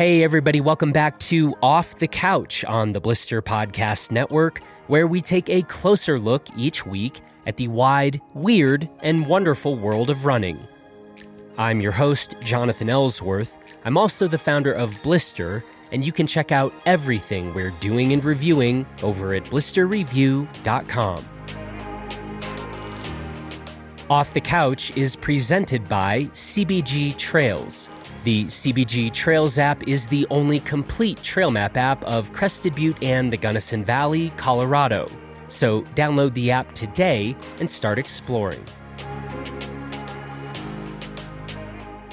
Hey, 0.00 0.24
everybody, 0.24 0.62
welcome 0.62 0.92
back 0.92 1.18
to 1.18 1.54
Off 1.62 1.98
the 1.98 2.08
Couch 2.08 2.64
on 2.64 2.92
the 2.94 3.00
Blister 3.02 3.42
Podcast 3.42 4.10
Network, 4.10 4.62
where 4.86 5.06
we 5.06 5.20
take 5.20 5.50
a 5.50 5.60
closer 5.64 6.18
look 6.18 6.46
each 6.56 6.86
week 6.86 7.20
at 7.46 7.58
the 7.58 7.68
wide, 7.68 8.18
weird, 8.32 8.88
and 9.02 9.26
wonderful 9.26 9.76
world 9.76 10.08
of 10.08 10.24
running. 10.24 10.58
I'm 11.58 11.82
your 11.82 11.92
host, 11.92 12.34
Jonathan 12.40 12.88
Ellsworth. 12.88 13.58
I'm 13.84 13.98
also 13.98 14.26
the 14.26 14.38
founder 14.38 14.72
of 14.72 15.02
Blister, 15.02 15.62
and 15.92 16.02
you 16.02 16.12
can 16.12 16.26
check 16.26 16.50
out 16.50 16.72
everything 16.86 17.52
we're 17.52 17.68
doing 17.72 18.14
and 18.14 18.24
reviewing 18.24 18.86
over 19.02 19.34
at 19.34 19.44
blisterreview.com. 19.44 21.28
Off 24.08 24.32
the 24.32 24.40
Couch 24.40 24.96
is 24.96 25.14
presented 25.14 25.86
by 25.90 26.24
CBG 26.32 27.18
Trails. 27.18 27.90
The 28.22 28.44
CBG 28.44 29.14
Trails 29.14 29.58
app 29.58 29.88
is 29.88 30.06
the 30.06 30.26
only 30.28 30.60
complete 30.60 31.22
trail 31.22 31.50
map 31.50 31.78
app 31.78 32.04
of 32.04 32.30
Crested 32.34 32.74
Butte 32.74 33.02
and 33.02 33.32
the 33.32 33.38
Gunnison 33.38 33.82
Valley, 33.82 34.30
Colorado. 34.36 35.08
So 35.48 35.82
download 35.94 36.34
the 36.34 36.50
app 36.50 36.72
today 36.72 37.34
and 37.60 37.70
start 37.70 37.98
exploring. 37.98 38.62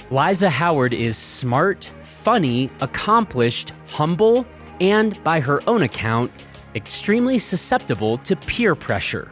Liza 0.09 0.49
Howard 0.49 0.93
is 0.93 1.17
smart, 1.17 1.91
funny, 2.01 2.71
accomplished, 2.79 3.73
humble, 3.89 4.45
and 4.79 5.21
by 5.25 5.41
her 5.41 5.59
own 5.67 5.81
account, 5.81 6.31
extremely 6.73 7.37
susceptible 7.37 8.17
to 8.19 8.37
peer 8.37 8.75
pressure. 8.75 9.29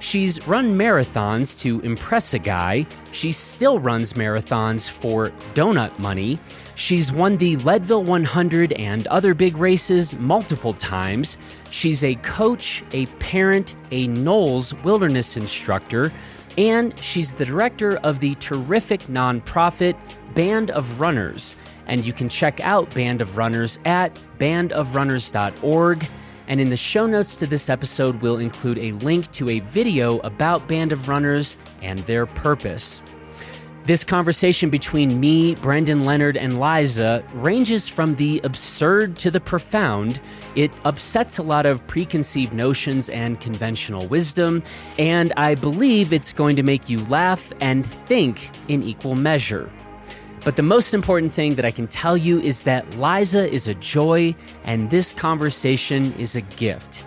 She's 0.00 0.46
run 0.46 0.74
marathons 0.74 1.58
to 1.60 1.80
impress 1.80 2.32
a 2.32 2.38
guy. 2.38 2.86
She 3.12 3.32
still 3.32 3.78
runs 3.78 4.12
marathons 4.12 4.88
for 4.88 5.30
donut 5.54 5.98
money. 5.98 6.38
She's 6.76 7.12
won 7.12 7.36
the 7.36 7.56
Leadville 7.56 8.04
100 8.04 8.72
and 8.74 9.06
other 9.08 9.34
big 9.34 9.56
races 9.56 10.16
multiple 10.16 10.72
times. 10.74 11.36
She's 11.70 12.04
a 12.04 12.14
coach, 12.16 12.84
a 12.92 13.06
parent, 13.06 13.74
a 13.90 14.06
NOLS 14.06 14.80
wilderness 14.84 15.36
instructor, 15.36 16.12
and 16.56 16.96
she's 16.98 17.34
the 17.34 17.44
director 17.44 17.96
of 17.98 18.20
the 18.20 18.36
terrific 18.36 19.00
nonprofit 19.02 19.96
Band 20.34 20.70
of 20.70 21.00
Runners. 21.00 21.56
And 21.88 22.04
you 22.04 22.12
can 22.12 22.28
check 22.28 22.60
out 22.60 22.94
Band 22.94 23.20
of 23.20 23.36
Runners 23.36 23.80
at 23.84 24.14
bandofrunners.org. 24.38 26.08
And 26.48 26.60
in 26.60 26.70
the 26.70 26.76
show 26.76 27.06
notes 27.06 27.36
to 27.36 27.46
this 27.46 27.68
episode, 27.68 28.22
we'll 28.22 28.38
include 28.38 28.78
a 28.78 28.92
link 28.92 29.30
to 29.32 29.48
a 29.50 29.60
video 29.60 30.18
about 30.20 30.66
Band 30.66 30.92
of 30.92 31.08
Runners 31.08 31.58
and 31.82 31.98
their 32.00 32.24
purpose. 32.26 33.02
This 33.84 34.04
conversation 34.04 34.68
between 34.68 35.18
me, 35.18 35.54
Brendan 35.54 36.04
Leonard, 36.04 36.36
and 36.36 36.60
Liza 36.60 37.24
ranges 37.32 37.88
from 37.88 38.16
the 38.16 38.38
absurd 38.44 39.16
to 39.16 39.30
the 39.30 39.40
profound. 39.40 40.20
It 40.56 40.70
upsets 40.84 41.38
a 41.38 41.42
lot 41.42 41.64
of 41.64 41.86
preconceived 41.86 42.52
notions 42.52 43.08
and 43.08 43.40
conventional 43.40 44.06
wisdom, 44.08 44.62
and 44.98 45.32
I 45.38 45.54
believe 45.54 46.12
it's 46.12 46.34
going 46.34 46.56
to 46.56 46.62
make 46.62 46.90
you 46.90 46.98
laugh 47.06 47.50
and 47.62 47.86
think 47.86 48.50
in 48.68 48.82
equal 48.82 49.14
measure. 49.14 49.70
But 50.48 50.56
the 50.56 50.62
most 50.62 50.94
important 50.94 51.34
thing 51.34 51.56
that 51.56 51.66
I 51.66 51.70
can 51.70 51.86
tell 51.86 52.16
you 52.16 52.40
is 52.40 52.62
that 52.62 52.96
Liza 52.96 53.52
is 53.52 53.68
a 53.68 53.74
joy 53.74 54.34
and 54.64 54.88
this 54.88 55.12
conversation 55.12 56.14
is 56.14 56.36
a 56.36 56.40
gift. 56.40 57.04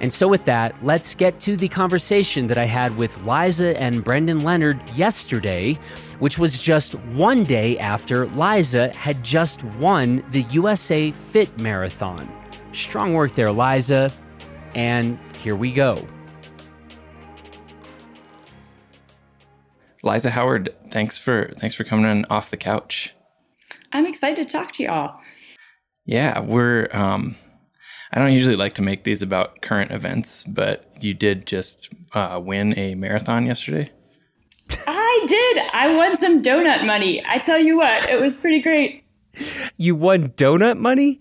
And 0.00 0.12
so, 0.12 0.26
with 0.26 0.44
that, 0.46 0.74
let's 0.84 1.14
get 1.14 1.38
to 1.38 1.56
the 1.56 1.68
conversation 1.68 2.48
that 2.48 2.58
I 2.58 2.64
had 2.64 2.96
with 2.96 3.16
Liza 3.22 3.80
and 3.80 4.02
Brendan 4.02 4.40
Leonard 4.40 4.80
yesterday, 4.96 5.78
which 6.18 6.36
was 6.36 6.60
just 6.60 6.96
one 7.14 7.44
day 7.44 7.78
after 7.78 8.26
Liza 8.26 8.92
had 8.96 9.22
just 9.22 9.62
won 9.78 10.24
the 10.32 10.42
USA 10.50 11.12
Fit 11.12 11.56
Marathon. 11.60 12.28
Strong 12.72 13.14
work 13.14 13.36
there, 13.36 13.52
Liza. 13.52 14.12
And 14.74 15.16
here 15.38 15.54
we 15.54 15.70
go. 15.72 15.94
Liza 20.02 20.30
Howard, 20.30 20.74
thanks 20.90 21.18
for 21.18 21.52
thanks 21.56 21.74
for 21.74 21.84
coming 21.84 22.10
in 22.10 22.24
off 22.30 22.50
the 22.50 22.56
couch. 22.56 23.14
I'm 23.92 24.06
excited 24.06 24.46
to 24.46 24.50
talk 24.50 24.72
to 24.74 24.82
y'all. 24.82 25.20
Yeah, 26.06 26.40
we're 26.40 26.88
um 26.92 27.36
I 28.12 28.18
don't 28.18 28.32
usually 28.32 28.56
like 28.56 28.72
to 28.74 28.82
make 28.82 29.04
these 29.04 29.22
about 29.22 29.60
current 29.60 29.92
events, 29.92 30.44
but 30.44 30.90
you 31.00 31.14
did 31.14 31.46
just 31.46 31.90
uh, 32.12 32.40
win 32.42 32.76
a 32.76 32.96
marathon 32.96 33.46
yesterday. 33.46 33.92
I 34.86 35.24
did. 35.28 35.58
I 35.72 35.94
won 35.94 36.16
some 36.16 36.42
donut 36.42 36.84
money. 36.84 37.22
I 37.24 37.38
tell 37.38 37.58
you 37.58 37.76
what, 37.76 38.08
it 38.08 38.20
was 38.20 38.36
pretty 38.36 38.60
great. 38.60 39.04
You 39.76 39.94
won 39.94 40.30
donut 40.30 40.76
money? 40.76 41.20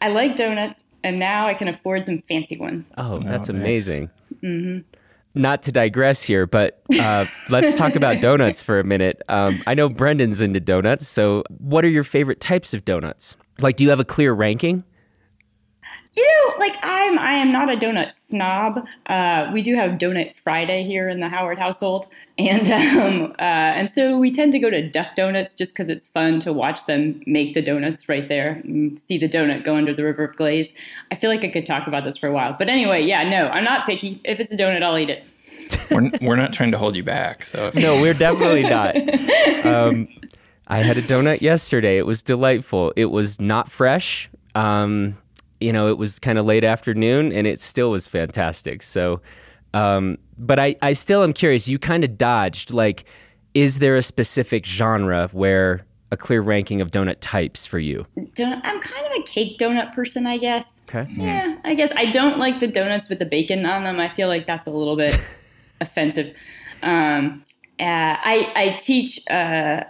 I 0.00 0.10
like 0.10 0.36
donuts, 0.36 0.80
and 1.02 1.18
now 1.18 1.48
I 1.48 1.54
can 1.54 1.66
afford 1.66 2.06
some 2.06 2.22
fancy 2.28 2.56
ones. 2.56 2.92
Oh, 2.96 3.18
that's 3.18 3.50
oh, 3.50 3.52
nice. 3.52 3.62
amazing. 3.62 4.10
Mm-hmm 4.40 4.89
not 5.34 5.62
to 5.62 5.72
digress 5.72 6.22
here, 6.22 6.46
but 6.46 6.82
uh, 6.98 7.26
let's 7.48 7.74
talk 7.74 7.94
about 7.94 8.20
donuts 8.22 8.62
for 8.62 8.80
a 8.80 8.84
minute. 8.84 9.22
Um, 9.28 9.62
I 9.66 9.74
know 9.74 9.88
Brendan's 9.88 10.42
into 10.42 10.60
donuts, 10.60 11.06
so 11.06 11.44
what 11.58 11.84
are 11.84 11.88
your 11.88 12.04
favorite 12.04 12.40
types 12.40 12.74
of 12.74 12.84
donuts? 12.84 13.36
Like, 13.60 13.76
do 13.76 13.84
you 13.84 13.90
have 13.90 14.00
a 14.00 14.04
clear 14.04 14.32
ranking? 14.32 14.84
You 16.16 16.26
know, 16.26 16.54
like 16.58 16.76
I'm, 16.82 17.18
I 17.18 17.32
am 17.32 17.52
not 17.52 17.72
a 17.72 17.76
donut 17.76 18.14
snob. 18.14 18.84
Uh, 19.06 19.48
we 19.52 19.62
do 19.62 19.76
have 19.76 19.92
Donut 19.92 20.34
Friday 20.34 20.82
here 20.82 21.08
in 21.08 21.20
the 21.20 21.28
Howard 21.28 21.58
household, 21.58 22.08
and 22.36 22.68
um, 22.70 23.32
uh, 23.38 23.42
and 23.42 23.88
so 23.88 24.18
we 24.18 24.32
tend 24.32 24.50
to 24.52 24.58
go 24.58 24.70
to 24.70 24.88
Duck 24.88 25.14
Donuts 25.14 25.54
just 25.54 25.72
because 25.72 25.88
it's 25.88 26.06
fun 26.06 26.40
to 26.40 26.52
watch 26.52 26.86
them 26.86 27.22
make 27.26 27.54
the 27.54 27.62
donuts 27.62 28.08
right 28.08 28.26
there, 28.26 28.60
see 28.96 29.18
the 29.18 29.28
donut 29.28 29.62
go 29.62 29.76
under 29.76 29.94
the 29.94 30.02
river 30.02 30.24
of 30.24 30.36
glaze. 30.36 30.72
I 31.12 31.14
feel 31.14 31.30
like 31.30 31.44
I 31.44 31.48
could 31.48 31.64
talk 31.64 31.86
about 31.86 32.04
this 32.04 32.16
for 32.16 32.26
a 32.26 32.32
while, 32.32 32.56
but 32.58 32.68
anyway, 32.68 33.04
yeah, 33.04 33.28
no, 33.28 33.48
I'm 33.48 33.64
not 33.64 33.86
picky. 33.86 34.20
If 34.24 34.40
it's 34.40 34.52
a 34.52 34.56
donut, 34.56 34.82
I'll 34.82 34.98
eat 34.98 35.10
it. 35.10 35.24
we're 35.90 36.10
we're 36.20 36.36
not 36.36 36.52
trying 36.52 36.72
to 36.72 36.78
hold 36.78 36.96
you 36.96 37.04
back, 37.04 37.44
so 37.44 37.70
no, 37.74 38.00
we're 38.00 38.14
definitely 38.14 38.62
not. 38.62 38.96
Um, 39.60 40.08
I 40.68 40.82
had 40.82 40.96
a 40.96 41.02
donut 41.02 41.42
yesterday. 41.42 41.98
It 41.98 42.06
was 42.06 42.22
delightful. 42.22 42.92
It 42.96 43.06
was 43.06 43.40
not 43.40 43.70
fresh. 43.70 44.30
Um, 44.54 45.18
you 45.60 45.72
know, 45.72 45.88
it 45.88 45.98
was 45.98 46.18
kind 46.18 46.38
of 46.38 46.46
late 46.46 46.64
afternoon 46.64 47.32
and 47.32 47.46
it 47.46 47.60
still 47.60 47.90
was 47.90 48.08
fantastic. 48.08 48.82
So, 48.82 49.20
um, 49.74 50.18
but 50.38 50.58
I, 50.58 50.76
I 50.82 50.92
still 50.92 51.22
am 51.22 51.32
curious. 51.32 51.68
You 51.68 51.78
kind 51.78 52.02
of 52.02 52.16
dodged. 52.16 52.72
Like, 52.72 53.04
is 53.54 53.78
there 53.78 53.96
a 53.96 54.02
specific 54.02 54.64
genre 54.64 55.28
where 55.32 55.84
a 56.12 56.16
clear 56.16 56.40
ranking 56.40 56.80
of 56.80 56.90
donut 56.90 57.16
types 57.20 57.66
for 57.66 57.78
you? 57.78 58.06
Donut, 58.16 58.60
I'm 58.64 58.80
kind 58.80 59.06
of 59.06 59.12
a 59.20 59.22
cake 59.22 59.58
donut 59.58 59.92
person, 59.94 60.26
I 60.26 60.38
guess. 60.38 60.80
Okay. 60.88 61.10
Yeah, 61.12 61.56
I 61.64 61.74
guess 61.74 61.92
I 61.94 62.10
don't 62.10 62.38
like 62.38 62.60
the 62.60 62.66
donuts 62.66 63.08
with 63.08 63.18
the 63.18 63.26
bacon 63.26 63.64
on 63.66 63.84
them. 63.84 64.00
I 64.00 64.08
feel 64.08 64.28
like 64.28 64.46
that's 64.46 64.66
a 64.66 64.72
little 64.72 64.96
bit 64.96 65.20
offensive. 65.80 66.36
Um, 66.82 67.44
uh, 67.80 68.16
I, 68.20 68.52
I 68.54 68.78
teach 68.80 69.20
uh, 69.30 69.84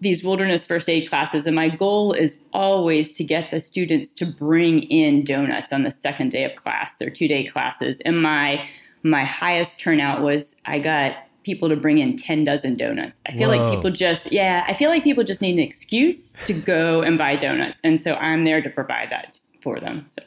these 0.00 0.22
wilderness 0.22 0.64
first 0.64 0.88
aid 0.88 1.08
classes, 1.08 1.46
and 1.46 1.56
my 1.56 1.68
goal 1.68 2.12
is 2.12 2.36
always 2.52 3.10
to 3.12 3.24
get 3.24 3.50
the 3.50 3.60
students 3.60 4.12
to 4.12 4.26
bring 4.26 4.82
in 4.84 5.24
donuts 5.24 5.72
on 5.72 5.82
the 5.82 5.90
second 5.90 6.30
day 6.30 6.44
of 6.44 6.54
class, 6.56 6.94
their 6.96 7.10
two 7.10 7.28
day 7.28 7.44
classes. 7.44 8.00
And 8.04 8.22
my 8.22 8.66
my 9.02 9.24
highest 9.24 9.80
turnout 9.80 10.22
was 10.22 10.56
I 10.66 10.78
got 10.78 11.16
people 11.42 11.68
to 11.68 11.76
bring 11.76 11.98
in 11.98 12.16
10 12.16 12.44
dozen 12.44 12.76
donuts. 12.76 13.18
I 13.26 13.32
feel 13.32 13.48
Whoa. 13.48 13.56
like 13.56 13.74
people 13.74 13.90
just, 13.90 14.30
yeah, 14.30 14.62
I 14.68 14.74
feel 14.74 14.90
like 14.90 15.02
people 15.02 15.24
just 15.24 15.40
need 15.40 15.54
an 15.54 15.60
excuse 15.60 16.32
to 16.44 16.52
go 16.52 17.00
and 17.02 17.16
buy 17.16 17.36
donuts. 17.36 17.80
And 17.82 17.98
so 17.98 18.16
I'm 18.16 18.44
there 18.44 18.60
to 18.60 18.68
provide 18.68 19.10
that 19.10 19.40
for 19.62 19.80
them. 19.80 20.04
So 20.08 20.22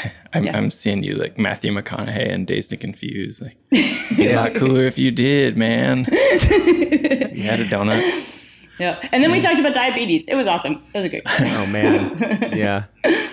I'm, 0.32 0.44
yeah. 0.44 0.56
I'm 0.56 0.70
seeing 0.70 1.02
you 1.02 1.16
like 1.16 1.38
Matthew 1.38 1.72
McConaughey 1.72 2.32
and 2.32 2.46
Dazed 2.46 2.72
and 2.72 2.80
Confused. 2.80 3.42
Like, 3.42 3.56
be 3.70 4.28
a 4.28 4.36
lot 4.36 4.54
cooler 4.54 4.84
if 4.84 4.98
you 4.98 5.10
did, 5.10 5.56
man. 5.56 6.06
you 6.10 7.42
had 7.42 7.60
a 7.60 7.66
donut. 7.68 8.28
Yeah, 8.78 8.98
and 9.12 9.22
then 9.22 9.30
we 9.30 9.40
talked 9.40 9.60
about 9.60 9.74
diabetes. 9.74 10.24
It 10.26 10.34
was 10.34 10.46
awesome. 10.46 10.82
It 10.94 11.00
was 11.00 11.08
great. 11.08 11.22
oh 11.26 11.66
man, 11.66 12.18
yeah, 12.56 12.84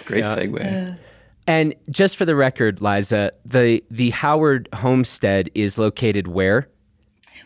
great 0.05 0.19
yeah. 0.19 0.35
segue. 0.35 0.99
And 1.47 1.73
just 1.89 2.17
for 2.17 2.25
the 2.25 2.35
record, 2.35 2.81
Liza, 2.81 3.31
the 3.45 3.83
the 3.89 4.11
Howard 4.11 4.69
homestead 4.73 5.49
is 5.55 5.77
located 5.77 6.27
where? 6.27 6.67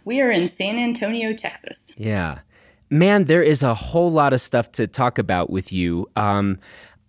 We 0.05 0.19
are 0.19 0.29
in 0.29 0.49
San 0.49 0.77
Antonio, 0.77 1.33
Texas. 1.33 1.91
Yeah, 1.95 2.39
man, 2.89 3.25
there 3.25 3.43
is 3.43 3.63
a 3.63 3.73
whole 3.73 4.09
lot 4.09 4.33
of 4.33 4.41
stuff 4.41 4.71
to 4.73 4.87
talk 4.87 5.17
about 5.17 5.49
with 5.49 5.71
you. 5.71 6.09
Um, 6.15 6.59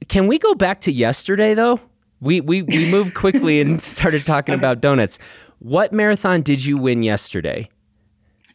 can 0.08 0.26
we 0.26 0.38
go 0.38 0.54
back 0.54 0.80
to 0.82 0.92
yesterday 0.92 1.54
though? 1.54 1.80
We 2.24 2.40
we 2.40 2.62
we 2.62 2.90
moved 2.90 3.14
quickly 3.14 3.60
and 3.60 3.80
started 3.96 4.26
talking 4.26 4.54
about 4.54 4.80
donuts. 4.80 5.18
What 5.58 5.92
marathon 5.92 6.42
did 6.42 6.64
you 6.64 6.78
win 6.78 7.02
yesterday? 7.02 7.68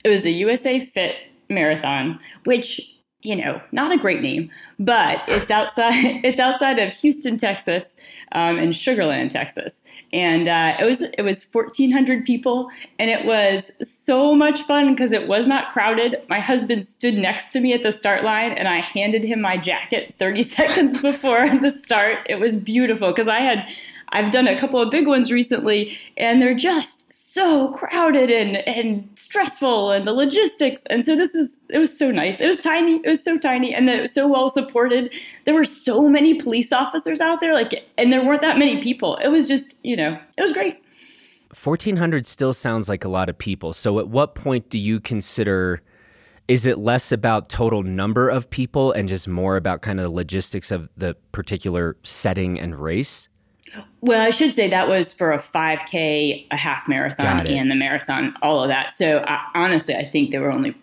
It 0.04 0.10
was 0.10 0.24
the 0.24 0.33
USA 0.33 0.83
Fit 0.86 1.16
marathon, 1.50 2.19
which 2.45 2.81
you 3.21 3.36
know, 3.36 3.62
not 3.74 3.92
a 3.92 3.98
great 3.98 4.21
name, 4.21 4.50
but 4.80 5.21
it's 5.27 5.51
outside. 5.51 5.94
It's 6.24 6.39
outside 6.39 6.80
of 6.80 6.94
Houston, 6.95 7.38
Texas, 7.38 7.95
um, 8.31 8.57
and 8.57 8.75
Sugar 8.75 9.06
Land, 9.06 9.31
Texas. 9.31 9.81
And 10.12 10.48
uh, 10.48 10.76
it 10.80 10.86
was 10.86 11.02
it 11.02 11.22
was 11.22 11.46
1,400 11.52 12.26
people, 12.26 12.70
and 12.98 13.12
it 13.12 13.26
was 13.26 13.72
so 13.82 14.36
much 14.36 14.64
fun 14.64 14.94
because 14.94 15.12
it 15.12 15.28
was 15.28 15.48
not 15.48 15.70
crowded. 15.70 16.22
My 16.30 16.40
husband 16.40 16.88
stood 16.88 17.14
next 17.14 17.50
to 17.50 17.60
me 17.60 17.74
at 17.74 17.84
the 17.84 17.92
start 17.92 18.24
line, 18.24 18.54
and 18.54 18.68
I 18.68 18.78
handed 18.78 19.24
him 19.24 19.42
my 19.42 19.58
jacket 19.58 20.16
30 20.18 20.44
seconds 20.58 21.02
before 21.02 21.48
the 21.62 21.72
start. 21.72 22.20
It 22.28 22.40
was 22.40 22.56
beautiful 22.56 23.10
because 23.10 23.28
I 23.28 23.40
had 23.40 23.68
I've 24.12 24.32
done 24.32 24.48
a 24.48 24.60
couple 24.60 24.80
of 24.80 24.90
big 24.90 25.08
ones 25.08 25.32
recently, 25.32 25.98
and 26.18 26.42
they're 26.42 26.56
just 26.56 27.09
so 27.34 27.70
crowded 27.70 28.30
and, 28.31 28.58
and 28.68 29.08
stressful 29.16 29.92
and 29.92 30.08
the 30.08 30.14
logistics. 30.14 30.81
And 30.90 31.06
so 31.06 31.16
this 31.16 31.34
was, 31.34 31.56
it 31.70 31.78
was 31.78 31.96
so 31.96 32.12
nice. 32.12 32.40
It 32.40 32.48
was 32.48 32.60
tiny. 32.60 32.96
It 33.04 33.08
was 33.08 33.24
so 33.24 33.38
tiny 33.38 33.74
and 33.74 33.88
it 33.90 34.02
was 34.02 34.14
so 34.14 34.28
well 34.28 34.50
supported. 34.50 35.14
There 35.46 35.54
were 35.54 35.66
so 35.66 36.10
many 36.10 36.34
police 36.34 36.74
officers 36.74 37.22
out 37.22 37.40
there, 37.40 37.54
like, 37.54 37.88
and 37.98 38.12
there 38.12 38.26
weren't 38.26 38.42
that 38.42 38.58
many 38.58 38.81
people. 38.81 39.18
It 39.18 39.30
was 39.30 39.48
just, 39.48 39.76
you 39.84 39.96
know, 39.96 40.20
it 40.38 40.42
was 40.42 40.54
great. 40.54 40.84
1400 41.56 42.26
still 42.26 42.54
sounds 42.54 42.90
like 42.90 43.06
a 43.06 43.10
lot 43.10 43.30
of 43.30 43.38
people. 43.38 43.74
So 43.74 44.00
at 44.00 44.08
what 44.08 44.36
point 44.36 44.70
do 44.70 44.78
you 44.78 45.00
consider 45.00 45.82
is 46.48 46.66
it 46.66 46.80
less 46.80 47.12
about 47.12 47.48
total 47.48 47.84
number 47.84 48.28
of 48.28 48.50
people 48.50 48.92
and 48.92 49.08
just 49.08 49.28
more 49.28 49.56
about 49.56 49.84
kind 49.84 50.00
of 50.00 50.04
the 50.04 50.10
logistics 50.10 50.72
of 50.72 50.90
the 50.98 51.16
particular 51.32 51.96
setting 52.02 52.60
and 52.60 52.75
race? 52.75 53.29
Well, 54.01 54.25
I 54.25 54.30
should 54.30 54.56
say 54.56 54.69
that 54.69 54.88
was 54.88 55.12
for 55.12 55.31
a 55.31 55.39
5K, 55.39 56.48
a 56.51 56.57
half 56.57 56.88
marathon, 56.88 57.45
and 57.48 57.69
the 57.69 57.75
marathon, 57.75 58.33
all 58.42 58.63
of 58.63 58.69
that. 58.69 58.92
So 58.92 59.24
I, 59.27 59.45
honestly, 59.56 59.95
I 59.95 60.06
think 60.06 60.31
there 60.31 60.42
were 60.42 60.51
only 60.51 60.75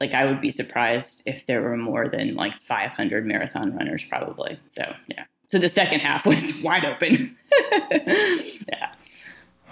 like 0.00 0.14
I 0.14 0.24
would 0.24 0.40
be 0.40 0.50
surprised 0.50 1.22
if 1.26 1.46
there 1.46 1.60
were 1.60 1.76
more 1.76 2.08
than 2.08 2.34
like 2.34 2.54
500 2.62 3.26
marathon 3.26 3.76
runners, 3.76 4.02
probably. 4.04 4.58
So 4.68 4.94
yeah. 5.08 5.24
So 5.48 5.58
the 5.58 5.68
second 5.68 6.00
half 6.00 6.24
was 6.26 6.60
wide 6.62 6.84
open. 6.84 7.36
yeah. 7.90 8.92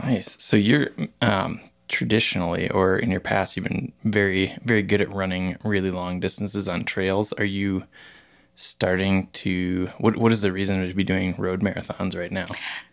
Nice. 0.02 0.36
So 0.42 0.56
you're 0.56 0.90
um, 1.22 1.60
traditionally, 1.88 2.68
or 2.70 2.98
in 2.98 3.10
your 3.10 3.20
past, 3.20 3.56
you've 3.56 3.64
been 3.64 3.92
very, 4.04 4.56
very 4.62 4.82
good 4.82 5.00
at 5.00 5.12
running 5.12 5.56
really 5.64 5.90
long 5.90 6.20
distances 6.20 6.68
on 6.68 6.84
trails. 6.84 7.32
Are 7.34 7.44
you? 7.44 7.84
Starting 8.58 9.28
to 9.28 9.88
what 9.98 10.16
what 10.16 10.32
is 10.32 10.40
the 10.40 10.50
reason 10.50 10.84
to 10.84 10.92
be 10.92 11.04
doing 11.04 11.34
road 11.38 11.60
marathons 11.60 12.18
right 12.18 12.32
now? 12.32 12.46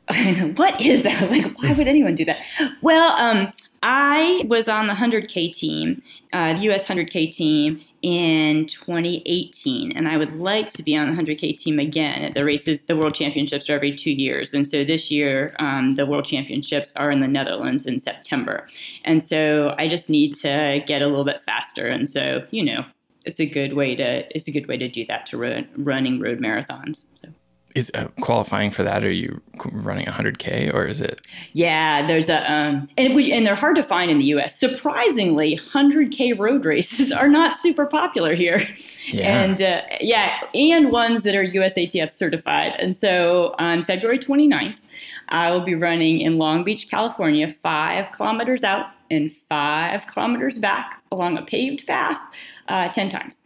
what 0.56 0.80
is 0.80 1.02
that? 1.02 1.30
Like, 1.30 1.62
why 1.62 1.74
would 1.74 1.88
anyone 1.88 2.14
do 2.14 2.24
that? 2.26 2.42
Well, 2.82 3.20
um, 3.20 3.52
I 3.82 4.44
was 4.48 4.68
on 4.68 4.88
the 4.88 4.94
100K 4.94 5.56
team, 5.56 6.04
uh, 6.32 6.54
the 6.54 6.72
US 6.72 6.86
100K 6.86 7.32
team 7.36 7.82
in 8.04 8.68
2018, 8.68 9.92
and 9.92 10.08
I 10.08 10.18
would 10.18 10.38
like 10.40 10.70
to 10.72 10.84
be 10.84 10.96
on 10.96 11.16
the 11.16 11.22
100K 11.22 11.58
team 11.58 11.80
again. 11.80 12.24
At 12.24 12.36
the 12.36 12.46
races, 12.46 12.82
the 12.82 12.96
World 12.96 13.16
Championships 13.16 13.68
are 13.70 13.74
every 13.74 13.96
two 13.96 14.12
years, 14.12 14.54
and 14.54 14.68
so 14.68 14.84
this 14.84 15.10
year 15.10 15.56
um, 15.58 15.96
the 15.96 16.06
World 16.06 16.26
Championships 16.26 16.94
are 16.96 17.10
in 17.10 17.22
the 17.22 17.28
Netherlands 17.28 17.88
in 17.88 18.00
September, 18.00 18.68
and 19.04 19.24
so 19.24 19.74
I 19.80 19.88
just 19.88 20.12
need 20.12 20.36
to 20.36 20.84
get 20.86 21.02
a 21.02 21.08
little 21.08 21.26
bit 21.26 21.42
faster. 21.44 21.88
And 21.88 22.08
so, 22.08 22.44
you 22.52 22.64
know, 22.64 22.86
it's 23.25 23.39
a 23.39 23.45
good 23.45 23.74
way 23.74 23.95
to 23.95 24.36
it's 24.36 24.48
a 24.48 24.51
good 24.51 24.68
way 24.68 24.77
to 24.77 24.88
do 24.88 25.06
that 25.06 25.25
to 25.27 25.38
run, 25.38 25.68
running 25.75 26.19
road 26.19 26.39
marathons. 26.39 27.06
So. 27.22 27.30
Is 27.75 27.92
uh, 27.94 28.07
qualifying 28.22 28.72
for 28.72 28.83
that? 28.83 29.04
Are 29.04 29.12
you 29.12 29.42
running 29.66 30.06
100k 30.06 30.74
or 30.74 30.86
is 30.86 31.01
it? 31.01 31.19
Yeah, 31.51 32.07
there's 32.07 32.30
a 32.30 32.50
um, 32.50 32.88
and 32.98 33.13
we, 33.13 33.33
and 33.33 33.45
they're 33.45 33.54
hard 33.54 33.75
to 33.75 33.83
find 33.83 34.10
in 34.10 34.18
the 34.18 34.25
U.S. 34.27 34.57
Surprisingly, 34.57 35.57
100k 35.57 36.39
road 36.39 36.63
races 36.63 37.12
are 37.12 37.27
not 37.27 37.57
super 37.57 37.86
popular 37.86 38.33
here, 38.33 38.66
yeah. 39.07 39.44
and 39.44 39.62
uh, 39.62 39.81
yeah, 40.00 40.39
and 40.54 40.89
ones 40.89 41.24
that 41.24 41.36
are 41.36 41.44
USATF 41.44 42.12
certified. 42.12 42.71
And 42.80 42.95
so 42.95 43.54
on 43.60 43.83
February 43.83 44.19
29th, 44.19 44.80
I 45.28 45.51
will 45.51 45.60
be 45.60 45.75
running 45.75 46.21
in 46.21 46.38
Long 46.38 46.63
Beach, 46.63 46.89
California, 46.89 47.54
five 47.62 48.10
kilometers 48.13 48.63
out 48.63 48.86
and 49.12 49.31
five 49.50 50.07
kilometers 50.07 50.57
back 50.57 51.01
along 51.12 51.38
a 51.38 51.42
paved 51.42 51.86
path 51.86 52.19
uh, 52.68 52.90
10 52.90 53.10
times. 53.10 53.42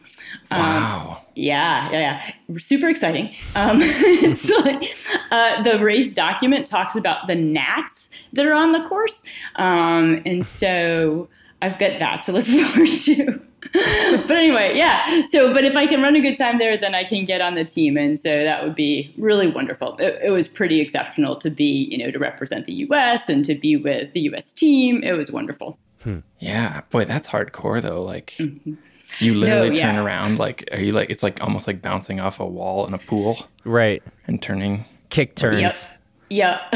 Um, 0.50 0.60
wow. 0.60 1.22
Yeah, 1.34 1.90
yeah, 1.90 2.32
yeah. 2.48 2.58
Super 2.58 2.88
exciting. 2.88 3.34
Um, 3.54 3.80
it's 3.82 4.48
like 4.48 4.90
uh, 5.30 5.62
the 5.62 5.82
race 5.84 6.12
document 6.12 6.66
talks 6.66 6.96
about 6.96 7.26
the 7.26 7.34
gnats 7.34 8.10
that 8.32 8.46
are 8.46 8.52
on 8.52 8.72
the 8.72 8.80
course. 8.82 9.22
Um, 9.56 10.22
and 10.24 10.46
so 10.46 11.28
I've 11.62 11.78
got 11.78 11.98
that 11.98 12.22
to 12.24 12.32
look 12.32 12.46
forward 12.46 12.88
to. 12.88 13.40
but 13.72 14.30
anyway, 14.30 14.72
yeah. 14.74 15.22
So, 15.24 15.52
but 15.52 15.64
if 15.64 15.76
I 15.76 15.86
can 15.86 16.00
run 16.00 16.16
a 16.16 16.20
good 16.20 16.36
time 16.36 16.58
there, 16.58 16.78
then 16.78 16.94
I 16.94 17.04
can 17.04 17.26
get 17.26 17.42
on 17.42 17.54
the 17.56 17.64
team, 17.64 17.98
and 17.98 18.18
so 18.18 18.42
that 18.42 18.64
would 18.64 18.74
be 18.74 19.14
really 19.18 19.48
wonderful. 19.48 19.96
It, 19.98 20.18
it, 20.24 20.30
was 20.30 20.48
pretty 20.48 20.80
exceptional 20.80 21.36
to 21.36 21.50
be, 21.50 21.86
you 21.90 21.98
know, 21.98 22.10
to 22.10 22.18
represent 22.18 22.64
the 22.64 22.72
U.S. 22.74 23.28
and 23.28 23.44
to 23.44 23.54
be 23.54 23.76
with 23.76 24.14
the 24.14 24.20
U.S. 24.22 24.52
team. 24.52 25.02
It 25.04 25.12
was 25.12 25.30
wonderful. 25.30 25.78
Hmm. 26.02 26.20
Yeah, 26.38 26.80
boy, 26.88 27.04
that's 27.04 27.28
hardcore 27.28 27.82
though. 27.82 28.02
Like. 28.02 28.34
Mm-hmm. 28.38 28.74
You 29.18 29.34
literally 29.34 29.70
no, 29.70 29.76
yeah. 29.76 29.92
turn 29.92 29.98
around 29.98 30.38
like 30.38 30.68
are 30.72 30.80
you 30.80 30.92
like 30.92 31.10
it's 31.10 31.22
like 31.22 31.42
almost 31.42 31.66
like 31.66 31.82
bouncing 31.82 32.20
off 32.20 32.40
a 32.40 32.46
wall 32.46 32.86
in 32.86 32.94
a 32.94 32.98
pool. 32.98 33.46
Right. 33.64 34.02
And 34.26 34.40
turning 34.40 34.84
kick 35.10 35.34
turns. 35.34 35.60
Yep. 35.60 36.62
Yep. 36.72 36.74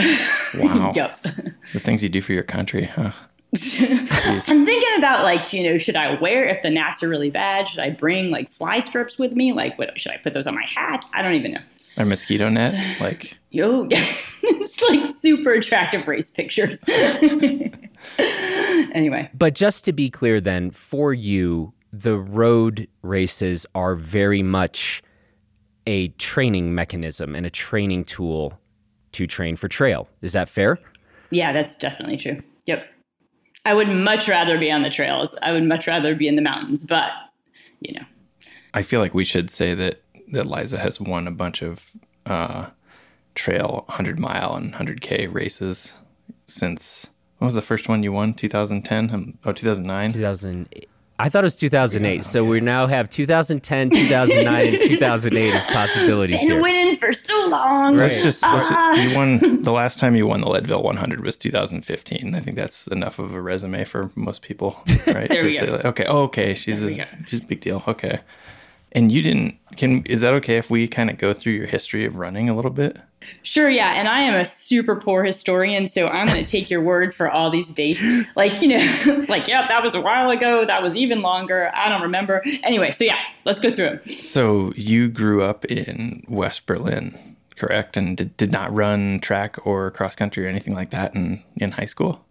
Wow. 0.59 0.93
yep. 0.97 1.23
The 1.73 1.81
things 1.81 2.03
you 2.03 2.09
do 2.09 2.21
for 2.21 2.33
your 2.33 2.43
country, 2.43 2.87
huh? 2.87 3.13
I'm 3.55 4.67
thinking 4.67 4.99
about 4.99 5.23
like, 5.23 5.53
you 5.53 5.63
know, 5.63 5.79
should 5.79 5.95
I 5.95 6.21
wear 6.21 6.49
if 6.49 6.63
the 6.63 6.71
gnats 6.71 7.05
are 7.05 7.09
really 7.09 7.31
bad? 7.31 7.69
Should 7.69 7.79
I 7.79 7.91
bring 7.91 8.31
like 8.31 8.51
fly 8.51 8.81
strips 8.81 9.17
with 9.17 9.33
me? 9.33 9.53
Like, 9.53 9.79
what 9.79 9.99
should 10.01 10.11
I 10.11 10.17
put 10.17 10.35
those 10.35 10.49
on 10.49 10.57
my 10.57 10.65
hat? 10.65 11.07
I 11.13 11.23
don't 11.23 11.35
even 11.35 11.53
know. 11.53 11.61
A 11.97 12.05
mosquito 12.05 12.49
net, 12.49 13.01
like 13.01 13.39
yo, 13.51 13.87
it's 14.43 14.83
like 14.83 15.07
super 15.07 15.53
attractive 15.53 16.09
race 16.09 16.31
pictures. 16.31 16.83
anyway, 18.93 19.31
but 19.33 19.55
just 19.55 19.85
to 19.85 19.93
be 19.93 20.11
clear, 20.11 20.41
then 20.41 20.73
for 20.73 21.15
you, 21.15 21.73
the 22.01 22.19
road 22.19 22.89
races 23.03 23.67
are 23.75 23.95
very 23.95 24.43
much 24.43 25.03
a 25.87 26.09
training 26.09 26.75
mechanism 26.75 27.35
and 27.35 27.47
a 27.47 27.51
training 27.51 28.05
tool 28.05 28.59
to 29.13 29.27
train 29.27 29.55
for 29.55 29.69
trail. 29.69 30.09
Is 30.21 30.33
that 30.33 30.49
fair? 30.49 30.79
Yeah, 31.31 31.53
that's 31.53 31.75
definitely 31.75 32.17
true. 32.17 32.43
Yep. 32.67 32.87
I 33.65 33.75
would 33.75 33.89
much 33.89 34.29
rather 34.29 34.59
be 34.59 34.71
on 34.71 34.83
the 34.83 34.91
trails. 34.91 35.37
I 35.41 35.53
would 35.53 35.65
much 35.65 35.87
rather 35.87 36.15
be 36.15 36.27
in 36.27 36.37
the 36.37 36.43
mountains, 36.43 36.83
but 36.83 37.11
you 37.81 37.95
know. 37.95 38.05
I 38.73 38.83
feel 38.83 39.01
like 39.01 39.15
we 39.15 39.25
should 39.25 39.51
say 39.51 39.75
that 39.75 40.03
that 40.33 40.47
Liza 40.47 40.79
has 40.79 41.01
won 41.01 41.29
a 41.29 41.31
bunch 41.31 41.63
of 41.63 41.91
uh, 42.27 42.71
trail 43.35 43.85
100 43.87 44.19
mile 44.19 44.55
and 44.55 44.75
100k 44.75 45.33
races 45.33 45.95
since 46.47 47.09
when 47.39 47.47
was 47.47 47.55
the 47.55 47.63
first 47.63 47.89
one 47.89 48.03
you 48.03 48.13
won 48.13 48.33
2010 48.33 49.39
oh 49.45 49.53
2009 49.53 50.11
2008 50.11 50.89
I 51.25 51.31
thought 51.31 51.43
it 51.43 51.47
was 51.47 51.57
2008. 51.57 52.07
Yeah, 52.07 52.15
okay. 52.17 52.23
So 52.23 52.45
we 52.45 52.61
now 52.61 52.87
have 52.87 53.09
2010, 53.09 53.89
2009, 53.89 54.75
and 54.75 54.83
2008 54.83 55.55
as 55.55 55.65
possibilities 55.65 56.39
Been 56.39 56.51
here. 56.51 56.61
winning 56.61 56.97
for 56.97 57.15
so 57.15 57.49
long. 57.49 57.97
Let's 57.97 58.23
just, 58.23 58.43
let's 58.43 58.71
uh, 58.71 58.95
just, 58.95 59.09
you 59.09 59.17
won 59.17 59.63
the 59.63 59.73
last 59.73 59.99
time 59.99 60.15
you 60.17 60.27
won 60.27 60.43
the 60.43 60.51
Leadville 60.51 60.83
100 60.83 61.25
was 61.25 61.39
2015. 61.39 62.35
I 62.35 62.41
think 62.41 62.59
that's 62.59 62.87
enough 62.89 63.19
of 63.19 63.33
a 63.33 63.41
resume 63.41 63.87
for 63.87 64.11
most 64.15 64.43
people, 64.43 64.77
right? 65.07 65.31
there 65.31 65.47
we 65.47 65.59
go. 65.59 65.65
Like, 65.65 65.85
okay, 65.87 66.05
oh, 66.07 66.25
okay, 66.25 66.53
she's 66.53 66.85
a 66.85 67.07
she's 67.27 67.41
a 67.41 67.45
big 67.45 67.63
deal. 67.63 67.83
Okay, 67.89 68.21
and 68.93 69.11
you 69.11 69.23
didn't. 69.23 69.57
Can 69.79 70.05
is 70.05 70.21
that 70.21 70.35
okay 70.35 70.59
if 70.59 70.69
we 70.69 70.87
kind 70.87 71.09
of 71.09 71.17
go 71.17 71.33
through 71.33 71.55
your 71.55 71.69
history 71.69 72.05
of 72.05 72.17
running 72.17 72.51
a 72.51 72.55
little 72.55 72.71
bit? 72.71 72.99
Sure, 73.43 73.69
yeah. 73.69 73.93
And 73.95 74.09
I 74.09 74.21
am 74.21 74.35
a 74.35 74.45
super 74.45 74.97
poor 74.97 75.25
historian, 75.25 75.89
so 75.89 76.09
I'm 76.09 76.27
going 76.27 76.45
to 76.45 76.51
take 76.51 76.71
your 76.71 76.81
word 76.81 77.15
for 77.15 77.31
all 77.31 77.51
these 77.51 77.73
dates. 77.73 78.05
Like, 78.37 78.63
you 78.63 78.69
know, 78.69 78.79
it's 78.81 79.29
like, 79.29 79.47
yeah, 79.47 79.67
that 79.69 79.83
was 79.83 79.95
a 79.95 80.01
while 80.01 80.31
ago. 80.31 80.65
That 80.65 80.83
was 80.83 80.97
even 80.97 81.23
longer. 81.23 81.71
I 81.75 81.89
don't 81.89 82.03
remember. 82.03 82.43
Anyway, 82.63 82.93
so 82.93 83.05
yeah, 83.05 83.19
let's 83.45 83.61
go 83.61 83.71
through 83.73 83.91
them. 83.91 84.01
So 84.21 84.73
you 84.77 85.09
grew 85.09 85.43
up 85.43 85.65
in 85.67 86.25
West 86.29 86.67
Berlin, 86.67 87.37
correct? 87.57 87.97
And 87.97 88.17
did, 88.17 88.37
did 88.37 88.53
not 88.53 88.73
run 88.73 89.21
track 89.21 89.57
or 89.67 89.91
cross 89.91 90.15
country 90.15 90.47
or 90.47 90.49
anything 90.49 90.75
like 90.75 90.91
that 90.91 91.15
in, 91.15 91.43
in 91.57 91.73
high 91.73 91.85
school? 91.85 92.25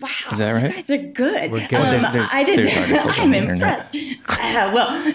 Wow, 0.00 0.08
is 0.32 0.38
that 0.38 0.50
right? 0.52 0.70
You 0.70 0.82
guys 0.82 0.90
are 0.90 0.98
good. 0.98 1.52
We're 1.52 1.68
good. 1.68 1.74
Um, 1.74 2.02
there's, 2.02 2.12
there's, 2.12 2.28
I 2.32 2.42
didn't. 2.42 3.18
I'm 3.20 3.32
impressed. 3.32 3.94
Uh, 4.28 4.70
well, 4.74 5.12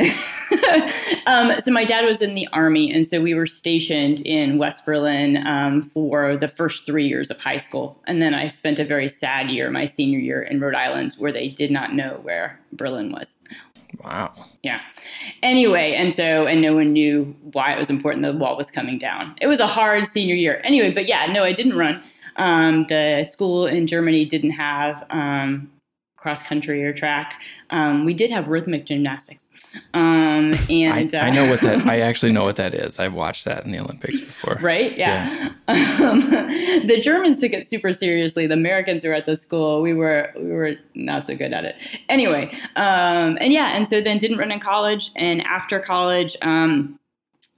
um, 1.27 1.59
so 1.59 1.71
my 1.71 1.83
dad 1.83 2.05
was 2.05 2.21
in 2.21 2.33
the 2.33 2.47
army, 2.53 2.91
and 2.91 3.05
so 3.05 3.21
we 3.21 3.33
were 3.33 3.45
stationed 3.45 4.21
in 4.21 4.57
West 4.57 4.85
Berlin 4.85 5.45
um, 5.45 5.81
for 5.81 6.37
the 6.37 6.47
first 6.47 6.85
three 6.85 7.07
years 7.07 7.29
of 7.29 7.37
high 7.39 7.57
school, 7.57 7.99
and 8.07 8.21
then 8.21 8.33
I 8.33 8.47
spent 8.47 8.79
a 8.79 8.85
very 8.85 9.09
sad 9.09 9.49
year, 9.49 9.69
my 9.69 9.85
senior 9.85 10.19
year, 10.19 10.41
in 10.41 10.61
Rhode 10.61 10.75
Island, 10.75 11.15
where 11.17 11.33
they 11.33 11.49
did 11.49 11.71
not 11.71 11.93
know 11.93 12.19
where 12.23 12.59
Berlin 12.71 13.11
was. 13.11 13.35
Wow. 14.03 14.33
Yeah. 14.63 14.81
Anyway, 15.43 15.93
and 15.93 16.13
so, 16.13 16.45
and 16.45 16.61
no 16.61 16.75
one 16.75 16.93
knew 16.93 17.35
why 17.51 17.73
it 17.73 17.79
was 17.79 17.89
important 17.89 18.23
the 18.23 18.33
wall 18.33 18.55
was 18.55 18.71
coming 18.71 18.97
down. 18.97 19.35
It 19.41 19.47
was 19.47 19.59
a 19.59 19.67
hard 19.67 20.05
senior 20.05 20.35
year. 20.35 20.61
Anyway, 20.63 20.91
but 20.91 21.07
yeah, 21.07 21.25
no, 21.25 21.43
I 21.43 21.51
didn't 21.51 21.75
run. 21.75 22.01
Um, 22.39 22.85
the 22.87 23.27
school 23.29 23.67
in 23.67 23.85
Germany 23.85 24.25
didn't 24.25 24.51
have 24.51 25.05
um, 25.11 25.69
cross 26.19 26.43
country 26.43 26.83
or 26.83 26.93
track. 26.93 27.41
Um, 27.69 28.05
we 28.05 28.13
did 28.13 28.29
have 28.31 28.47
rhythmic 28.47 28.85
gymnastics. 28.85 29.49
Um, 29.93 30.55
and 30.69 31.13
I, 31.15 31.17
uh, 31.17 31.21
I, 31.21 31.29
know 31.29 31.49
what 31.49 31.61
that. 31.61 31.85
I 31.85 31.99
actually 32.01 32.31
know 32.31 32.43
what 32.43 32.57
that 32.57 32.73
is. 32.73 32.99
I've 32.99 33.13
watched 33.13 33.45
that 33.45 33.65
in 33.65 33.71
the 33.71 33.79
Olympics 33.79 34.19
before. 34.19 34.57
Right? 34.61 34.97
Yeah. 34.97 35.51
yeah. 35.67 35.99
Um, 36.01 36.29
the 36.87 36.99
Germans 37.01 37.39
took 37.39 37.53
it 37.53 37.67
super 37.67 37.93
seriously. 37.93 38.47
The 38.47 38.55
Americans 38.55 39.03
who 39.03 39.09
were 39.09 39.15
at 39.15 39.25
the 39.25 39.37
school, 39.37 39.81
we 39.81 39.93
were 39.93 40.31
we 40.35 40.51
were 40.51 40.75
not 40.95 41.25
so 41.25 41.35
good 41.35 41.53
at 41.53 41.65
it. 41.65 41.75
Anyway, 42.09 42.51
um, 42.75 43.37
and 43.39 43.53
yeah, 43.53 43.75
and 43.75 43.87
so 43.87 44.01
then 44.01 44.17
didn't 44.17 44.37
run 44.37 44.51
in 44.51 44.59
college, 44.59 45.11
and 45.15 45.41
after 45.43 45.79
college. 45.79 46.35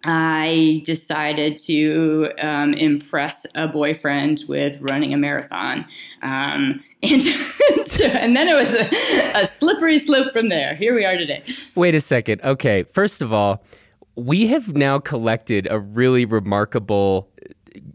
I 0.04 0.82
decided 0.86 1.60
to 1.66 2.32
um, 2.42 2.74
impress 2.74 3.46
a 3.56 3.68
boyfriend 3.68 4.44
with 4.48 4.80
running 4.82 5.14
a 5.14 5.18
marathon. 5.18 5.86
Um, 6.22 6.84
and, 7.04 7.22
and 8.04 8.36
then 8.36 8.48
it 8.48 8.56
was 8.56 8.76
a, 8.76 9.44
a 9.44 9.48
slippery 9.48 10.00
slope 10.00 10.34
from 10.34 10.50
there. 10.50 10.76
Here 10.76 10.94
we 10.96 11.06
are 11.06 11.18
today. 11.18 11.44
Wait 11.76 11.96
a 11.96 12.02
second. 12.02 12.42
Okay. 12.44 12.84
First 12.84 13.22
of 13.22 13.34
all, 13.34 13.64
we 14.16 14.48
have 14.48 14.76
now 14.76 15.00
collected 15.00 15.68
a 15.70 15.80
really 15.80 16.26
remarkable 16.26 17.30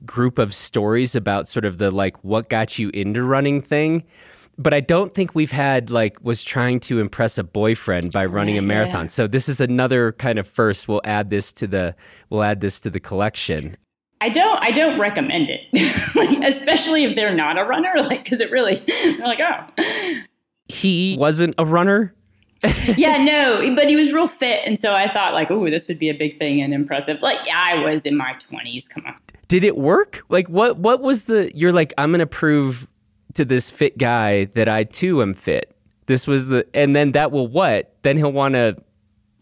group 0.04 0.38
of 0.38 0.54
stories 0.54 1.14
about 1.14 1.46
sort 1.46 1.64
of 1.64 1.78
the 1.78 1.90
like 1.90 2.22
what 2.24 2.48
got 2.48 2.78
you 2.78 2.88
into 2.90 3.22
running 3.22 3.60
thing 3.60 4.02
but 4.58 4.72
I 4.72 4.80
don't 4.80 5.12
think 5.12 5.34
we've 5.34 5.52
had 5.52 5.90
like 5.90 6.22
was 6.22 6.42
trying 6.42 6.80
to 6.80 6.98
impress 6.98 7.38
a 7.38 7.44
boyfriend 7.44 8.12
by 8.12 8.26
running 8.26 8.56
a 8.58 8.62
marathon. 8.62 9.04
Yeah. 9.04 9.10
So 9.10 9.26
this 9.26 9.48
is 9.48 9.60
another 9.60 10.12
kind 10.12 10.38
of 10.38 10.48
first. 10.48 10.88
We'll 10.88 11.02
add 11.04 11.30
this 11.30 11.52
to 11.54 11.66
the 11.66 11.94
we'll 12.30 12.42
add 12.42 12.60
this 12.60 12.80
to 12.80 12.90
the 12.90 13.00
collection. 13.00 13.76
I 14.20 14.30
don't 14.30 14.62
I 14.62 14.70
don't 14.70 14.98
recommend 14.98 15.50
it, 15.50 15.60
like, 16.14 16.38
especially 16.54 17.04
if 17.04 17.14
they're 17.14 17.34
not 17.34 17.58
a 17.58 17.64
runner, 17.64 17.92
like 17.96 18.24
because 18.24 18.40
it 18.40 18.50
really 18.50 18.76
they're 18.86 19.26
like 19.26 19.40
oh. 19.40 20.22
He 20.68 21.16
wasn't 21.18 21.54
a 21.58 21.64
runner. 21.64 22.12
yeah, 22.96 23.18
no, 23.18 23.74
but 23.76 23.86
he 23.86 23.96
was 23.96 24.12
real 24.12 24.26
fit, 24.26 24.62
and 24.64 24.80
so 24.80 24.94
I 24.94 25.12
thought 25.12 25.34
like, 25.34 25.50
oh, 25.50 25.68
this 25.68 25.86
would 25.88 25.98
be 25.98 26.08
a 26.08 26.14
big 26.14 26.38
thing 26.38 26.62
and 26.62 26.72
impressive. 26.72 27.20
Like, 27.20 27.38
yeah, 27.46 27.62
I 27.62 27.84
was 27.84 28.02
in 28.02 28.16
my 28.16 28.32
twenties. 28.40 28.88
Come 28.88 29.04
on. 29.06 29.14
Did 29.46 29.62
it 29.62 29.76
work? 29.76 30.24
Like, 30.30 30.48
what? 30.48 30.78
What 30.78 31.02
was 31.02 31.26
the? 31.26 31.52
You're 31.54 31.72
like, 31.72 31.92
I'm 31.98 32.10
gonna 32.10 32.26
prove 32.26 32.88
to 33.36 33.44
this 33.44 33.70
fit 33.70 33.98
guy 33.98 34.46
that 34.54 34.68
I 34.68 34.84
too 34.84 35.22
am 35.22 35.34
fit. 35.34 35.74
This 36.06 36.26
was 36.26 36.48
the, 36.48 36.66
and 36.74 36.94
then 36.94 37.12
that 37.12 37.32
will 37.32 37.48
what? 37.48 37.94
Then 38.02 38.16
he'll 38.16 38.32
want 38.32 38.54
to 38.54 38.76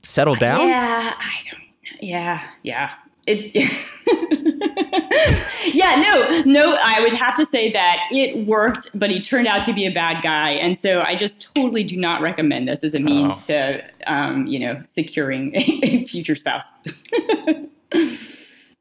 settle 0.03 0.35
down. 0.35 0.69
Yeah, 0.69 1.15
I 1.19 1.35
don't. 1.51 1.63
Yeah, 2.03 2.43
yeah. 2.63 2.91
It. 3.27 3.55
yeah, 5.75 5.97
no, 5.97 6.43
no. 6.45 6.77
I 6.83 7.01
would 7.01 7.15
have 7.15 7.37
to 7.37 7.47
say 7.47 7.73
that 7.73 8.01
it 8.11 8.47
worked, 8.47 8.89
but 8.95 9.11
he 9.11 9.21
turned 9.21 9.47
out 9.47 9.63
to 9.65 9.73
be 9.73 9.87
a 9.87 9.91
bad 9.91 10.23
guy, 10.23 10.51
and 10.51 10.77
so 10.77 11.01
I 11.01 11.15
just 11.15 11.49
totally 11.55 11.85
do 11.85 11.97
not 11.97 12.21
recommend 12.21 12.69
this 12.69 12.85
as 12.85 12.95
a 12.95 13.01
means 13.01 13.35
oh. 13.35 13.41
to, 13.47 13.83
um, 14.07 14.47
you 14.47 14.59
know, 14.59 14.83
securing 14.85 15.57
a, 15.57 15.59
a 15.83 16.05
future 16.05 16.35
spouse. 16.35 16.71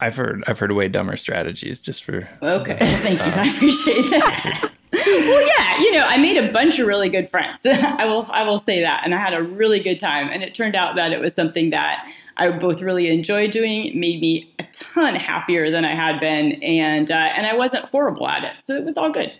I've 0.03 0.15
heard 0.17 0.43
I've 0.47 0.59
heard 0.59 0.71
way 0.73 0.89
dumber 0.89 1.15
strategies 1.15 1.79
just 1.79 2.03
for 2.03 2.27
Okay. 2.41 2.77
Well, 2.79 2.97
thank 2.97 3.19
you. 3.19 3.41
I 3.41 3.47
appreciate 3.47 4.09
that. 4.09 4.71
well, 4.91 5.47
yeah, 5.47 5.79
you 5.79 5.93
know, 5.93 6.05
I 6.05 6.17
made 6.17 6.35
a 6.35 6.51
bunch 6.51 6.77
of 6.77 6.87
really 6.87 7.07
good 7.07 7.29
friends. 7.29 7.61
I 7.65 8.05
will 8.05 8.27
I 8.31 8.43
will 8.43 8.59
say 8.59 8.81
that. 8.81 9.03
And 9.05 9.15
I 9.15 9.17
had 9.17 9.33
a 9.33 9.41
really 9.41 9.79
good 9.79 10.01
time. 10.01 10.27
And 10.29 10.43
it 10.43 10.53
turned 10.53 10.75
out 10.75 10.97
that 10.97 11.13
it 11.13 11.21
was 11.21 11.33
something 11.33 11.69
that 11.69 12.05
I 12.35 12.49
both 12.49 12.81
really 12.81 13.09
enjoyed 13.09 13.51
doing. 13.51 13.85
It 13.85 13.95
made 13.95 14.19
me 14.19 14.53
a 14.59 14.65
ton 14.73 15.15
happier 15.15 15.69
than 15.71 15.85
I 15.85 15.95
had 15.95 16.19
been, 16.19 16.53
and 16.63 17.11
uh, 17.11 17.31
and 17.35 17.45
I 17.45 17.55
wasn't 17.55 17.85
horrible 17.85 18.27
at 18.27 18.43
it, 18.43 18.55
so 18.61 18.75
it 18.75 18.83
was 18.83 18.97
all 18.97 19.11
good. 19.11 19.31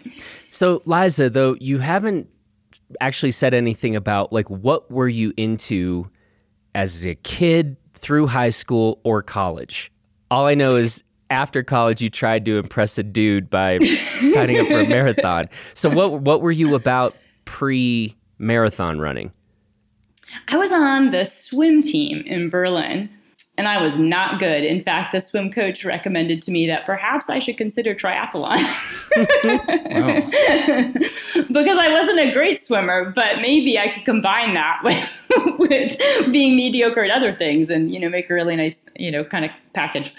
So, 0.51 0.81
Liza, 0.85 1.31
though 1.31 1.55
you 1.59 1.79
haven't 1.79 2.29
actually 3.01 3.31
said 3.31 3.53
anything 3.53 3.95
about 3.95 4.31
like 4.31 4.49
what 4.49 4.91
were 4.91 5.07
you 5.07 5.33
into 5.37 6.07
as 6.75 7.05
a 7.05 7.15
kid 7.15 7.77
through 7.95 8.27
high 8.27 8.51
school 8.51 9.01
or 9.03 9.23
college? 9.23 9.91
All 10.33 10.47
I 10.47 10.55
know 10.55 10.77
is 10.77 11.03
after 11.29 11.61
college 11.61 12.01
you 12.01 12.09
tried 12.09 12.43
to 12.45 12.57
impress 12.57 12.97
a 12.97 13.03
dude 13.03 13.51
by 13.51 13.77
signing 14.33 14.57
up 14.57 14.65
for 14.65 14.79
a 14.79 14.87
marathon. 14.87 15.47
So 15.75 15.91
what 15.91 16.21
what 16.21 16.41
were 16.41 16.51
you 16.51 16.73
about 16.73 17.15
pre 17.45 18.15
marathon 18.39 18.99
running? 18.99 19.31
I 20.47 20.57
was 20.57 20.71
on 20.71 21.11
the 21.11 21.25
swim 21.25 21.81
team 21.81 22.23
in 22.25 22.49
Berlin 22.49 23.11
and 23.57 23.67
I 23.67 23.81
was 23.81 23.99
not 23.99 24.39
good. 24.39 24.63
In 24.63 24.81
fact, 24.81 25.13
the 25.13 25.21
swim 25.21 25.51
coach 25.51 25.85
recommended 25.85 26.41
to 26.43 26.51
me 26.51 26.65
that 26.67 26.85
perhaps 26.85 27.29
I 27.29 27.39
should 27.39 27.57
consider 27.57 27.93
triathlon. 27.93 28.57
because 31.47 31.77
I 31.77 31.91
wasn't 31.91 32.19
a 32.19 32.31
great 32.31 32.63
swimmer, 32.63 33.11
but 33.11 33.41
maybe 33.41 33.77
I 33.77 33.89
could 33.89 34.05
combine 34.05 34.55
that 34.55 34.81
with, 34.83 35.59
with 35.59 36.31
being 36.31 36.55
mediocre 36.55 37.03
at 37.03 37.11
other 37.11 37.31
things 37.31 37.69
and, 37.69 37.93
you 37.93 37.99
know, 37.99 38.09
make 38.09 38.29
a 38.29 38.33
really 38.33 38.55
nice, 38.55 38.77
you 38.95 39.11
know, 39.11 39.23
kind 39.23 39.45
of 39.45 39.51
package. 39.73 40.13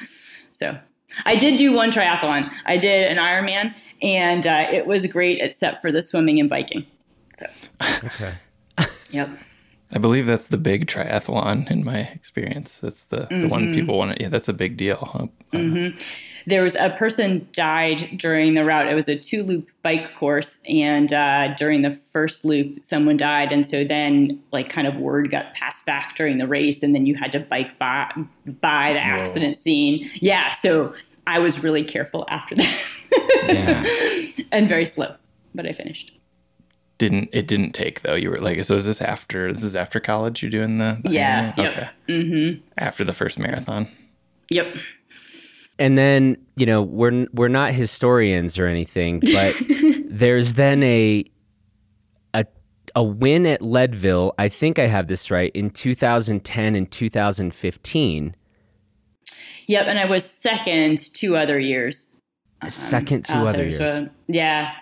So 0.53 0.79
I 1.27 1.35
did 1.35 1.57
do 1.57 1.73
one 1.73 1.91
triathlon. 1.91 2.53
I 2.67 2.77
did 2.77 3.11
an 3.11 3.19
Ironman, 3.19 3.75
and 4.01 4.47
uh, 4.47 4.67
it 4.71 4.87
was 4.87 5.07
great 5.09 5.41
except 5.41 5.81
for 5.81 5.91
the 5.91 6.03
swimming 6.03 6.39
and 6.39 6.49
biking. 6.49 6.87
So. 7.39 7.47
Okay. 8.05 8.35
Yep. 9.11 9.31
I 9.95 9.99
believe 9.99 10.27
that's 10.27 10.49
the 10.49 10.59
big 10.59 10.87
triathlon 10.87 11.71
in 11.71 11.85
my 11.85 11.99
experience. 11.99 12.81
That's 12.81 13.07
the, 13.07 13.19
mm-hmm. 13.19 13.41
the 13.43 13.49
one 13.49 13.63
mm-hmm. 13.63 13.75
people 13.75 13.97
want 13.97 14.17
to, 14.17 14.23
yeah, 14.23 14.29
that's 14.29 14.49
a 14.49 14.53
big 14.53 14.77
deal. 14.77 15.31
Uh, 15.53 15.57
mm-hmm. 15.57 15.97
There 16.47 16.65
was 16.65 16.75
a 16.75 16.91
person 16.91 17.49
died 17.53 18.19
during 18.19 18.55
the 18.55 18.65
route. 18.65 18.89
It 18.89 18.95
was 18.95 19.09
a 19.09 19.17
two 19.17 19.45
loop 19.45 19.69
bike 19.83 20.17
course. 20.17 20.59
And 20.69 21.13
uh, 21.13 21.55
during 21.55 21.83
the 21.83 21.93
first 22.13 22.45
loop, 22.45 22.85
someone 22.85 23.17
died. 23.17 23.53
And 23.53 23.65
so 23.67 23.85
then, 23.85 24.43
like, 24.53 24.69
kind 24.69 24.89
of 24.89 24.97
word 24.97 25.31
got 25.31 25.55
passed 25.55 25.87
back 25.87 26.17
during 26.17 26.39
the 26.39 26.49
race. 26.49 26.83
And 26.83 26.93
then 26.93 27.07
you 27.07 27.15
had 27.15 27.31
to 27.33 27.41
bike 27.41 27.79
by, 27.79 28.13
by 28.61 28.95
the 28.95 29.01
accident 29.01 29.57
Whoa. 29.57 29.63
scene. 29.63 30.11
Yeah. 30.17 30.55
So 30.57 30.93
I 31.27 31.39
was 31.39 31.63
really 31.63 31.85
careful 31.85 32.27
after 32.29 32.57
that. 32.57 32.81
yeah. 33.47 34.45
and 34.53 34.69
very 34.69 34.87
slow, 34.87 35.15
but 35.55 35.67
I 35.67 35.73
finished 35.73 36.13
didn't 36.99 37.31
it 37.33 37.47
didn't 37.47 37.73
take 37.73 38.03
though. 38.03 38.15
You 38.15 38.31
were 38.31 38.39
like 38.39 38.63
so 38.65 38.77
is 38.77 38.85
this 38.85 39.03
after 39.03 39.53
this 39.53 39.63
is 39.63 39.77
after 39.77 40.01
college 40.01 40.43
you're 40.43 40.51
doing 40.51 40.79
the, 40.79 41.01
the 41.03 41.11
yeah 41.11 41.53
yep. 41.57 41.73
okay. 41.73 41.89
Mm-hmm. 42.09 42.61
after 42.79 43.05
the 43.05 43.13
first 43.13 43.39
marathon. 43.39 43.89
Yep. 44.51 44.77
And 45.79 45.99
then 45.99 46.37
you 46.57 46.67
know 46.67 46.83
we're 46.83 47.27
we're 47.33 47.49
not 47.49 47.73
historians 47.73 48.59
or 48.59 48.67
anything 48.67 49.21
but 49.21 49.57
there's 50.09 50.55
then 50.55 50.83
a 50.85 51.25
a 52.33 52.47
a 52.95 53.03
win 53.03 53.47
at 53.47 53.61
leadville. 53.61 54.33
I 54.39 54.49
think 54.49 54.79
i 54.79 54.87
have 54.87 55.09
this 55.09 55.31
right 55.31 55.51
in 55.55 55.71
2010 55.71 56.77
and 56.77 56.91
2015 56.91 58.37
yep 59.67 59.87
and 59.87 59.99
i 59.99 60.05
was 60.05 60.25
second 60.25 60.99
two 61.15 61.37
other 61.37 61.59
years. 61.59 62.07
Second 62.69 63.27
two 63.27 63.35
other 63.35 63.67
years. 63.67 63.99
so, 63.99 64.09
yeah 64.29 64.75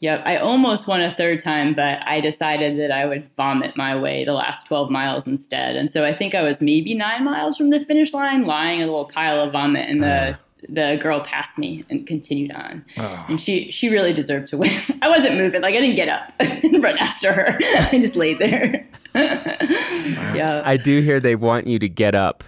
Yep. 0.00 0.22
I 0.24 0.38
almost 0.38 0.86
won 0.86 1.02
a 1.02 1.14
third 1.14 1.40
time, 1.40 1.74
but 1.74 2.00
I 2.06 2.20
decided 2.20 2.78
that 2.80 2.90
I 2.90 3.04
would 3.04 3.28
vomit 3.36 3.76
my 3.76 3.94
way 3.94 4.24
the 4.24 4.32
last 4.32 4.66
12 4.66 4.90
miles 4.90 5.26
instead. 5.26 5.76
And 5.76 5.90
so 5.90 6.04
I 6.06 6.14
think 6.14 6.34
I 6.34 6.42
was 6.42 6.62
maybe 6.62 6.94
nine 6.94 7.22
miles 7.24 7.56
from 7.56 7.68
the 7.68 7.80
finish 7.80 8.14
line, 8.14 8.44
lying 8.44 8.80
in 8.80 8.84
a 8.84 8.88
little 8.88 9.04
pile 9.04 9.40
of 9.42 9.52
vomit, 9.52 9.88
and 9.88 10.02
the 10.02 10.30
uh. 10.30 10.36
the 10.68 10.98
girl 11.00 11.20
passed 11.20 11.58
me 11.58 11.84
and 11.90 12.06
continued 12.06 12.52
on. 12.52 12.84
Oh. 12.96 13.26
And 13.28 13.40
she 13.40 13.70
she 13.70 13.90
really 13.90 14.14
deserved 14.14 14.48
to 14.48 14.56
win. 14.56 14.80
I 15.02 15.08
wasn't 15.08 15.36
moving, 15.36 15.60
like 15.60 15.74
I 15.74 15.80
didn't 15.80 15.96
get 15.96 16.08
up 16.08 16.32
and 16.40 16.82
run 16.82 16.96
after 16.96 17.32
her. 17.32 17.58
I 17.60 17.98
just 18.00 18.16
laid 18.16 18.38
there. 18.38 18.88
yeah. 19.14 20.62
I 20.64 20.78
do 20.78 21.02
hear 21.02 21.20
they 21.20 21.36
want 21.36 21.66
you 21.66 21.78
to 21.78 21.88
get 21.88 22.14
up 22.14 22.42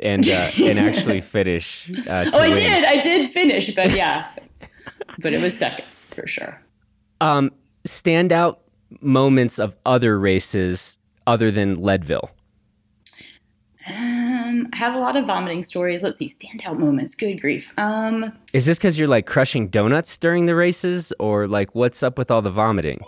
and 0.00 0.26
uh, 0.28 0.50
and 0.62 0.78
actually 0.78 1.20
finish. 1.36 1.90
Uh, 2.06 2.30
oh, 2.32 2.38
I 2.38 2.48
win. 2.48 2.54
did. 2.54 2.84
I 2.84 3.00
did 3.00 3.32
finish, 3.32 3.74
but 3.74 3.90
yeah, 3.92 4.26
but 5.18 5.32
it 5.32 5.40
was 5.40 5.56
second 5.56 5.84
for 6.10 6.26
sure. 6.26 6.60
Um, 7.20 7.50
standout 7.86 8.58
moments 9.00 9.58
of 9.58 9.74
other 9.86 10.18
races 10.18 10.98
other 11.26 11.50
than 11.50 11.80
Leadville? 11.82 12.30
Um, 13.86 14.68
I 14.72 14.76
have 14.76 14.94
a 14.94 14.98
lot 14.98 15.14
of 15.16 15.26
vomiting 15.26 15.62
stories. 15.62 16.02
Let's 16.02 16.16
see, 16.16 16.28
standout 16.28 16.78
moments. 16.78 17.14
Good 17.14 17.40
grief. 17.40 17.70
Um, 17.76 18.32
is 18.54 18.64
this 18.64 18.78
because 18.78 18.98
you're 18.98 19.08
like 19.08 19.26
crushing 19.26 19.68
donuts 19.68 20.16
during 20.16 20.46
the 20.46 20.54
races, 20.54 21.12
or 21.18 21.46
like 21.46 21.74
what's 21.74 22.02
up 22.02 22.16
with 22.16 22.30
all 22.30 22.40
the 22.40 22.50
vomiting? 22.50 23.00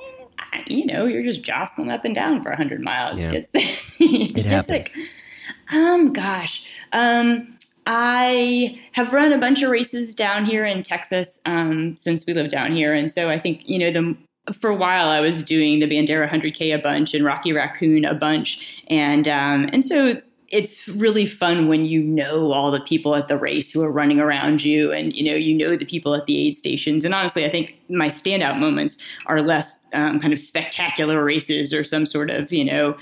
You 0.67 0.85
know, 0.87 1.07
you're 1.07 1.23
just 1.23 1.43
jostling 1.43 1.91
up 1.91 2.05
and 2.05 2.15
down 2.15 2.43
for 2.43 2.51
hundred 2.53 2.83
miles. 2.83 3.21
Yeah. 3.21 3.31
Get 3.31 3.49
it 3.55 4.45
happens. 4.45 4.93
Um, 5.73 6.13
gosh. 6.13 6.65
Um, 6.93 7.56
I 7.87 8.79
have 8.93 9.13
run 9.13 9.33
a 9.33 9.39
bunch 9.39 9.63
of 9.63 9.71
races 9.71 10.15
down 10.15 10.45
here 10.45 10.65
in 10.65 10.83
Texas 10.83 11.41
um, 11.47 11.97
since 11.97 12.27
we 12.27 12.35
live 12.35 12.51
down 12.51 12.75
here, 12.75 12.93
and 12.93 13.11
so 13.11 13.31
I 13.31 13.39
think 13.39 13.63
you 13.69 13.79
know 13.79 13.91
the 13.91 14.17
for 14.61 14.71
a 14.71 14.77
while 14.77 15.09
I 15.09 15.21
was 15.21 15.43
doing 15.43 15.81
the 15.81 15.87
Bandera 15.87 16.29
100K 16.29 16.73
a 16.75 16.79
bunch 16.79 17.15
and 17.15 17.25
Rocky 17.25 17.53
Raccoon 17.53 18.05
a 18.05 18.15
bunch, 18.15 18.83
and 18.89 19.29
um, 19.29 19.69
and 19.73 19.85
so 19.85 20.21
it's 20.49 20.87
really 20.89 21.27
fun 21.27 21.67
when 21.69 21.85
you 21.85 22.01
know 22.01 22.53
all 22.53 22.71
the 22.71 22.81
people 22.81 23.17
at 23.17 23.29
the 23.29 23.37
race 23.37 23.71
who 23.71 23.83
are 23.83 23.91
running 23.91 24.21
around 24.21 24.65
you 24.65 24.93
and 24.93 25.13
you 25.13 25.25
know 25.25 25.37
you 25.37 25.55
know 25.55 25.77
the 25.77 25.85
people 25.85 26.15
at 26.15 26.27
the 26.27 26.39
aid 26.39 26.57
stations. 26.57 27.05
And 27.05 27.15
honestly 27.15 27.45
i 27.45 27.51
think 27.51 27.75
my 27.89 28.09
standout 28.09 28.59
moments 28.59 28.97
are 29.27 29.43
less 29.43 29.79
um, 29.93 30.21
kind 30.21 30.33
of 30.33 30.41
spectacular 30.41 31.25
races 31.25 31.73
or 31.73 31.83
some 31.83 32.07
sort 32.07 32.31
of 32.31 32.53
you 32.53 32.65
know 32.65 32.97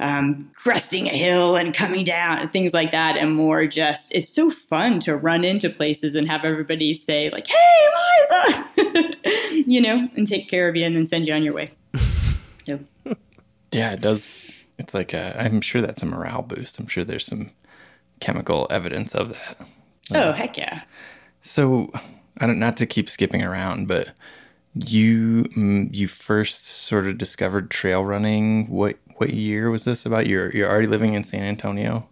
um, 0.00 0.50
cresting 0.54 1.06
a 1.06 1.16
hill 1.16 1.56
and 1.56 1.74
coming 1.74 2.04
down 2.04 2.38
and 2.38 2.52
things 2.52 2.72
like 2.72 2.90
that 2.92 3.16
and 3.16 3.34
more 3.34 3.66
just 3.66 4.12
it's 4.14 4.32
so 4.32 4.50
fun 4.50 5.00
to 5.00 5.16
run 5.16 5.44
into 5.44 5.68
places 5.70 6.14
and 6.14 6.28
have 6.28 6.44
everybody 6.44 6.96
say 6.96 7.30
like 7.30 7.46
hey 7.46 7.88
liza 8.30 9.14
you 9.66 9.80
know 9.80 10.08
and 10.16 10.26
take 10.26 10.48
care 10.48 10.68
of 10.68 10.76
you 10.76 10.84
and 10.84 10.96
then 10.96 11.06
send 11.06 11.26
you 11.26 11.34
on 11.34 11.42
your 11.42 11.54
way. 11.54 11.70
So. 12.64 12.78
yeah 13.72 13.94
it 13.94 14.00
does 14.00 14.48
it's 14.78 14.94
like 14.94 15.14
i 15.14 15.32
am 15.46 15.60
sure 15.60 15.82
that's 15.82 16.00
a 16.00 16.06
morale 16.06 16.42
boost. 16.42 16.78
I'm 16.78 16.86
sure 16.86 17.02
there's 17.02 17.26
some 17.26 17.50
chemical 18.20 18.68
evidence 18.70 19.16
of 19.16 19.30
that. 19.30 19.66
Oh 20.14 20.30
heck 20.30 20.56
yeah. 20.56 20.82
so 21.40 21.90
i 22.38 22.46
don't 22.46 22.60
not 22.60 22.76
to 22.76 22.86
keep 22.86 23.10
skipping 23.10 23.42
around 23.42 23.88
but 23.88 24.10
you 24.74 25.44
mm, 25.56 25.94
you 25.94 26.08
first 26.08 26.66
sort 26.66 27.06
of 27.06 27.18
discovered 27.18 27.70
trail 27.70 28.04
running. 28.04 28.68
What 28.68 28.96
what 29.22 29.32
year 29.32 29.70
was 29.70 29.84
this 29.84 30.04
about? 30.04 30.26
You're 30.26 30.50
you're 30.50 30.68
already 30.68 30.88
living 30.88 31.14
in 31.14 31.22
San 31.22 31.44
Antonio. 31.44 32.08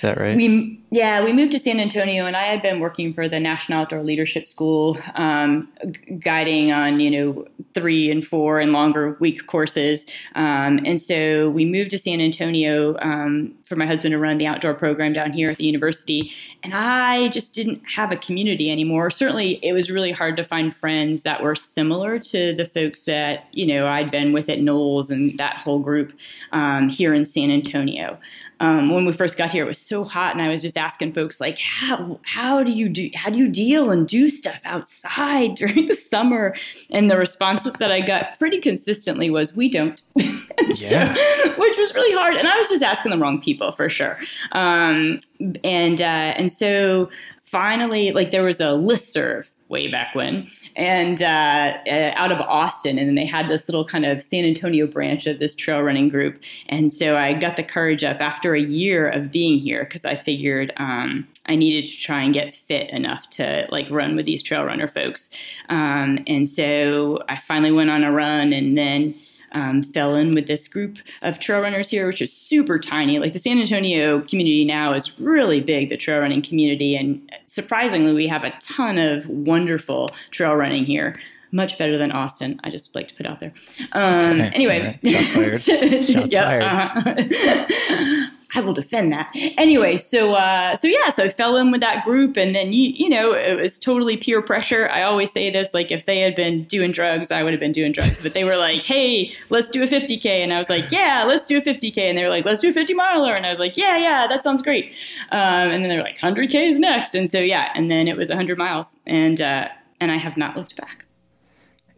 Is 0.00 0.02
that 0.02 0.16
right? 0.18 0.34
We 0.34 0.80
yeah, 0.90 1.22
we 1.22 1.30
moved 1.30 1.52
to 1.52 1.58
San 1.58 1.78
Antonio, 1.78 2.24
and 2.24 2.34
I 2.34 2.44
had 2.44 2.62
been 2.62 2.80
working 2.80 3.12
for 3.12 3.28
the 3.28 3.38
National 3.38 3.82
Outdoor 3.82 4.02
Leadership 4.02 4.48
School, 4.48 4.96
um, 5.14 5.68
g- 5.90 6.14
guiding 6.14 6.72
on 6.72 7.00
you 7.00 7.10
know 7.10 7.46
three 7.74 8.10
and 8.10 8.26
four 8.26 8.60
and 8.60 8.72
longer 8.72 9.18
week 9.20 9.46
courses. 9.46 10.06
Um, 10.36 10.80
and 10.86 10.98
so 10.98 11.50
we 11.50 11.66
moved 11.66 11.90
to 11.90 11.98
San 11.98 12.18
Antonio 12.22 12.96
um, 13.02 13.54
for 13.66 13.76
my 13.76 13.84
husband 13.84 14.12
to 14.12 14.18
run 14.18 14.38
the 14.38 14.46
outdoor 14.46 14.72
program 14.72 15.12
down 15.12 15.34
here 15.34 15.50
at 15.50 15.58
the 15.58 15.64
university. 15.64 16.32
And 16.62 16.72
I 16.74 17.28
just 17.28 17.52
didn't 17.52 17.82
have 17.94 18.10
a 18.10 18.16
community 18.16 18.72
anymore. 18.72 19.10
Certainly, 19.10 19.62
it 19.62 19.74
was 19.74 19.90
really 19.90 20.12
hard 20.12 20.34
to 20.38 20.44
find 20.44 20.74
friends 20.74 21.22
that 21.22 21.42
were 21.42 21.54
similar 21.54 22.18
to 22.18 22.54
the 22.54 22.64
folks 22.64 23.02
that 23.02 23.48
you 23.52 23.66
know 23.66 23.86
I'd 23.86 24.10
been 24.10 24.32
with 24.32 24.48
at 24.48 24.60
NOLS 24.60 25.10
and 25.10 25.36
that 25.36 25.56
whole 25.56 25.78
group 25.78 26.18
um, 26.52 26.88
here 26.88 27.12
in 27.12 27.26
San 27.26 27.50
Antonio. 27.50 28.18
Um, 28.60 28.90
when 28.90 29.06
we 29.06 29.12
first 29.12 29.38
got 29.38 29.50
here, 29.50 29.64
it 29.64 29.68
was 29.68 29.78
so 29.78 30.04
hot, 30.04 30.34
and 30.34 30.42
I 30.42 30.48
was 30.48 30.60
just 30.60 30.76
asking 30.76 31.14
folks 31.14 31.40
like, 31.40 31.58
how 31.58 32.20
how 32.24 32.62
do 32.62 32.70
you 32.70 32.88
do 32.88 33.10
how 33.14 33.30
do 33.30 33.38
you 33.38 33.48
deal 33.48 33.90
and 33.90 34.06
do 34.06 34.28
stuff 34.28 34.60
outside 34.64 35.54
during 35.56 35.88
the 35.88 35.94
summer? 35.94 36.54
And 36.90 37.10
the 37.10 37.16
response 37.16 37.64
that 37.64 37.90
I 37.90 38.00
got 38.00 38.38
pretty 38.38 38.60
consistently 38.60 39.30
was, 39.30 39.56
we 39.56 39.68
don't. 39.68 40.00
yeah. 40.16 41.14
So, 41.14 41.54
which 41.56 41.78
was 41.78 41.94
really 41.94 42.14
hard, 42.14 42.36
and 42.36 42.46
I 42.46 42.56
was 42.56 42.68
just 42.68 42.82
asking 42.82 43.10
the 43.10 43.18
wrong 43.18 43.40
people 43.40 43.72
for 43.72 43.88
sure. 43.88 44.18
Um, 44.52 45.20
and 45.64 46.00
uh, 46.00 46.34
and 46.36 46.52
so 46.52 47.08
finally, 47.42 48.12
like 48.12 48.30
there 48.30 48.44
was 48.44 48.60
a 48.60 48.72
list 48.72 49.12
serve 49.12 49.50
way 49.70 49.88
back 49.88 50.14
when, 50.14 50.48
and 50.76 51.22
uh, 51.22 51.78
uh, 51.86 52.12
out 52.16 52.32
of 52.32 52.40
Austin. 52.40 52.98
And 52.98 53.16
they 53.16 53.24
had 53.24 53.48
this 53.48 53.68
little 53.68 53.84
kind 53.84 54.04
of 54.04 54.22
San 54.22 54.44
Antonio 54.44 54.86
branch 54.86 55.26
of 55.26 55.38
this 55.38 55.54
trail 55.54 55.80
running 55.80 56.08
group. 56.08 56.40
And 56.68 56.92
so 56.92 57.16
I 57.16 57.32
got 57.32 57.56
the 57.56 57.62
courage 57.62 58.04
up 58.04 58.20
after 58.20 58.54
a 58.54 58.60
year 58.60 59.08
of 59.08 59.30
being 59.30 59.58
here 59.58 59.84
because 59.84 60.04
I 60.04 60.16
figured 60.16 60.72
um, 60.76 61.26
I 61.46 61.56
needed 61.56 61.88
to 61.90 61.96
try 61.98 62.22
and 62.22 62.34
get 62.34 62.54
fit 62.54 62.90
enough 62.90 63.30
to 63.30 63.66
like 63.70 63.88
run 63.90 64.16
with 64.16 64.26
these 64.26 64.42
trail 64.42 64.64
runner 64.64 64.88
folks. 64.88 65.30
Um, 65.68 66.18
and 66.26 66.48
so 66.48 67.20
I 67.28 67.38
finally 67.38 67.72
went 67.72 67.90
on 67.90 68.04
a 68.04 68.12
run 68.12 68.52
and 68.52 68.76
then 68.76 69.14
um, 69.52 69.82
fell 69.82 70.14
in 70.14 70.34
with 70.34 70.46
this 70.46 70.68
group 70.68 70.98
of 71.22 71.40
trail 71.40 71.60
runners 71.60 71.88
here, 71.88 72.06
which 72.06 72.22
is 72.22 72.32
super 72.32 72.78
tiny. 72.78 73.18
Like 73.18 73.32
the 73.32 73.38
San 73.38 73.58
Antonio 73.58 74.20
community 74.20 74.64
now 74.64 74.92
is 74.92 75.18
really 75.18 75.60
big, 75.60 75.88
the 75.90 75.96
trail 75.96 76.20
running 76.20 76.42
community. 76.42 76.96
And 76.96 77.30
surprisingly, 77.46 78.12
we 78.12 78.28
have 78.28 78.44
a 78.44 78.52
ton 78.60 78.98
of 78.98 79.26
wonderful 79.28 80.10
trail 80.30 80.54
running 80.54 80.84
here 80.84 81.16
much 81.52 81.78
better 81.78 81.98
than 81.98 82.12
Austin. 82.12 82.60
I 82.62 82.70
just 82.70 82.94
like 82.94 83.08
to 83.08 83.14
put 83.14 83.26
out 83.26 83.40
there. 83.40 83.52
Um, 83.92 84.40
okay, 84.40 84.50
anyway, 84.54 84.98
right. 85.02 85.12
shots 85.12 85.30
fired. 85.32 85.62
shots 86.06 86.32
yep, 86.32 86.44
fired. 86.44 86.62
Uh-huh. 86.62 88.26
I 88.54 88.60
will 88.60 88.72
defend 88.72 89.12
that. 89.12 89.30
Anyway, 89.56 89.96
so 89.96 90.34
uh, 90.34 90.74
so 90.74 90.88
yeah, 90.88 91.10
so 91.10 91.24
I 91.24 91.28
fell 91.30 91.56
in 91.56 91.70
with 91.70 91.80
that 91.80 92.04
group, 92.04 92.36
and 92.36 92.54
then 92.54 92.72
you 92.72 92.92
you 92.94 93.08
know 93.08 93.32
it 93.32 93.60
was 93.60 93.78
totally 93.78 94.16
peer 94.16 94.42
pressure. 94.42 94.88
I 94.88 95.02
always 95.02 95.30
say 95.30 95.50
this, 95.50 95.72
like 95.72 95.90
if 95.90 96.06
they 96.06 96.20
had 96.20 96.34
been 96.34 96.64
doing 96.64 96.90
drugs, 96.90 97.30
I 97.30 97.42
would 97.42 97.52
have 97.52 97.60
been 97.60 97.72
doing 97.72 97.92
drugs. 97.92 98.20
But 98.20 98.34
they 98.34 98.44
were 98.44 98.56
like, 98.56 98.80
"Hey, 98.80 99.32
let's 99.50 99.68
do 99.68 99.82
a 99.82 99.86
50k," 99.86 100.26
and 100.26 100.52
I 100.52 100.58
was 100.58 100.68
like, 100.68 100.90
"Yeah, 100.90 101.24
let's 101.26 101.46
do 101.46 101.58
a 101.58 101.62
50k," 101.62 101.98
and 101.98 102.18
they 102.18 102.22
were 102.22 102.28
like, 102.28 102.44
"Let's 102.44 102.60
do 102.60 102.70
a 102.70 102.72
50 102.72 102.94
miler," 102.94 103.34
and 103.34 103.46
I 103.46 103.50
was 103.50 103.58
like, 103.58 103.76
"Yeah, 103.76 103.96
yeah, 103.96 104.26
that 104.28 104.42
sounds 104.42 104.62
great." 104.62 104.92
Um, 105.30 105.70
and 105.70 105.84
then 105.84 105.88
they 105.88 105.96
were 105.96 106.02
like, 106.02 106.18
"100k 106.18 106.70
is 106.70 106.78
next," 106.80 107.14
and 107.14 107.28
so 107.28 107.38
yeah, 107.38 107.70
and 107.74 107.90
then 107.90 108.08
it 108.08 108.16
was 108.16 108.28
100 108.28 108.58
miles, 108.58 108.96
and 109.06 109.40
uh, 109.40 109.68
and 110.00 110.10
I 110.10 110.16
have 110.16 110.36
not 110.36 110.56
looked 110.56 110.76
back. 110.76 111.04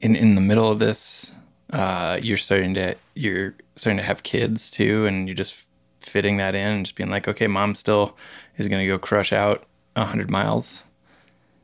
In 0.01 0.15
in 0.17 0.35
the 0.35 0.41
middle 0.41 0.71
of 0.71 0.79
this, 0.81 1.33
uh, 1.73 2.19
you're 2.23 2.37
starting 2.37 2.75
to 2.75 2.97
you're 3.15 3.55
starting 3.77 3.99
to 3.99 4.05
have 4.05 4.23
kids 4.23 4.71
too, 4.71 5.07
and 5.07 5.29
you 5.29 5.35
just 5.35 5.67
fitting 6.09 6.37
that 6.39 6.55
in 6.55 6.69
and 6.69 6.87
just 6.87 6.97
being 6.97 7.11
like, 7.11 7.29
okay, 7.29 7.47
mom 7.47 7.75
still 7.75 8.17
is 8.57 8.69
going 8.69 8.81
to 8.81 8.87
go 8.87 8.99
crush 8.99 9.33
out 9.33 9.65
100 9.95 10.31
miles? 10.31 10.85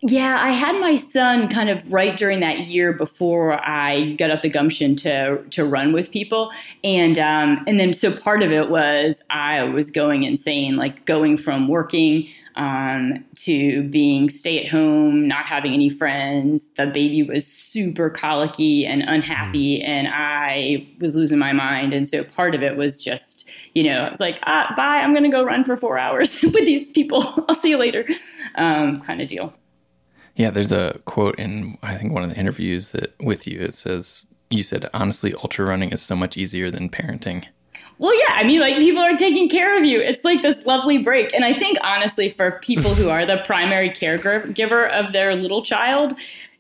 Yeah, 0.01 0.39
I 0.41 0.51
had 0.51 0.81
my 0.81 0.95
son 0.95 1.49
kind 1.49 1.69
of 1.69 1.93
right 1.93 2.17
during 2.17 2.39
that 2.39 2.69
year 2.69 2.93
before 2.93 3.61
I 3.69 4.13
got 4.13 4.31
up 4.31 4.43
the 4.43 4.49
gumption 4.49 4.95
to 4.97 5.43
to 5.51 5.65
run 5.65 5.93
with 5.93 6.13
people, 6.13 6.53
and 6.85 7.19
um, 7.19 7.65
and 7.67 7.81
then 7.81 7.95
so 7.95 8.13
part 8.13 8.45
of 8.45 8.53
it 8.53 8.71
was 8.71 9.23
I 9.29 9.65
was 9.65 9.91
going 9.91 10.23
insane, 10.23 10.77
like 10.77 11.05
going 11.05 11.37
from 11.37 11.67
working 11.67 12.29
um, 12.55 13.25
to 13.39 13.83
being 13.89 14.31
stay 14.31 14.65
at 14.65 14.71
home, 14.71 15.27
not 15.27 15.47
having 15.47 15.73
any 15.73 15.91
friends. 15.91 16.69
The 16.77 16.87
baby 16.87 17.25
was 17.25 17.45
super 17.45 18.09
colicky 18.09 18.87
and 18.87 19.03
unhappy, 19.03 19.81
mm. 19.81 19.85
and 19.85 20.07
I 20.13 20.87
was 21.01 21.17
losing 21.17 21.41
my 21.41 21.53
mind. 21.53 21.93
And 21.93 22.07
so 22.07 22.23
part 22.23 22.55
of 22.55 22.63
it 22.63 22.77
was 22.77 23.03
just, 23.03 23.49
you 23.75 23.83
know, 23.83 24.05
I 24.05 24.11
was 24.11 24.21
like, 24.21 24.39
ah, 24.45 24.73
bye, 24.77 24.99
I'm 24.99 25.13
going 25.13 25.25
to 25.25 25.29
go 25.29 25.43
run 25.43 25.65
for 25.65 25.77
four 25.77 25.99
hours 25.99 26.41
with 26.43 26.55
these 26.55 26.89
people. 26.89 27.25
I'll 27.49 27.57
see 27.57 27.71
you 27.71 27.79
later, 27.79 28.07
um, 28.55 29.01
kind 29.01 29.21
of 29.21 29.27
deal. 29.27 29.53
Yeah, 30.39 30.51
there's 30.51 30.71
a 30.71 31.01
quote 31.05 31.37
in 31.39 31.77
I 31.83 31.97
think 31.97 32.13
one 32.13 32.23
of 32.23 32.31
the 32.31 32.39
interviews 32.39 32.93
that 32.93 33.13
with 33.21 33.47
you. 33.47 33.61
It 33.61 33.75
says 33.75 34.25
you 34.51 34.63
said 34.63 34.89
honestly, 34.95 35.35
ultra 35.35 35.67
running 35.67 35.91
is 35.91 36.01
so 36.01 36.17
much 36.17 36.37
easier 36.37 36.71
than 36.71 36.89
parenting. 36.89 37.45
Well, 37.99 38.17
yeah, 38.17 38.35
I 38.37 38.45
mean, 38.45 38.61
like 38.61 38.77
people 38.77 39.03
are 39.03 39.17
taking 39.17 39.49
care 39.49 39.77
of 39.77 39.85
you. 39.85 40.01
It's 40.01 40.25
like 40.25 40.43
this 40.43 40.65
lovely 40.65 40.99
break. 40.99 41.35
And 41.35 41.45
I 41.45 41.53
think, 41.53 41.79
honestly, 41.83 42.31
for 42.31 42.61
people 42.63 42.95
who 42.95 43.09
are 43.09 43.27
the 43.27 43.39
primary 43.45 43.91
caregiver 43.91 44.89
of 44.91 45.13
their 45.13 45.35
little 45.35 45.65
child, 45.65 46.13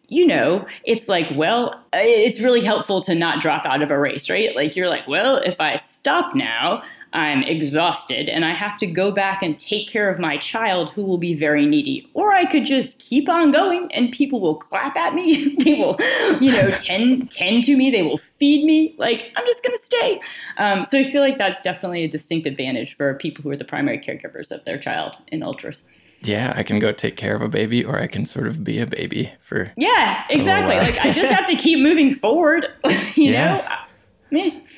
you 0.08 0.26
know, 0.26 0.66
it's 0.82 1.08
like, 1.08 1.28
well, 1.34 1.80
it's 1.92 2.40
really 2.40 2.62
helpful 2.62 3.00
to 3.02 3.14
not 3.14 3.40
drop 3.40 3.64
out 3.64 3.82
of 3.82 3.92
a 3.92 3.98
race, 3.98 4.28
right? 4.28 4.56
Like, 4.56 4.74
you're 4.74 4.88
like, 4.88 5.06
well, 5.06 5.36
if 5.36 5.60
I 5.60 5.76
stop 5.76 6.34
now, 6.34 6.82
I'm 7.12 7.42
exhausted 7.42 8.28
and 8.28 8.44
I 8.44 8.52
have 8.52 8.76
to 8.78 8.86
go 8.86 9.10
back 9.10 9.42
and 9.42 9.58
take 9.58 9.88
care 9.88 10.10
of 10.10 10.18
my 10.18 10.36
child 10.36 10.90
who 10.90 11.04
will 11.04 11.18
be 11.18 11.34
very 11.34 11.66
needy. 11.66 12.08
Or 12.14 12.32
I 12.32 12.44
could 12.44 12.66
just 12.66 12.98
keep 12.98 13.28
on 13.28 13.50
going 13.50 13.90
and 13.92 14.12
people 14.12 14.40
will 14.40 14.56
clap 14.56 14.96
at 14.96 15.14
me. 15.14 15.54
they 15.64 15.74
will, 15.74 15.96
you 16.40 16.52
know, 16.52 16.70
tend, 16.70 17.30
tend 17.30 17.64
to 17.64 17.76
me. 17.76 17.90
They 17.90 18.02
will 18.02 18.18
feed 18.18 18.64
me. 18.64 18.94
Like, 18.98 19.32
I'm 19.36 19.46
just 19.46 19.62
going 19.62 19.76
to 19.76 19.82
stay. 19.82 20.20
Um, 20.58 20.84
so 20.84 20.98
I 20.98 21.04
feel 21.04 21.22
like 21.22 21.38
that's 21.38 21.62
definitely 21.62 22.04
a 22.04 22.08
distinct 22.08 22.46
advantage 22.46 22.96
for 22.96 23.14
people 23.14 23.42
who 23.42 23.50
are 23.50 23.56
the 23.56 23.64
primary 23.64 23.98
caregivers 23.98 24.50
of 24.50 24.64
their 24.64 24.78
child 24.78 25.16
in 25.28 25.42
ultras. 25.42 25.82
Yeah, 26.20 26.52
I 26.56 26.62
can 26.62 26.78
go 26.78 26.92
take 26.92 27.16
care 27.16 27.36
of 27.36 27.42
a 27.42 27.48
baby 27.48 27.84
or 27.84 27.98
I 27.98 28.08
can 28.08 28.26
sort 28.26 28.48
of 28.48 28.64
be 28.64 28.80
a 28.80 28.86
baby 28.86 29.32
for. 29.40 29.72
Yeah, 29.76 30.24
exactly. 30.28 30.76
Like, 30.76 30.98
I 30.98 31.12
just 31.12 31.32
have 31.32 31.44
to 31.46 31.54
keep 31.54 31.78
moving 31.78 32.12
forward, 32.12 32.66
you 33.14 33.32
yeah. 33.32 33.56
know? 33.56 33.74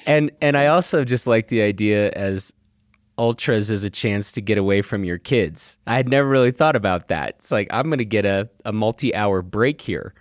And 0.06 0.30
and 0.40 0.56
I 0.56 0.66
also 0.66 1.04
just 1.04 1.26
like 1.26 1.48
the 1.48 1.62
idea 1.62 2.10
as 2.12 2.52
ultras 3.18 3.70
as 3.70 3.84
a 3.84 3.90
chance 3.90 4.32
to 4.32 4.40
get 4.40 4.56
away 4.56 4.80
from 4.80 5.04
your 5.04 5.18
kids. 5.18 5.78
I 5.86 5.96
had 5.96 6.08
never 6.08 6.28
really 6.28 6.52
thought 6.52 6.74
about 6.74 7.08
that. 7.08 7.34
It's 7.38 7.50
like 7.50 7.68
I'm 7.70 7.86
going 7.86 7.98
to 7.98 8.04
get 8.04 8.24
a, 8.24 8.48
a 8.64 8.72
multi-hour 8.72 9.42
break 9.42 9.82
here. 9.82 10.14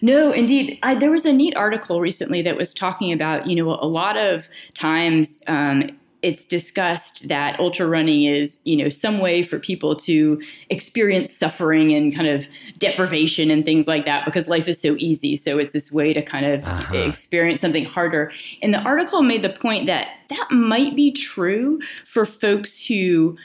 No, 0.00 0.32
indeed. 0.32 0.78
I, 0.82 0.94
there 0.94 1.10
was 1.10 1.26
a 1.26 1.32
neat 1.32 1.54
article 1.56 2.00
recently 2.00 2.40
that 2.42 2.56
was 2.56 2.72
talking 2.72 3.12
about, 3.12 3.46
you 3.46 3.54
know, 3.54 3.74
a 3.74 3.86
lot 3.86 4.16
of 4.16 4.46
times 4.72 5.42
um, 5.46 5.90
it's 6.26 6.44
discussed 6.44 7.28
that 7.28 7.58
ultra 7.60 7.86
running 7.86 8.24
is, 8.24 8.58
you 8.64 8.74
know, 8.74 8.88
some 8.88 9.20
way 9.20 9.44
for 9.44 9.60
people 9.60 9.94
to 9.94 10.42
experience 10.70 11.32
suffering 11.32 11.94
and 11.94 12.12
kind 12.12 12.26
of 12.26 12.48
deprivation 12.78 13.48
and 13.48 13.64
things 13.64 13.86
like 13.86 14.04
that 14.06 14.24
because 14.24 14.48
life 14.48 14.66
is 14.66 14.80
so 14.80 14.96
easy. 14.98 15.36
So 15.36 15.56
it's 15.56 15.72
this 15.72 15.92
way 15.92 16.12
to 16.12 16.22
kind 16.22 16.44
of 16.44 16.64
uh-huh. 16.64 16.96
experience 16.96 17.60
something 17.60 17.84
harder. 17.84 18.32
And 18.60 18.74
the 18.74 18.80
article 18.80 19.22
made 19.22 19.42
the 19.42 19.50
point 19.50 19.86
that 19.86 20.08
that 20.28 20.48
might 20.50 20.96
be 20.96 21.12
true 21.12 21.78
for 22.04 22.26
folks 22.26 22.84
who 22.84 23.38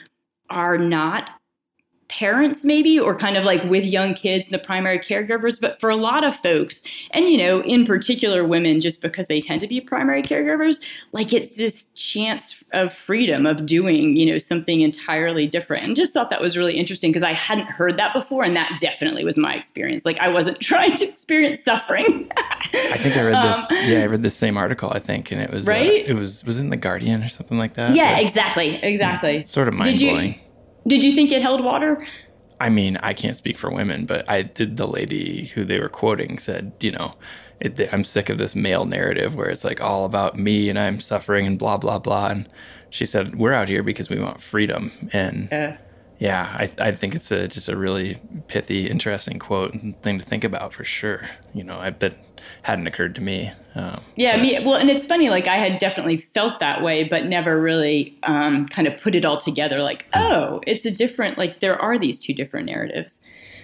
are 0.50 0.76
not 0.76 1.30
parents 2.12 2.62
maybe 2.62 3.00
or 3.00 3.16
kind 3.16 3.38
of 3.38 3.44
like 3.44 3.64
with 3.64 3.86
young 3.86 4.12
kids 4.12 4.44
and 4.44 4.52
the 4.52 4.58
primary 4.58 4.98
caregivers 4.98 5.58
but 5.58 5.80
for 5.80 5.88
a 5.88 5.96
lot 5.96 6.22
of 6.22 6.36
folks 6.36 6.82
and 7.12 7.30
you 7.30 7.38
know 7.38 7.62
in 7.62 7.86
particular 7.86 8.44
women 8.44 8.82
just 8.82 9.00
because 9.00 9.26
they 9.28 9.40
tend 9.40 9.62
to 9.62 9.66
be 9.66 9.80
primary 9.80 10.22
caregivers 10.22 10.78
like 11.12 11.32
it's 11.32 11.52
this 11.52 11.86
chance 11.94 12.62
of 12.74 12.92
freedom 12.92 13.46
of 13.46 13.64
doing 13.64 14.14
you 14.14 14.26
know 14.26 14.36
something 14.36 14.82
entirely 14.82 15.46
different. 15.46 15.84
And 15.86 15.96
just 15.96 16.12
thought 16.12 16.28
that 16.28 16.42
was 16.42 16.54
really 16.54 16.76
interesting 16.76 17.10
because 17.10 17.22
i 17.22 17.32
hadn't 17.32 17.66
heard 17.66 17.96
that 17.96 18.12
before 18.12 18.44
and 18.44 18.54
that 18.56 18.78
definitely 18.78 19.24
was 19.24 19.38
my 19.38 19.54
experience. 19.54 20.04
Like 20.04 20.18
i 20.18 20.28
wasn't 20.28 20.60
trying 20.72 20.96
to 20.96 21.08
experience 21.08 21.64
suffering. 21.64 22.30
I 22.36 22.98
think 22.98 23.16
i 23.16 23.22
read 23.22 23.42
this 23.42 23.70
um, 23.70 23.78
yeah 23.84 24.02
i 24.02 24.06
read 24.06 24.22
the 24.22 24.30
same 24.30 24.58
article 24.58 24.90
i 24.94 24.98
think 24.98 25.30
and 25.32 25.40
it 25.40 25.50
was 25.50 25.68
uh, 25.68 25.72
right? 25.72 26.04
uh, 26.04 26.10
it 26.10 26.14
was 26.14 26.44
was 26.44 26.60
in 26.60 26.68
the 26.68 26.76
guardian 26.76 27.22
or 27.22 27.28
something 27.28 27.56
like 27.56 27.74
that? 27.74 27.94
Yeah 27.94 28.16
but, 28.16 28.26
exactly 28.26 28.76
exactly. 28.82 29.38
Yeah, 29.38 29.44
sort 29.44 29.68
of 29.68 29.74
mind-blowing 29.74 30.38
did 30.86 31.04
you 31.04 31.14
think 31.14 31.32
it 31.32 31.42
held 31.42 31.62
water? 31.62 32.06
I 32.60 32.68
mean, 32.68 32.96
I 32.98 33.12
can't 33.12 33.36
speak 33.36 33.58
for 33.58 33.70
women, 33.70 34.06
but 34.06 34.28
I 34.28 34.42
did. 34.42 34.76
The 34.76 34.86
lady 34.86 35.46
who 35.46 35.64
they 35.64 35.80
were 35.80 35.88
quoting 35.88 36.38
said, 36.38 36.72
you 36.80 36.92
know, 36.92 37.14
it, 37.60 37.92
I'm 37.92 38.04
sick 38.04 38.28
of 38.28 38.38
this 38.38 38.54
male 38.54 38.84
narrative 38.84 39.34
where 39.34 39.48
it's 39.48 39.64
like 39.64 39.80
all 39.80 40.04
about 40.04 40.38
me 40.38 40.68
and 40.68 40.78
I'm 40.78 41.00
suffering 41.00 41.46
and 41.46 41.58
blah 41.58 41.76
blah 41.76 41.98
blah. 41.98 42.28
And 42.28 42.48
she 42.90 43.04
said, 43.04 43.36
we're 43.36 43.52
out 43.52 43.68
here 43.68 43.82
because 43.82 44.08
we 44.08 44.20
want 44.20 44.40
freedom. 44.40 44.92
And 45.12 45.52
uh, 45.52 45.72
yeah, 46.18 46.56
I, 46.56 46.70
I 46.78 46.92
think 46.92 47.16
it's 47.16 47.32
a 47.32 47.48
just 47.48 47.68
a 47.68 47.76
really 47.76 48.20
pithy, 48.46 48.88
interesting 48.88 49.40
quote 49.40 49.74
and 49.74 50.00
thing 50.02 50.18
to 50.20 50.24
think 50.24 50.44
about 50.44 50.72
for 50.72 50.84
sure. 50.84 51.28
You 51.52 51.64
know, 51.64 51.78
I, 51.78 51.90
that 51.90 52.14
hadn't 52.62 52.86
occurred 52.86 53.14
to 53.16 53.20
me. 53.20 53.52
Um, 53.74 54.02
yeah, 54.16 54.36
but. 54.36 54.42
me. 54.42 54.58
Well, 54.60 54.76
and 54.76 54.90
it's 54.90 55.04
funny. 55.04 55.30
Like 55.30 55.46
I 55.46 55.56
had 55.56 55.78
definitely 55.78 56.18
felt 56.18 56.60
that 56.60 56.82
way, 56.82 57.04
but 57.04 57.26
never 57.26 57.60
really 57.60 58.18
um, 58.24 58.66
kind 58.66 58.86
of 58.86 59.00
put 59.00 59.14
it 59.14 59.24
all 59.24 59.38
together. 59.38 59.82
Like, 59.82 60.04
hmm. 60.12 60.20
oh, 60.20 60.60
it's 60.66 60.84
a 60.84 60.90
different. 60.90 61.38
Like 61.38 61.60
there 61.60 61.80
are 61.80 61.98
these 61.98 62.18
two 62.20 62.34
different 62.34 62.66
narratives. 62.66 63.18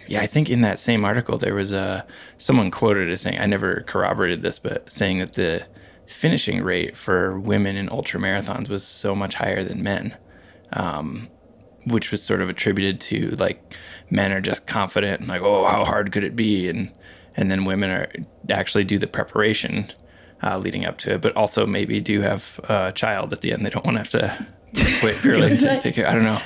Yeah, 0.09 0.23
I 0.23 0.27
think 0.27 0.49
in 0.49 0.63
that 0.63 0.79
same 0.79 1.05
article 1.05 1.37
there 1.37 1.55
was 1.55 1.71
a 1.71 2.07
someone 2.39 2.71
quoted 2.71 3.11
as 3.11 3.21
saying 3.21 3.39
I 3.39 3.47
never 3.47 3.83
corroborated 3.83 4.43
this, 4.43 4.59
but 4.59 4.91
saying 4.91 5.19
that 5.19 5.35
the 5.35 5.67
finishing 6.07 6.63
rate 6.63 6.97
for 6.97 7.39
women 7.39 7.77
in 7.77 7.91
ultra 7.91 8.19
marathons 8.19 8.71
was 8.71 8.85
so 8.85 9.15
much 9.15 9.35
higher 9.35 9.63
than 9.63 9.83
men, 9.83 10.17
um, 10.73 11.29
which 11.87 12.11
was 12.11 12.23
sort 12.23 12.41
of 12.41 12.49
attributed 12.49 13.01
to 13.03 13.31
like 13.37 13.75
men 14.11 14.33
are 14.33 14.41
just 14.41 14.67
confident 14.67 15.21
and 15.21 15.29
like 15.29 15.43
oh 15.43 15.67
how 15.67 15.85
hard 15.85 16.11
could 16.11 16.25
it 16.25 16.35
be 16.35 16.69
and 16.69 16.93
and 17.39 17.53
then 17.53 17.65
women 17.65 17.89
are 17.89 18.11
actually 18.51 18.83
do 18.83 18.99
the 18.99 19.07
preparation 19.07 19.91
uh, 20.43 20.59
leading 20.59 20.85
up 20.85 20.99
to 20.99 21.15
it, 21.15 21.21
but 21.21 21.35
also 21.37 21.67
maybe 21.67 22.01
do 22.01 22.21
have 22.21 22.59
a 22.65 22.93
child 22.93 23.33
at 23.33 23.43
the 23.43 23.53
end. 23.53 23.65
They 23.65 23.71
don't 23.71 23.85
want 23.85 23.95
to 23.95 24.01
have 24.01 24.11
to 24.11 24.47
quit 24.99 25.17
purely 25.23 25.57
to 25.57 25.79
take 25.79 25.95
care. 25.95 26.09
I 26.09 26.15
don't 26.15 26.25
know. 26.25 26.43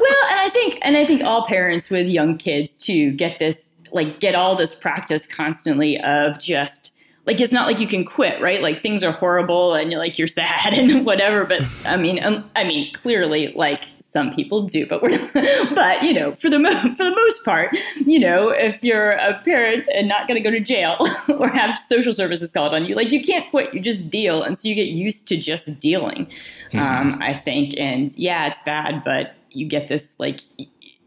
Well, 0.00 0.24
and 0.30 0.40
I 0.40 0.48
think, 0.50 0.80
and 0.82 0.96
I 0.96 1.04
think 1.04 1.22
all 1.22 1.46
parents 1.46 1.90
with 1.90 2.08
young 2.08 2.36
kids 2.36 2.76
to 2.78 3.12
get 3.12 3.38
this, 3.38 3.72
like, 3.92 4.18
get 4.18 4.34
all 4.34 4.56
this 4.56 4.74
practice 4.74 5.28
constantly 5.28 6.00
of 6.00 6.40
just 6.40 6.90
like 7.26 7.40
it's 7.40 7.52
not 7.52 7.66
like 7.66 7.78
you 7.80 7.86
can 7.86 8.04
quit 8.04 8.40
right 8.40 8.62
like 8.62 8.82
things 8.82 9.02
are 9.02 9.12
horrible 9.12 9.74
and 9.74 9.90
you're 9.90 10.00
like 10.00 10.18
you're 10.18 10.28
sad 10.28 10.72
and 10.72 11.04
whatever 11.06 11.44
but 11.44 11.62
i 11.86 11.96
mean 11.96 12.22
um, 12.24 12.48
i 12.56 12.64
mean 12.64 12.92
clearly 12.92 13.52
like 13.54 13.84
some 14.14 14.30
people 14.30 14.62
do, 14.62 14.86
but 14.86 15.02
we're 15.02 15.18
but 15.74 16.02
you 16.04 16.14
know, 16.14 16.36
for 16.36 16.48
the 16.48 16.60
mo- 16.60 16.94
for 16.96 17.04
the 17.04 17.14
most 17.14 17.44
part, 17.44 17.76
you 18.06 18.20
know, 18.20 18.48
if 18.50 18.82
you're 18.84 19.10
a 19.10 19.34
parent 19.44 19.84
and 19.92 20.08
not 20.08 20.28
going 20.28 20.40
to 20.40 20.48
go 20.48 20.52
to 20.52 20.60
jail 20.60 20.96
or 21.28 21.48
have 21.48 21.76
social 21.80 22.12
services 22.12 22.52
called 22.52 22.72
on 22.72 22.84
you, 22.84 22.94
like 22.94 23.10
you 23.10 23.20
can't 23.20 23.50
quit, 23.50 23.74
you 23.74 23.80
just 23.80 24.10
deal, 24.10 24.44
and 24.44 24.56
so 24.56 24.68
you 24.68 24.76
get 24.76 24.86
used 24.86 25.26
to 25.28 25.36
just 25.36 25.80
dealing. 25.80 26.26
Mm-hmm. 26.72 26.78
Um, 26.78 27.18
I 27.20 27.34
think, 27.34 27.74
and 27.76 28.16
yeah, 28.16 28.46
it's 28.46 28.62
bad, 28.62 29.02
but 29.04 29.34
you 29.50 29.66
get 29.66 29.88
this 29.88 30.14
like 30.18 30.40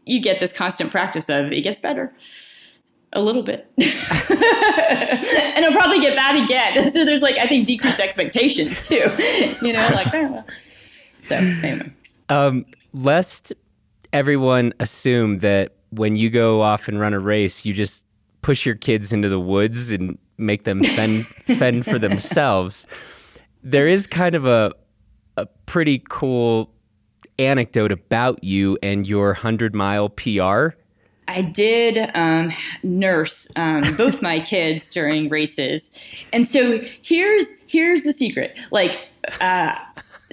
you 0.04 0.20
get 0.20 0.38
this 0.38 0.52
constant 0.52 0.90
practice 0.90 1.30
of 1.30 1.50
it 1.50 1.62
gets 1.62 1.80
better 1.80 2.12
a 3.14 3.22
little 3.22 3.42
bit 3.42 3.70
and 3.78 5.64
i'll 5.64 5.72
probably 5.72 6.00
get 6.00 6.14
bad 6.14 6.36
again 6.36 6.92
so 6.92 7.04
there's 7.04 7.22
like 7.22 7.36
i 7.38 7.46
think 7.46 7.66
decreased 7.66 8.00
expectations 8.00 8.80
too 8.86 9.10
you 9.62 9.72
know 9.72 9.88
like 9.94 10.12
oh, 10.14 10.44
so 11.24 11.36
anyway 11.36 11.90
um, 12.28 12.66
lest 12.92 13.52
everyone 14.12 14.72
assume 14.80 15.38
that 15.38 15.74
when 15.90 16.16
you 16.16 16.30
go 16.30 16.60
off 16.60 16.88
and 16.88 17.00
run 17.00 17.14
a 17.14 17.20
race, 17.20 17.64
you 17.64 17.72
just 17.72 18.04
push 18.42 18.66
your 18.66 18.74
kids 18.74 19.12
into 19.12 19.28
the 19.28 19.40
woods 19.40 19.90
and 19.90 20.18
make 20.36 20.64
them 20.64 20.82
fend 20.82 21.26
fend 21.26 21.84
for 21.84 21.98
themselves. 21.98 22.86
There 23.62 23.88
is 23.88 24.06
kind 24.06 24.34
of 24.34 24.46
a 24.46 24.72
a 25.36 25.46
pretty 25.66 26.02
cool 26.08 26.70
anecdote 27.38 27.92
about 27.92 28.42
you 28.42 28.78
and 28.82 29.06
your 29.06 29.34
hundred 29.34 29.74
mile 29.74 30.08
PR. 30.08 30.68
I 31.28 31.42
did 31.42 32.10
um, 32.14 32.52
nurse 32.82 33.46
um, 33.54 33.84
both 33.96 34.20
my 34.22 34.40
kids 34.54 34.90
during 34.90 35.28
races, 35.28 35.90
and 36.32 36.46
so 36.46 36.80
here's 37.02 37.46
here's 37.66 38.02
the 38.02 38.12
secret. 38.12 38.56
Like, 38.70 39.08
uh, 39.40 39.76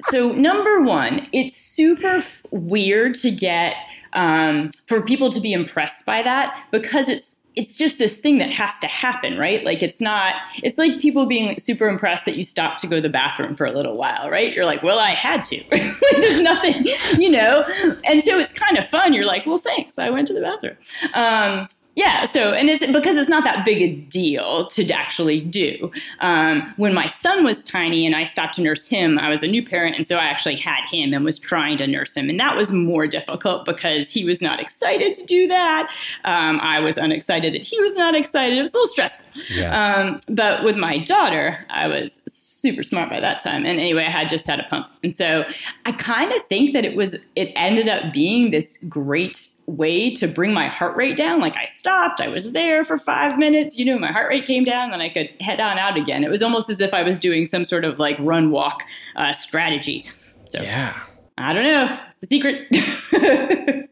so 0.10 0.32
number 0.32 0.82
one, 0.82 1.28
it's 1.32 1.56
super 1.56 2.24
weird 2.52 3.16
to 3.16 3.32
get 3.32 3.76
um, 4.14 4.72
for 4.88 5.02
people 5.02 5.30
to 5.30 5.40
be 5.40 5.54
impressed 5.54 6.06
by 6.06 6.24
that 6.24 6.66
because 6.72 7.10
it's 7.10 7.36
it's 7.56 7.76
just 7.76 7.98
this 8.00 8.18
thing 8.18 8.38
that 8.40 8.52
has 8.52 8.78
to 8.80 8.88
happen, 8.88 9.38
right? 9.38 9.64
Like 9.64 9.82
it's 9.82 10.02
not, 10.02 10.36
it's 10.64 10.78
like 10.78 11.00
people 11.00 11.26
being 11.26 11.60
super 11.60 11.88
impressed 11.88 12.26
that 12.26 12.36
you 12.38 12.44
stopped 12.44 12.82
to 12.82 12.88
go 12.88 12.98
to 12.98 13.02
the 13.02 13.10
bathroom 13.10 13.56
for 13.56 13.66
a 13.66 13.72
little 13.72 13.98
while, 13.98 14.30
right? 14.30 14.54
You're 14.54 14.66
like, 14.66 14.84
well, 14.84 15.00
I 15.00 15.12
had 15.12 15.46
to. 15.46 15.64
There's 16.12 16.42
nothing, 16.42 16.86
you 17.18 17.30
know? 17.30 17.64
And 18.04 18.22
so 18.22 18.38
it's 18.38 18.54
kind 18.54 18.78
of 18.78 18.88
fun. 18.90 19.14
You're 19.14 19.26
like, 19.26 19.46
well, 19.46 19.58
thanks. 19.58 19.98
I 19.98 20.10
went 20.10 20.28
to 20.28 20.34
the 20.34 20.42
bathroom. 20.42 20.78
Um, 21.14 21.68
yeah, 21.96 22.26
so 22.26 22.52
and 22.52 22.70
it's 22.70 22.86
because 22.88 23.16
it's 23.16 23.30
not 23.30 23.46
that 23.46 23.64
big 23.64 23.82
a 23.82 23.96
deal 23.96 24.68
to 24.68 24.92
actually 24.92 25.40
do. 25.40 25.92
Um, 26.20 26.74
when 26.76 26.94
my 26.94 27.08
son 27.08 27.46
was 27.46 27.64
tiny 27.64 28.06
and 28.06 28.14
I 28.14 28.26
stopped 28.26 28.56
to 28.56 28.62
nurse 28.62 28.88
him, 28.88 29.18
I 29.18 29.30
was 29.30 29.44
a 29.44 29.48
new 29.48 29.66
parent, 29.66 29.96
and 29.96 30.06
so 30.06 30.18
I 30.18 30.26
actually 30.26 30.58
had 30.58 30.84
him 30.92 31.14
and 31.14 31.24
was 31.24 31.40
trying 31.40 31.78
to 31.78 31.88
nurse 31.88 32.14
him, 32.14 32.30
and 32.30 32.38
that 32.40 32.58
was 32.58 32.72
more 32.72 33.08
difficult 33.08 33.66
because 33.66 34.10
he 34.10 34.26
was 34.26 34.42
not 34.42 34.60
excited 34.60 35.16
to 35.16 35.26
do 35.26 35.48
that. 35.48 35.90
Um, 36.26 36.60
I 36.62 36.82
was 36.82 36.98
unexcited 36.98 37.54
that 37.54 37.64
he 37.64 37.80
was 37.80 37.96
not 37.96 38.14
excited. 38.14 38.58
It 38.58 38.62
was 38.62 38.74
a 38.74 38.78
little 38.78 38.92
stressful. 38.92 39.26
Yeah. 39.50 39.96
Um, 39.96 40.20
but 40.28 40.66
with 40.66 40.76
my 40.76 40.98
daughter, 40.98 41.66
I 41.70 41.88
was 41.88 42.22
super 42.28 42.84
smart 42.84 43.10
by 43.10 43.22
that 43.22 43.40
time, 43.40 43.66
and 43.66 43.80
anyway, 43.80 44.04
I 44.04 44.10
had 44.10 44.28
just 44.28 44.46
had 44.48 44.60
a 44.60 44.64
pump, 44.64 44.88
and 45.02 45.16
so 45.16 45.46
I 45.86 45.94
kind 45.94 46.34
of 46.34 46.46
think 46.48 46.74
that 46.74 46.84
it 46.84 46.98
was 46.98 47.16
it 47.38 47.54
ended 47.56 47.88
up 47.88 48.12
being 48.12 48.52
this 48.52 48.78
great 48.90 49.48
way 49.68 50.14
to 50.14 50.28
bring 50.28 50.54
my 50.54 50.68
heart 50.68 50.96
rate 50.96 51.18
down. 51.18 51.40
Like 51.40 51.56
I 51.56 51.66
stopped, 51.68 52.22
I 52.22 52.28
was 52.28 52.52
there 52.52 52.86
for 52.86 53.00
five 53.00 53.38
minutes, 53.38 53.78
you 53.78 53.86
know, 53.86 53.98
my 53.98 54.12
heart 54.12 54.30
rate 54.30 54.46
came 54.46 54.64
down, 54.64 54.92
then 54.92 55.02
I 55.02 55.10
could 55.10 55.30
head 55.40 55.60
on 55.60 55.78
out 55.78 55.98
again. 55.98 56.24
It 56.24 56.30
was 56.30 56.44
almost 56.44 56.70
as 56.70 56.82
if 56.82 56.94
I 56.94 57.04
was 57.04 57.18
doing 57.18 57.46
some 57.46 57.66
sort 57.66 57.84
of 57.84 57.98
like 58.00 58.18
run 58.20 58.52
walk 58.52 58.84
uh, 59.16 59.34
strategy. 59.34 60.08
So, 60.50 60.62
yeah. 60.62 61.00
I 61.38 61.54
don't 61.54 61.64
know. 61.64 62.00
It's 62.12 62.24
a 62.24 62.28
secret. 62.28 62.68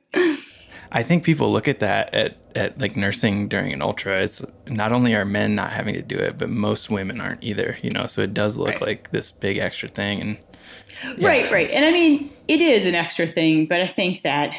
I 0.96 1.02
think 1.02 1.24
people 1.24 1.52
look 1.52 1.68
at 1.68 1.80
that 1.80 2.14
at, 2.14 2.38
at 2.56 2.80
like 2.80 2.96
nursing 2.96 3.48
during 3.48 3.74
an 3.74 3.82
ultra. 3.82 4.22
It's 4.22 4.46
not 4.68 4.92
only 4.92 5.16
are 5.16 5.26
men 5.26 5.56
not 5.56 5.72
having 5.72 5.96
to 5.96 6.04
do 6.04 6.18
it, 6.18 6.38
but 6.38 6.50
most 6.50 6.92
women 6.92 7.20
aren't 7.20 7.44
either, 7.44 7.78
you 7.82 7.90
know, 7.90 8.06
so 8.06 8.22
it 8.22 8.34
does 8.34 8.60
look 8.60 8.70
right. 8.70 8.82
like 8.82 9.12
this 9.12 9.32
big 9.32 9.58
extra 9.58 9.90
thing. 9.90 10.22
And 10.22 10.38
yeah, 11.18 11.28
right, 11.28 11.52
right. 11.52 11.70
And 11.72 11.84
I 11.84 11.92
mean, 11.92 12.30
it 12.48 12.62
is 12.62 12.86
an 12.86 12.94
extra 12.94 13.28
thing, 13.28 13.66
but 13.66 13.82
I 13.82 13.88
think 13.88 14.22
that 14.22 14.56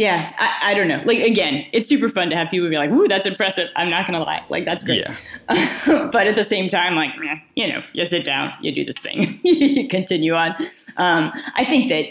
yeah, 0.00 0.32
I, 0.38 0.70
I, 0.70 0.74
don't 0.74 0.88
know. 0.88 1.02
Like 1.04 1.18
again, 1.18 1.66
it's 1.72 1.88
super 1.88 2.08
fun 2.08 2.30
to 2.30 2.36
have 2.36 2.48
people 2.48 2.68
be 2.70 2.76
like, 2.76 2.90
"Ooh, 2.90 3.06
that's 3.06 3.26
impressive." 3.26 3.68
I'm 3.76 3.90
not 3.90 4.06
gonna 4.06 4.22
lie, 4.22 4.42
like 4.48 4.64
that's 4.64 4.82
great. 4.82 5.00
Yeah. 5.00 6.08
but 6.12 6.26
at 6.26 6.36
the 6.36 6.44
same 6.44 6.70
time, 6.70 6.94
like, 6.94 7.10
you 7.54 7.68
know, 7.68 7.82
you 7.92 8.06
sit 8.06 8.24
down, 8.24 8.54
you 8.62 8.72
do 8.72 8.84
this 8.84 8.96
thing, 8.96 9.40
you 9.44 9.88
continue 9.88 10.34
on. 10.34 10.54
Um, 10.96 11.32
I 11.54 11.64
think 11.64 11.90
that. 11.90 12.06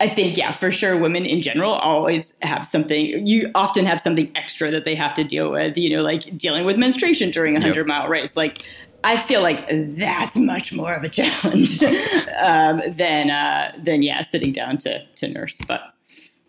I 0.00 0.08
think, 0.08 0.36
yeah, 0.36 0.52
for 0.52 0.72
sure, 0.72 0.98
women 0.98 1.24
in 1.24 1.40
general 1.40 1.70
always 1.70 2.34
have 2.42 2.66
something. 2.66 3.24
You 3.24 3.52
often 3.54 3.86
have 3.86 4.00
something 4.00 4.28
extra 4.34 4.68
that 4.72 4.84
they 4.84 4.96
have 4.96 5.14
to 5.14 5.22
deal 5.22 5.52
with. 5.52 5.78
You 5.78 5.88
know, 5.96 6.02
like 6.02 6.36
dealing 6.36 6.66
with 6.66 6.76
menstruation 6.76 7.30
during 7.30 7.56
a 7.56 7.60
hundred 7.60 7.86
yep. 7.86 7.86
mile 7.86 8.08
race. 8.08 8.36
Like, 8.36 8.66
I 9.04 9.16
feel 9.16 9.40
like 9.40 9.66
that's 9.70 10.36
much 10.36 10.72
more 10.72 10.94
of 10.94 11.04
a 11.04 11.08
challenge 11.20 11.82
um, 11.82 12.82
than 12.88 13.30
uh, 13.30 13.72
than 13.82 14.02
yeah, 14.02 14.22
sitting 14.22 14.52
down 14.52 14.78
to 14.78 15.06
to 15.06 15.28
nurse. 15.28 15.60
But 15.66 15.93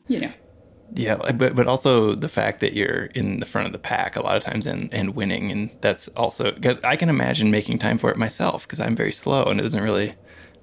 you 0.07 0.19
know. 0.19 0.31
Yeah, 0.93 1.31
but 1.33 1.55
but 1.55 1.67
also 1.67 2.15
the 2.15 2.29
fact 2.29 2.59
that 2.59 2.73
you're 2.73 3.05
in 3.15 3.39
the 3.39 3.45
front 3.45 3.67
of 3.67 3.73
the 3.73 3.79
pack 3.79 4.15
a 4.15 4.21
lot 4.21 4.37
of 4.37 4.43
times 4.43 4.67
and, 4.67 4.93
and 4.93 5.15
winning, 5.15 5.51
and 5.51 5.71
that's 5.81 6.07
also 6.09 6.51
because 6.51 6.79
I 6.83 6.95
can 6.95 7.09
imagine 7.09 7.49
making 7.51 7.79
time 7.79 7.97
for 7.97 8.11
it 8.11 8.17
myself 8.17 8.67
because 8.67 8.79
I'm 8.79 8.95
very 8.95 9.11
slow 9.11 9.45
and 9.45 9.59
it 9.59 9.63
doesn't 9.63 9.83
really. 9.83 10.13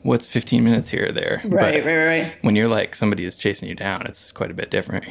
What's 0.04 0.26
15 0.26 0.64
minutes 0.64 0.88
here 0.88 1.10
or 1.10 1.12
there? 1.12 1.40
Right, 1.44 1.80
but 1.80 1.86
right, 1.86 2.06
right. 2.06 2.32
When 2.40 2.56
you're 2.56 2.66
like 2.66 2.96
somebody 2.96 3.24
is 3.24 3.36
chasing 3.36 3.68
you 3.68 3.76
down, 3.76 4.04
it's 4.04 4.32
quite 4.32 4.50
a 4.50 4.54
bit 4.54 4.68
different. 4.68 5.04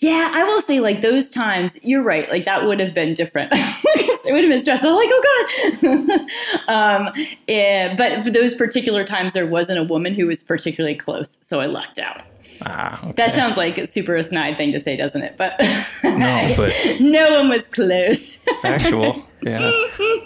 Yeah, 0.00 0.30
I 0.32 0.44
will 0.44 0.60
say, 0.60 0.78
like 0.78 1.00
those 1.00 1.28
times, 1.28 1.78
you're 1.82 2.04
right. 2.04 2.30
Like 2.30 2.44
that 2.44 2.64
would 2.64 2.78
have 2.78 2.94
been 2.94 3.14
different. 3.14 3.50
it 3.54 4.32
would 4.32 4.44
have 4.44 4.50
been 4.50 4.60
stressful. 4.60 4.94
Like, 4.94 5.08
oh 5.10 6.20
god. 6.68 6.68
um, 7.08 7.26
yeah, 7.48 7.94
but 7.96 8.22
for 8.22 8.30
those 8.30 8.54
particular 8.54 9.02
times, 9.02 9.32
there 9.32 9.46
wasn't 9.46 9.80
a 9.80 9.82
woman 9.82 10.14
who 10.14 10.28
was 10.28 10.42
particularly 10.42 10.94
close, 10.94 11.38
so 11.42 11.58
I 11.58 11.66
lucked 11.66 11.98
out. 11.98 12.22
Ah, 12.60 13.00
okay. 13.02 13.12
That 13.16 13.34
sounds 13.34 13.56
like 13.56 13.78
a 13.78 13.86
super 13.86 14.22
snide 14.22 14.56
thing 14.56 14.72
to 14.72 14.80
say, 14.80 14.96
doesn't 14.96 15.22
it? 15.22 15.36
But 15.36 15.58
no, 16.04 16.54
but 16.56 16.72
no 17.00 17.32
one 17.32 17.48
was 17.48 17.66
close. 17.68 18.36
factual. 18.60 19.24
Yeah. 19.42 19.70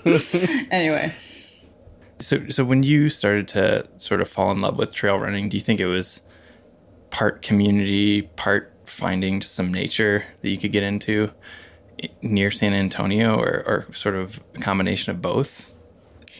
anyway. 0.70 1.14
So, 2.18 2.48
so 2.48 2.64
when 2.64 2.82
you 2.82 3.08
started 3.10 3.48
to 3.48 3.86
sort 3.98 4.20
of 4.20 4.28
fall 4.28 4.50
in 4.50 4.60
love 4.60 4.78
with 4.78 4.94
trail 4.94 5.18
running, 5.18 5.48
do 5.48 5.56
you 5.56 5.62
think 5.62 5.80
it 5.80 5.86
was 5.86 6.22
part 7.10 7.42
community, 7.42 8.22
part 8.22 8.72
finding 8.84 9.42
some 9.42 9.72
nature 9.72 10.24
that 10.42 10.48
you 10.48 10.58
could 10.58 10.72
get 10.72 10.82
into 10.82 11.30
near 12.22 12.50
San 12.50 12.74
Antonio, 12.74 13.38
or, 13.38 13.64
or 13.66 13.86
sort 13.92 14.14
of 14.14 14.40
a 14.54 14.58
combination 14.60 15.10
of 15.10 15.22
both? 15.22 15.72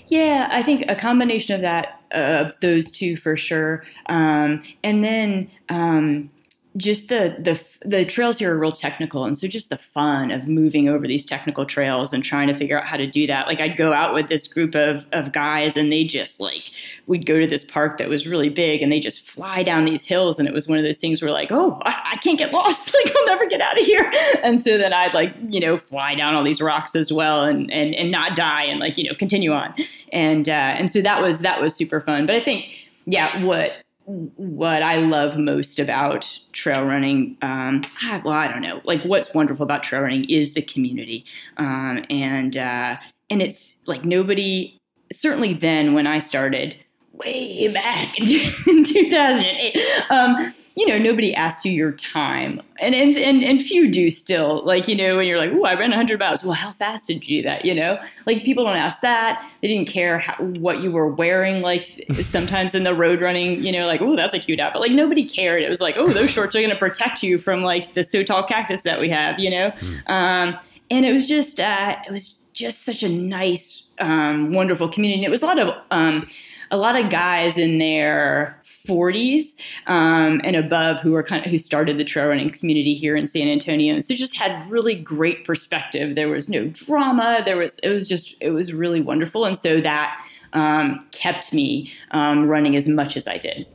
Yeah, 0.09 0.49
I 0.51 0.63
think 0.63 0.85
a 0.89 0.95
combination 0.95 1.55
of 1.55 1.63
that, 1.63 2.01
uh, 2.13 2.51
those 2.61 2.91
two 2.91 3.17
for 3.17 3.37
sure. 3.37 3.83
Um, 4.09 4.63
and 4.83 5.03
then 5.05 5.51
um, 5.69 6.31
just 6.77 7.09
the 7.09 7.37
the 7.39 7.61
the 7.89 8.05
trails 8.05 8.39
here 8.39 8.55
are 8.55 8.59
real 8.59 8.73
technical, 8.73 9.25
and 9.25 9.39
so 9.39 9.47
just 9.47 9.71
the 9.71 9.79
fun 9.79 10.31
of 10.31 10.47
moving 10.49 10.89
over 10.89 11.07
these 11.07 11.25
technical 11.25 11.65
trails 11.65 12.13
and 12.13 12.23
trying 12.23 12.49
to 12.49 12.55
figure 12.55 12.79
out 12.79 12.87
how 12.87 12.97
to 12.97 13.07
do 13.07 13.27
that. 13.27 13.47
Like 13.47 13.61
I'd 13.61 13.77
go 13.77 13.93
out 13.93 14.13
with 14.13 14.29
this 14.29 14.47
group 14.47 14.75
of 14.75 15.07
of 15.13 15.33
guys, 15.33 15.77
and 15.77 15.91
they 15.91 16.05
just 16.05 16.41
like 16.41 16.65
we'd 17.07 17.25
go 17.25 17.39
to 17.39 17.47
this 17.47 17.65
park 17.65 17.99
that 17.99 18.09
was 18.09 18.27
really 18.27 18.49
big, 18.49 18.83
and 18.83 18.91
they 18.91 19.01
just 19.01 19.21
fly 19.21 19.63
down 19.63 19.85
these 19.85 20.05
hills, 20.05 20.39
and 20.39 20.49
it 20.49 20.55
was 20.55 20.69
one 20.69 20.79
of 20.79 20.85
those 20.85 20.99
things 20.99 21.23
where 21.23 21.31
like, 21.31 21.51
oh, 21.51 21.81
I, 21.85 22.13
I 22.15 22.17
can't 22.17 22.39
get 22.39 22.53
lost, 22.53 22.95
like 23.05 23.15
I'll 23.17 23.27
never 23.27 23.47
get 23.47 23.61
out 23.61 23.79
of 23.79 23.87
here. 23.87 24.11
And 24.43 24.61
so 24.61 24.77
then 24.77 24.93
I'd 24.93 25.15
like 25.15 25.35
you 25.49 25.61
know 25.61 25.79
fly 25.79 26.15
down 26.15 26.35
all 26.35 26.45
these 26.45 26.61
rocks 26.61 26.95
as 26.95 27.13
well, 27.13 27.45
and 27.45 27.71
and 27.71 27.95
and 27.95 28.11
not 28.11 28.37
die, 28.37 28.65
and 28.65 28.81
like 28.81 28.99
you 28.99 29.05
know 29.05 29.15
continue 29.15 29.53
on, 29.53 29.75
and 30.13 30.49
uh, 30.49 30.53
and 30.53 30.91
so 30.91 31.01
that 31.01 31.23
was 31.23 31.41
that 31.41 31.61
was 31.61 31.75
super 31.75 32.01
fun. 32.01 32.27
But 32.27 32.37
I 32.37 32.41
think 32.41 32.89
yeah, 33.07 33.43
what 33.43 33.73
what 34.07 34.83
I 34.83 34.99
love 34.99 35.37
most 35.37 35.81
about 35.81 36.39
trail 36.53 36.85
running, 36.85 37.37
um, 37.43 37.83
well, 38.25 38.35
I 38.35 38.47
don't 38.47 38.63
know, 38.63 38.81
like 38.85 39.03
what's 39.03 39.35
wonderful 39.35 39.65
about 39.65 39.83
trail 39.83 40.03
running 40.03 40.31
is 40.31 40.55
the 40.55 40.63
community, 40.63 41.25
um, 41.57 42.05
and 42.09 42.57
uh, 42.57 42.97
and 43.31 43.43
it's 43.43 43.77
like 43.87 44.05
nobody. 44.05 44.79
Certainly, 45.13 45.55
then 45.55 45.95
when 45.95 46.07
I 46.07 46.19
started, 46.19 46.77
way 47.13 47.69
back 47.69 48.19
in 48.19 48.27
2008, 48.85 49.77
um, 50.11 50.53
you 50.77 50.87
know, 50.87 50.99
nobody 50.99 51.35
asked 51.35 51.65
you 51.65 51.73
your 51.73 51.93
time. 51.93 52.61
And, 52.81 52.95
and, 52.95 53.17
and, 53.17 53.43
and 53.43 53.63
few 53.63 53.91
do 53.91 54.11
still. 54.11 54.63
Like, 54.63 54.89
you 54.89 54.95
know, 54.95 55.17
when 55.17 55.27
you're 55.27 55.39
like, 55.39 55.51
oh, 55.51 55.65
I 55.65 55.73
ran 55.73 55.89
100 55.89 56.21
miles. 56.21 56.45
Well, 56.45 56.53
how 56.53 56.73
fast 56.73 57.07
did 57.07 57.27
you 57.27 57.39
do 57.41 57.49
that? 57.49 57.65
You 57.65 57.75
know, 57.75 57.99
like 58.27 58.45
people 58.45 58.63
don't 58.67 58.77
ask 58.77 59.01
that. 59.01 59.43
They 59.63 59.69
didn't 59.69 59.89
care 59.89 60.19
how, 60.19 60.35
what 60.35 60.81
you 60.81 60.93
were 60.93 61.09
wearing. 61.09 61.63
Like 61.63 62.05
sometimes 62.25 62.75
in 62.75 62.85
the 62.85 62.95
road 62.95 63.23
running, 63.23 63.65
you 63.65 63.73
know, 63.73 63.87
like, 63.87 64.03
oh, 64.03 64.17
that's 64.17 64.35
a 64.35 64.39
cute 64.39 64.61
outfit. 64.61 64.83
Like 64.83 64.93
nobody 64.93 65.25
cared. 65.25 65.63
It 65.63 65.71
was 65.71 65.81
like, 65.81 65.97
oh, 65.97 66.09
those 66.09 66.29
shorts 66.29 66.55
are 66.55 66.61
going 66.61 66.71
to 66.71 66.77
protect 66.77 67.23
you 67.23 67.39
from 67.39 67.63
like 67.63 67.95
the 67.95 68.05
so 68.05 68.23
tall 68.23 68.43
cactus 68.43 68.83
that 68.83 69.01
we 69.01 69.09
have, 69.09 69.39
you 69.39 69.49
know? 69.49 69.71
Mm. 69.71 70.11
Um, 70.11 70.59
and 70.91 71.07
it 71.07 71.13
was 71.15 71.27
just, 71.27 71.59
uh, 71.59 71.97
it 72.07 72.13
was 72.13 72.35
just 72.53 72.85
such 72.85 73.03
a 73.03 73.09
nice, 73.09 73.85
um, 73.99 74.53
wonderful 74.53 74.91
community. 74.91 75.25
And 75.25 75.27
it 75.27 75.31
was 75.31 75.41
a 75.41 75.47
lot 75.47 75.59
of, 75.59 75.75
um, 75.91 76.27
a 76.71 76.77
lot 76.77 77.01
of 77.01 77.11
guys 77.11 77.57
in 77.57 77.79
their 77.79 78.61
40s 78.87 79.55
um, 79.87 80.41
and 80.45 80.57
above 80.57 81.01
who 81.01 81.13
were 81.13 81.23
kind 81.23 81.45
of 81.45 81.51
who 81.51 81.59
started 81.59 81.99
the 81.99 82.05
trail 82.05 82.29
running 82.29 82.51
community 82.51 82.95
here 82.95 83.17
in 83.17 83.27
San 83.27 83.49
Antonio. 83.49 84.01
So 84.01 84.15
just 84.15 84.37
had 84.37 84.71
really 84.71 84.95
great 84.95 85.45
perspective. 85.45 86.15
There 86.15 86.29
was 86.29 86.49
no 86.49 86.67
drama. 86.69 87.43
There 87.45 87.57
was 87.57 87.79
it 87.83 87.89
was 87.89 88.09
just 88.09 88.35
it 88.41 88.51
was 88.51 88.73
really 88.73 89.01
wonderful, 89.01 89.45
and 89.45 89.59
so 89.59 89.81
that 89.81 90.27
um, 90.53 91.07
kept 91.13 91.53
me 91.53 91.93
um, 92.13 92.47
running 92.47 92.77
as 92.77 92.89
much 92.89 93.17
as 93.17 93.27
I 93.27 93.39
did. 93.39 93.67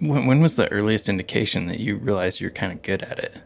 When, 0.00 0.26
when 0.26 0.40
was 0.40 0.56
the 0.56 0.70
earliest 0.70 1.08
indication 1.08 1.66
that 1.66 1.80
you 1.80 1.96
realized 1.96 2.40
you're 2.40 2.50
kind 2.50 2.72
of 2.72 2.82
good 2.82 3.02
at 3.02 3.18
it? 3.18 3.36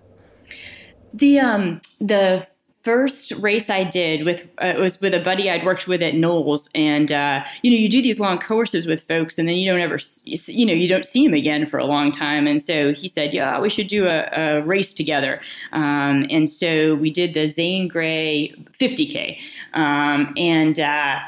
The 1.15 1.39
um 1.39 1.81
the 2.01 2.47
first 2.89 3.33
race 3.33 3.69
I 3.69 3.85
did 3.85 4.25
with 4.25 4.49
uh, 4.57 4.73
was 4.79 4.99
with 4.99 5.13
a 5.13 5.21
buddy 5.21 5.51
I'd 5.51 5.63
worked 5.63 5.87
with 5.87 6.01
at 6.01 6.15
NOLS, 6.15 6.71
and 6.75 7.13
uh, 7.13 7.45
you 7.63 7.71
know 7.71 7.77
you 7.77 7.87
do 7.87 8.01
these 8.01 8.19
long 8.19 8.39
courses 8.39 8.87
with 8.87 9.03
folks, 9.03 9.39
and 9.39 9.47
then 9.47 9.57
you 9.57 9.71
don't 9.71 9.83
ever 9.83 9.99
you 10.25 10.65
know 10.65 10.73
you 10.73 10.89
don't 10.89 11.05
see 11.05 11.27
them 11.27 11.35
again 11.35 11.67
for 11.67 11.77
a 11.77 11.85
long 11.85 12.11
time. 12.11 12.47
And 12.47 12.63
so 12.63 12.95
he 12.95 13.07
said, 13.07 13.35
"Yeah, 13.35 13.61
we 13.61 13.69
should 13.69 13.89
do 13.89 14.07
a, 14.07 14.27
a 14.33 14.63
race 14.63 14.95
together." 14.95 15.43
Um, 15.73 16.25
and 16.31 16.49
so 16.49 16.95
we 16.95 17.11
did 17.11 17.35
the 17.35 17.49
Zane 17.49 17.89
Grey 17.89 18.55
50k, 18.81 19.39
um, 19.75 20.33
and. 20.39 20.81
Uh, 20.81 21.19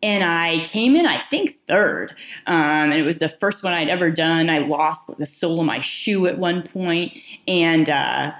and 0.00 0.22
I 0.22 0.64
came 0.64 0.94
in, 0.94 1.06
I 1.06 1.20
think, 1.28 1.56
third. 1.66 2.14
Um, 2.46 2.92
and 2.92 2.94
it 2.94 3.02
was 3.02 3.18
the 3.18 3.28
first 3.28 3.64
one 3.64 3.72
I'd 3.72 3.88
ever 3.88 4.12
done. 4.12 4.48
I 4.48 4.58
lost 4.58 5.10
the 5.18 5.26
sole 5.26 5.58
of 5.58 5.66
my 5.66 5.80
shoe 5.80 6.28
at 6.28 6.38
one 6.38 6.62
point, 6.62 7.18
and 7.48 7.90
uh, 7.90 8.30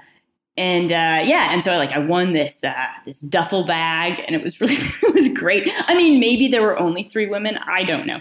and 0.59 0.91
uh, 0.91 1.23
yeah, 1.23 1.53
and 1.53 1.63
so 1.63 1.71
I 1.71 1.77
like 1.77 1.93
I 1.93 1.99
won 1.99 2.33
this 2.33 2.63
uh, 2.65 2.73
this 3.05 3.21
duffel 3.21 3.63
bag, 3.63 4.21
and 4.27 4.35
it 4.35 4.43
was 4.43 4.59
really 4.59 4.75
it 5.03 5.13
was 5.13 5.29
great. 5.29 5.71
I 5.87 5.95
mean, 5.95 6.19
maybe 6.19 6.49
there 6.49 6.61
were 6.61 6.77
only 6.77 7.03
three 7.03 7.27
women, 7.27 7.57
I 7.63 7.83
don't 7.83 8.05
know, 8.05 8.19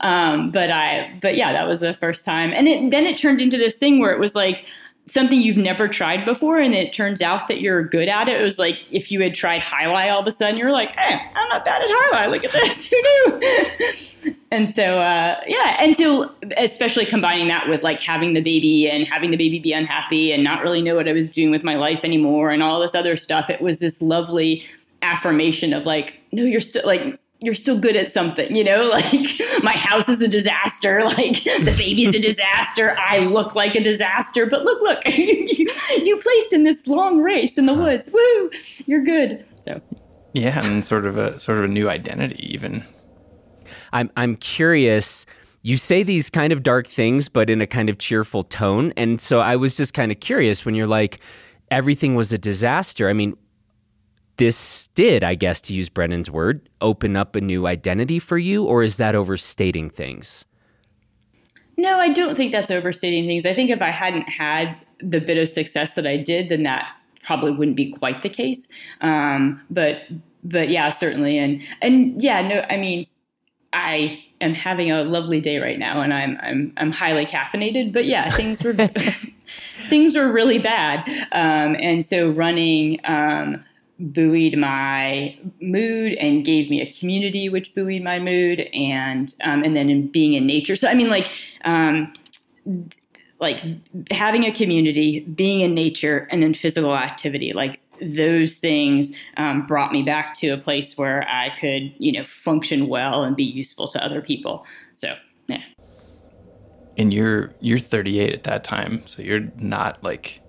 um, 0.00 0.52
but 0.52 0.70
I 0.70 1.12
but 1.20 1.36
yeah, 1.36 1.52
that 1.52 1.66
was 1.66 1.80
the 1.80 1.94
first 1.94 2.24
time, 2.24 2.52
and 2.52 2.68
it, 2.68 2.92
then 2.92 3.06
it 3.06 3.18
turned 3.18 3.40
into 3.40 3.58
this 3.58 3.74
thing 3.74 3.98
where 3.98 4.12
it 4.12 4.20
was 4.20 4.36
like 4.36 4.66
something 5.08 5.40
you've 5.40 5.56
never 5.56 5.88
tried 5.88 6.24
before, 6.24 6.60
and 6.60 6.74
it 6.74 6.92
turns 6.92 7.20
out 7.20 7.48
that 7.48 7.60
you're 7.60 7.82
good 7.82 8.08
at 8.08 8.28
it. 8.28 8.40
It 8.40 8.44
was 8.44 8.58
like 8.58 8.78
if 8.92 9.10
you 9.10 9.20
had 9.20 9.34
tried 9.34 9.62
Alai 9.62 10.12
all 10.12 10.20
of 10.20 10.26
a 10.28 10.30
sudden, 10.30 10.56
you're 10.56 10.70
like, 10.70 10.92
hey, 10.92 11.20
I'm 11.34 11.48
not 11.48 11.64
bad 11.64 11.82
at 11.82 11.88
Alai. 11.88 12.30
Look 12.30 12.44
at 12.44 12.52
this, 12.52 12.86
who 12.90 13.02
knew? 13.02 14.29
And 14.50 14.74
so 14.74 14.98
uh, 14.98 15.40
yeah, 15.46 15.76
and 15.78 15.94
so 15.94 16.30
especially 16.56 17.06
combining 17.06 17.48
that 17.48 17.68
with 17.68 17.82
like 17.84 18.00
having 18.00 18.32
the 18.32 18.40
baby 18.40 18.90
and 18.90 19.06
having 19.06 19.30
the 19.30 19.36
baby 19.36 19.60
be 19.60 19.72
unhappy 19.72 20.32
and 20.32 20.42
not 20.42 20.62
really 20.62 20.82
know 20.82 20.96
what 20.96 21.08
I 21.08 21.12
was 21.12 21.30
doing 21.30 21.50
with 21.50 21.62
my 21.62 21.76
life 21.76 22.00
anymore 22.02 22.50
and 22.50 22.62
all 22.62 22.80
this 22.80 22.94
other 22.94 23.16
stuff, 23.16 23.48
it 23.48 23.60
was 23.60 23.78
this 23.78 24.02
lovely 24.02 24.64
affirmation 25.02 25.72
of 25.72 25.86
like, 25.86 26.20
no, 26.32 26.42
you're 26.42 26.60
still 26.60 26.82
like 26.84 27.18
you're 27.42 27.54
still 27.54 27.78
good 27.78 27.96
at 27.96 28.08
something, 28.08 28.54
you 28.54 28.64
know, 28.64 28.88
like 28.92 29.40
my 29.62 29.72
house 29.72 30.08
is 30.08 30.20
a 30.20 30.28
disaster, 30.28 31.02
like 31.04 31.44
the 31.44 31.74
baby's 31.78 32.14
a 32.14 32.20
disaster, 32.20 32.96
I 32.98 33.20
look 33.20 33.54
like 33.54 33.74
a 33.74 33.82
disaster, 33.82 34.46
but 34.46 34.64
look, 34.64 34.80
look, 34.82 35.06
you, 35.08 35.68
you 36.02 36.16
placed 36.18 36.52
in 36.52 36.64
this 36.64 36.86
long 36.86 37.20
race 37.20 37.56
in 37.56 37.66
the 37.66 37.74
woods. 37.74 38.10
Woo, 38.12 38.50
you're 38.86 39.02
good. 39.02 39.44
So. 39.64 39.80
Yeah, 40.32 40.64
and 40.64 40.84
sort 40.84 41.06
of 41.06 41.16
a 41.16 41.38
sort 41.38 41.58
of 41.58 41.64
a 41.64 41.68
new 41.68 41.88
identity 41.88 42.52
even. 42.52 42.84
I'm 43.92 44.10
I'm 44.16 44.36
curious 44.36 45.26
you 45.62 45.76
say 45.76 46.02
these 46.02 46.30
kind 46.30 46.52
of 46.52 46.62
dark 46.62 46.86
things 46.86 47.28
but 47.28 47.50
in 47.50 47.60
a 47.60 47.66
kind 47.66 47.88
of 47.88 47.98
cheerful 47.98 48.42
tone 48.42 48.92
and 48.96 49.20
so 49.20 49.40
I 49.40 49.56
was 49.56 49.76
just 49.76 49.94
kind 49.94 50.10
of 50.10 50.20
curious 50.20 50.64
when 50.64 50.74
you're 50.74 50.86
like 50.86 51.20
everything 51.70 52.14
was 52.14 52.32
a 52.32 52.38
disaster. 52.38 53.08
I 53.08 53.12
mean, 53.12 53.36
this 54.36 54.88
did, 54.88 55.22
I 55.22 55.34
guess, 55.34 55.60
to 55.62 55.74
use 55.74 55.88
Brendan's 55.88 56.30
word, 56.30 56.68
open 56.80 57.16
up 57.16 57.36
a 57.36 57.40
new 57.40 57.66
identity 57.66 58.18
for 58.18 58.38
you, 58.38 58.64
or 58.64 58.82
is 58.82 58.96
that 58.96 59.14
overstating 59.14 59.90
things? 59.90 60.46
No, 61.76 61.98
I 61.98 62.08
don't 62.08 62.36
think 62.36 62.52
that's 62.52 62.70
overstating 62.70 63.26
things. 63.26 63.46
I 63.46 63.54
think 63.54 63.70
if 63.70 63.80
I 63.80 63.88
hadn't 63.88 64.28
had 64.28 64.76
the 65.00 65.20
bit 65.20 65.38
of 65.38 65.48
success 65.48 65.94
that 65.94 66.06
I 66.06 66.16
did, 66.16 66.48
then 66.48 66.62
that 66.64 66.86
probably 67.22 67.52
wouldn't 67.52 67.76
be 67.76 67.92
quite 67.92 68.22
the 68.22 68.28
case. 68.28 68.66
Um, 69.00 69.60
but 69.70 70.02
but 70.42 70.70
yeah, 70.70 70.90
certainly, 70.90 71.38
and 71.38 71.62
and 71.82 72.20
yeah, 72.20 72.40
no, 72.46 72.64
I 72.70 72.76
mean, 72.76 73.06
I 73.72 74.22
am 74.40 74.54
having 74.54 74.90
a 74.90 75.04
lovely 75.04 75.40
day 75.40 75.58
right 75.58 75.78
now, 75.78 76.00
and 76.00 76.12
I'm 76.12 76.38
I'm 76.42 76.72
I'm 76.76 76.92
highly 76.92 77.26
caffeinated. 77.26 77.92
But 77.92 78.06
yeah, 78.06 78.30
things 78.30 78.62
were 78.62 78.74
things 79.88 80.16
were 80.16 80.30
really 80.30 80.58
bad, 80.58 81.08
um, 81.32 81.76
and 81.78 82.04
so 82.04 82.30
running. 82.30 83.00
Um, 83.04 83.64
buoyed 84.00 84.56
my 84.56 85.36
mood 85.60 86.14
and 86.14 86.42
gave 86.42 86.70
me 86.70 86.80
a 86.80 86.90
community 86.90 87.50
which 87.50 87.74
buoyed 87.74 88.02
my 88.02 88.18
mood 88.18 88.60
and 88.72 89.34
um, 89.42 89.62
and 89.62 89.76
then 89.76 89.90
in 89.90 90.08
being 90.08 90.32
in 90.32 90.46
nature 90.46 90.74
so 90.74 90.88
i 90.88 90.94
mean 90.94 91.10
like 91.10 91.30
um, 91.66 92.10
like 93.40 93.62
having 94.10 94.44
a 94.44 94.52
community 94.52 95.20
being 95.20 95.60
in 95.60 95.74
nature 95.74 96.28
and 96.30 96.42
then 96.42 96.54
physical 96.54 96.96
activity 96.96 97.52
like 97.52 97.79
those 98.00 98.54
things 98.54 99.14
um, 99.36 99.66
brought 99.66 99.92
me 99.92 100.02
back 100.02 100.34
to 100.34 100.48
a 100.48 100.56
place 100.56 100.96
where 100.96 101.26
i 101.28 101.50
could 101.58 101.92
you 101.98 102.12
know 102.12 102.24
function 102.24 102.88
well 102.88 103.22
and 103.22 103.36
be 103.36 103.44
useful 103.44 103.88
to 103.88 104.02
other 104.04 104.20
people 104.20 104.64
so 104.94 105.14
yeah 105.48 105.62
and 106.96 107.12
you're 107.12 107.52
you're 107.60 107.78
38 107.78 108.32
at 108.32 108.44
that 108.44 108.64
time 108.64 109.02
so 109.06 109.22
you're 109.22 109.50
not 109.56 110.02
like 110.02 110.40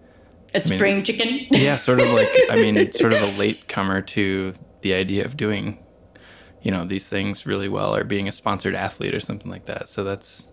a 0.53 0.59
spring 0.59 0.95
mean, 0.95 1.03
chicken. 1.03 1.47
yeah, 1.51 1.77
sort 1.77 1.99
of 1.99 2.11
like 2.11 2.29
I 2.49 2.55
mean, 2.55 2.91
sort 2.91 3.13
of 3.13 3.21
a 3.21 3.37
late 3.39 3.67
comer 3.67 4.01
to 4.01 4.53
the 4.81 4.93
idea 4.93 5.25
of 5.25 5.37
doing, 5.37 5.79
you 6.61 6.71
know, 6.71 6.85
these 6.85 7.07
things 7.07 7.45
really 7.45 7.69
well 7.69 7.95
or 7.95 8.03
being 8.03 8.27
a 8.27 8.31
sponsored 8.31 8.75
athlete 8.75 9.13
or 9.13 9.19
something 9.19 9.49
like 9.49 9.65
that. 9.65 9.87
So 9.87 10.03
that's 10.03 10.47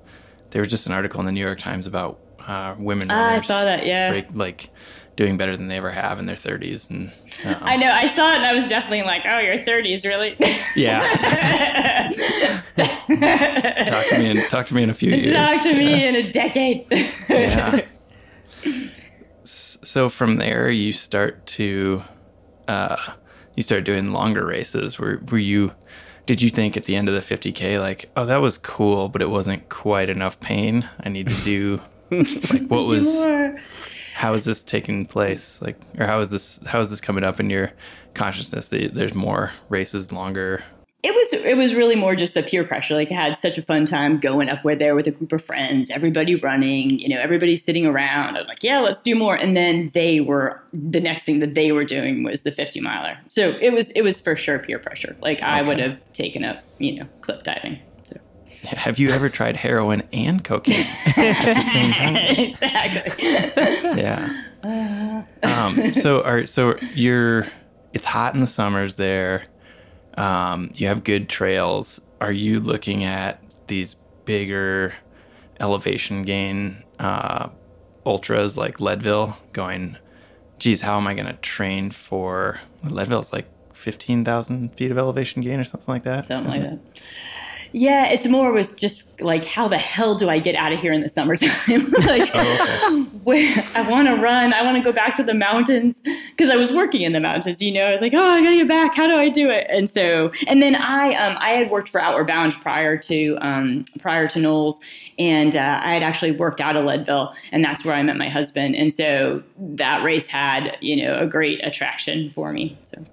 there 0.50 0.62
was 0.62 0.70
just 0.70 0.86
an 0.86 0.92
article 0.92 1.20
in 1.20 1.26
the 1.26 1.32
New 1.32 1.44
York 1.44 1.58
Times 1.58 1.86
about 1.86 2.20
uh, 2.40 2.74
women. 2.78 3.08
Ah, 3.10 3.32
I 3.32 3.38
saw 3.38 3.64
that, 3.64 3.84
yeah. 3.84 4.10
break, 4.10 4.26
like 4.34 4.70
doing 5.18 5.36
better 5.36 5.54
than 5.56 5.68
they 5.68 5.76
ever 5.76 5.90
have 5.90 6.18
in 6.18 6.24
their 6.24 6.36
30s, 6.36 6.88
and 6.88 7.12
um, 7.44 7.56
I 7.60 7.76
know. 7.76 7.90
I 7.90 8.06
saw 8.06 8.30
it, 8.32 8.36
and 8.36 8.46
I 8.46 8.54
was 8.54 8.68
definitely 8.68 9.02
like, 9.02 9.20
"Oh, 9.26 9.38
your 9.40 9.58
30s, 9.58 10.04
really?" 10.06 10.34
yeah. 10.76 11.00
talk 13.86 14.06
to 14.08 14.18
me 14.18 14.30
in 14.30 14.36
talk 14.48 14.66
to 14.68 14.74
me 14.74 14.82
in 14.84 14.90
a 14.90 14.94
few 14.94 15.10
years. 15.12 15.34
Talk 15.36 15.62
to 15.64 15.74
me 15.74 15.90
Yeah. 15.90 16.08
in 16.08 16.16
a 16.16 16.30
decade. 16.30 16.86
yeah. 17.28 17.80
So 19.44 20.08
from 20.08 20.36
there, 20.36 20.70
you 20.70 20.92
start 20.92 21.46
to, 21.46 22.02
uh, 22.66 22.96
you 23.56 23.62
start 23.62 23.84
doing 23.84 24.12
longer 24.12 24.44
races. 24.44 24.98
Were 24.98 25.20
were 25.30 25.38
you? 25.38 25.72
Did 26.26 26.42
you 26.42 26.50
think 26.50 26.76
at 26.76 26.84
the 26.84 26.94
end 26.94 27.08
of 27.08 27.14
the 27.14 27.22
50k, 27.22 27.80
like, 27.80 28.10
oh, 28.14 28.26
that 28.26 28.36
was 28.42 28.58
cool, 28.58 29.08
but 29.08 29.22
it 29.22 29.30
wasn't 29.30 29.70
quite 29.70 30.10
enough 30.10 30.38
pain? 30.40 30.86
I 31.00 31.08
need 31.08 31.30
to 31.30 31.42
do, 31.42 31.80
like, 32.10 32.66
what 32.68 32.84
was? 32.88 33.24
more. 33.24 33.58
How 34.18 34.34
is 34.34 34.44
this 34.44 34.64
taking 34.64 35.06
place? 35.06 35.62
Like, 35.62 35.76
or 35.96 36.04
how 36.04 36.18
is 36.18 36.32
this? 36.32 36.58
How 36.66 36.80
is 36.80 36.90
this 36.90 37.00
coming 37.00 37.22
up 37.22 37.38
in 37.38 37.50
your 37.50 37.70
consciousness? 38.14 38.66
That 38.68 38.92
there's 38.92 39.14
more 39.14 39.52
races, 39.68 40.10
longer. 40.10 40.64
It 41.04 41.14
was 41.14 41.44
it 41.44 41.56
was 41.56 41.72
really 41.72 41.94
more 41.94 42.16
just 42.16 42.34
the 42.34 42.42
peer 42.42 42.64
pressure. 42.64 42.96
Like 42.96 43.12
I 43.12 43.14
had 43.14 43.38
such 43.38 43.58
a 43.58 43.62
fun 43.62 43.86
time 43.86 44.18
going 44.18 44.48
up 44.48 44.64
where 44.64 44.74
there 44.74 44.96
with 44.96 45.06
a 45.06 45.12
group 45.12 45.32
of 45.32 45.44
friends, 45.44 45.88
everybody 45.88 46.34
running, 46.34 46.98
you 46.98 47.08
know, 47.08 47.20
everybody 47.20 47.56
sitting 47.56 47.86
around. 47.86 48.34
I 48.34 48.40
was 48.40 48.48
like, 48.48 48.64
yeah, 48.64 48.80
let's 48.80 49.00
do 49.00 49.14
more. 49.14 49.36
And 49.36 49.56
then 49.56 49.92
they 49.94 50.18
were 50.18 50.60
the 50.72 51.00
next 51.00 51.22
thing 51.22 51.38
that 51.38 51.54
they 51.54 51.70
were 51.70 51.84
doing 51.84 52.24
was 52.24 52.42
the 52.42 52.50
50 52.50 52.80
miler. 52.80 53.18
So 53.28 53.56
it 53.60 53.72
was 53.72 53.92
it 53.92 54.02
was 54.02 54.18
for 54.18 54.34
sure 54.34 54.58
peer 54.58 54.80
pressure. 54.80 55.16
Like 55.20 55.42
I 55.42 55.62
would 55.62 55.78
have 55.78 55.96
taken 56.12 56.44
up, 56.44 56.64
you 56.78 56.98
know, 56.98 57.08
clip 57.20 57.44
diving. 57.44 57.78
Have 58.64 58.98
you 58.98 59.10
ever 59.10 59.28
tried 59.28 59.56
heroin 59.56 60.02
and 60.12 60.42
cocaine 60.42 60.86
at 61.16 61.54
the 61.54 61.62
same 61.62 61.92
time? 61.92 62.16
exactly. 62.52 63.24
Yeah. 64.00 65.24
Um, 65.42 65.94
so 65.94 66.22
are 66.22 66.44
so 66.46 66.76
you're 66.94 67.46
it's 67.92 68.04
hot 68.04 68.34
in 68.34 68.40
the 68.40 68.46
summers 68.46 68.96
there. 68.96 69.44
Um, 70.14 70.70
you 70.74 70.88
have 70.88 71.04
good 71.04 71.28
trails. 71.28 72.00
Are 72.20 72.32
you 72.32 72.60
looking 72.60 73.04
at 73.04 73.42
these 73.68 73.94
bigger 74.24 74.94
elevation 75.60 76.22
gain 76.22 76.82
uh, 76.98 77.48
ultras 78.04 78.56
like 78.58 78.80
Leadville 78.80 79.36
going, 79.52 79.96
geez, 80.58 80.80
how 80.82 80.96
am 80.96 81.06
I 81.06 81.14
going 81.14 81.26
to 81.26 81.34
train 81.34 81.90
for 81.90 82.60
Leadville's 82.82 83.32
like 83.32 83.46
15,000 83.74 84.74
feet 84.74 84.90
of 84.90 84.98
elevation 84.98 85.42
gain 85.42 85.60
or 85.60 85.64
something 85.64 85.92
like 85.92 86.02
that? 86.02 86.26
Something 86.26 86.62
like 86.62 86.72
it? 86.72 86.94
that. 86.94 87.00
Yeah, 87.72 88.06
it's 88.06 88.26
more 88.26 88.52
was 88.52 88.72
just 88.72 89.04
like 89.20 89.44
how 89.44 89.68
the 89.68 89.78
hell 89.78 90.14
do 90.14 90.28
I 90.28 90.38
get 90.38 90.54
out 90.54 90.72
of 90.72 90.78
here 90.78 90.92
in 90.92 91.00
the 91.00 91.08
summertime? 91.08 91.90
like 92.06 92.32
where 93.24 93.66
I 93.74 93.88
want 93.88 94.08
to 94.08 94.14
run, 94.14 94.52
I 94.52 94.62
want 94.62 94.76
to 94.76 94.82
go 94.82 94.92
back 94.92 95.14
to 95.16 95.22
the 95.22 95.34
mountains 95.34 96.00
because 96.30 96.50
I 96.50 96.56
was 96.56 96.72
working 96.72 97.02
in 97.02 97.12
the 97.12 97.20
mountains. 97.20 97.60
You 97.60 97.72
know, 97.72 97.82
I 97.82 97.92
was 97.92 98.00
like, 98.00 98.14
oh, 98.14 98.18
I 98.18 98.42
gotta 98.42 98.56
get 98.56 98.68
back. 98.68 98.94
How 98.94 99.06
do 99.06 99.14
I 99.14 99.28
do 99.28 99.50
it? 99.50 99.66
And 99.70 99.90
so, 99.90 100.30
and 100.46 100.62
then 100.62 100.74
I 100.76 101.14
um, 101.14 101.36
I 101.40 101.50
had 101.50 101.70
worked 101.70 101.88
for 101.88 102.00
Outward 102.00 102.26
Bound 102.26 102.54
prior 102.60 102.96
to 102.96 103.36
um, 103.40 103.84
prior 103.98 104.28
to 104.28 104.38
NOLS, 104.38 104.76
and 105.18 105.56
uh, 105.56 105.80
I 105.82 105.92
had 105.92 106.02
actually 106.02 106.32
worked 106.32 106.60
out 106.60 106.76
of 106.76 106.84
Leadville, 106.84 107.34
and 107.52 107.64
that's 107.64 107.84
where 107.84 107.94
I 107.94 108.02
met 108.02 108.16
my 108.16 108.28
husband. 108.28 108.76
And 108.76 108.92
so 108.92 109.42
that 109.58 110.02
race 110.02 110.26
had 110.26 110.76
you 110.80 111.04
know 111.04 111.18
a 111.18 111.26
great 111.26 111.64
attraction 111.66 112.30
for 112.30 112.52
me. 112.52 112.78
So. 112.84 113.04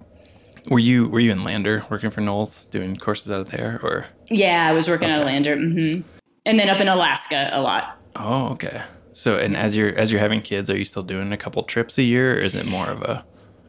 Were 0.69 0.79
you 0.79 1.07
were 1.09 1.19
you 1.19 1.31
in 1.31 1.43
Lander 1.43 1.85
working 1.89 2.09
for 2.09 2.21
NOLS 2.21 2.69
doing 2.71 2.95
courses 2.95 3.31
out 3.31 3.41
of 3.41 3.51
there 3.51 3.79
or? 3.83 4.07
Yeah, 4.29 4.67
I 4.67 4.71
was 4.71 4.87
working 4.87 5.11
Okay. 5.11 5.21
a 5.21 5.25
lander, 5.25 5.55
hmm 5.55 6.01
and 6.47 6.59
then 6.59 6.69
up 6.69 6.79
in 6.79 6.87
Alaska 6.87 7.49
a 7.53 7.61
lot. 7.61 7.99
Oh, 8.15 8.47
okay. 8.49 8.81
So, 9.13 9.37
and 9.37 9.55
as 9.57 9.75
you're 9.75 9.95
as 9.95 10.11
you're 10.11 10.21
having 10.21 10.41
kids, 10.41 10.69
are 10.69 10.77
you 10.77 10.85
still 10.85 11.03
doing 11.03 11.31
a 11.31 11.37
couple 11.37 11.61
trips 11.63 11.97
a 11.97 12.03
year, 12.03 12.35
or 12.35 12.39
is 12.39 12.55
it 12.55 12.65
more 12.65 12.87
of 12.87 13.01
a? 13.01 13.25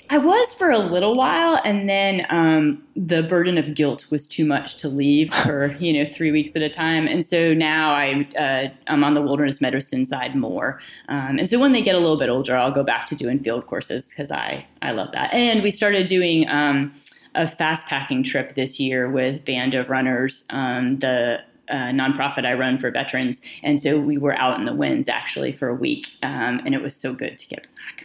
I 0.08 0.18
was 0.18 0.54
for 0.54 0.70
a 0.70 0.78
little 0.78 1.14
while, 1.14 1.60
and 1.64 1.88
then 1.88 2.26
um, 2.30 2.84
the 2.94 3.22
burden 3.22 3.58
of 3.58 3.74
guilt 3.74 4.06
was 4.10 4.26
too 4.26 4.44
much 4.44 4.76
to 4.76 4.88
leave 4.88 5.32
for 5.44 5.76
you 5.78 5.92
know 5.92 6.06
three 6.10 6.30
weeks 6.30 6.54
at 6.54 6.62
a 6.62 6.68
time, 6.68 7.06
and 7.06 7.24
so 7.24 7.54
now 7.54 7.92
I 7.92 8.28
uh, 8.38 8.68
I'm 8.86 9.04
on 9.04 9.14
the 9.14 9.22
wilderness 9.22 9.60
medicine 9.60 10.06
side 10.06 10.34
more, 10.34 10.80
um, 11.08 11.38
and 11.38 11.48
so 11.48 11.58
when 11.58 11.72
they 11.72 11.82
get 11.82 11.94
a 11.94 12.00
little 12.00 12.18
bit 12.18 12.28
older, 12.28 12.56
I'll 12.56 12.70
go 12.70 12.84
back 12.84 13.06
to 13.06 13.16
doing 13.16 13.38
field 13.40 13.66
courses 13.66 14.10
because 14.10 14.30
I 14.30 14.66
I 14.82 14.92
love 14.92 15.12
that, 15.12 15.32
and 15.32 15.62
we 15.62 15.70
started 15.70 16.06
doing. 16.06 16.48
Um, 16.48 16.94
a 17.38 17.46
fast 17.46 17.84
packing 17.84 18.22
trip 18.22 18.54
this 18.54 18.80
year 18.80 19.10
with 19.10 19.44
Band 19.44 19.74
of 19.74 19.90
Runners, 19.90 20.44
um, 20.48 20.94
the 21.00 21.42
uh, 21.68 21.90
nonprofit 21.90 22.46
I 22.46 22.54
run 22.54 22.78
for 22.78 22.90
veterans. 22.90 23.40
And 23.62 23.78
so 23.78 24.00
we 24.00 24.18
were 24.18 24.36
out 24.38 24.58
in 24.58 24.64
the 24.64 24.74
winds 24.74 25.08
actually 25.08 25.52
for 25.52 25.68
a 25.68 25.74
week. 25.74 26.10
Um, 26.22 26.60
and 26.64 26.74
it 26.74 26.82
was 26.82 26.94
so 26.94 27.12
good 27.12 27.38
to 27.38 27.46
get 27.46 27.66
back. 27.76 27.95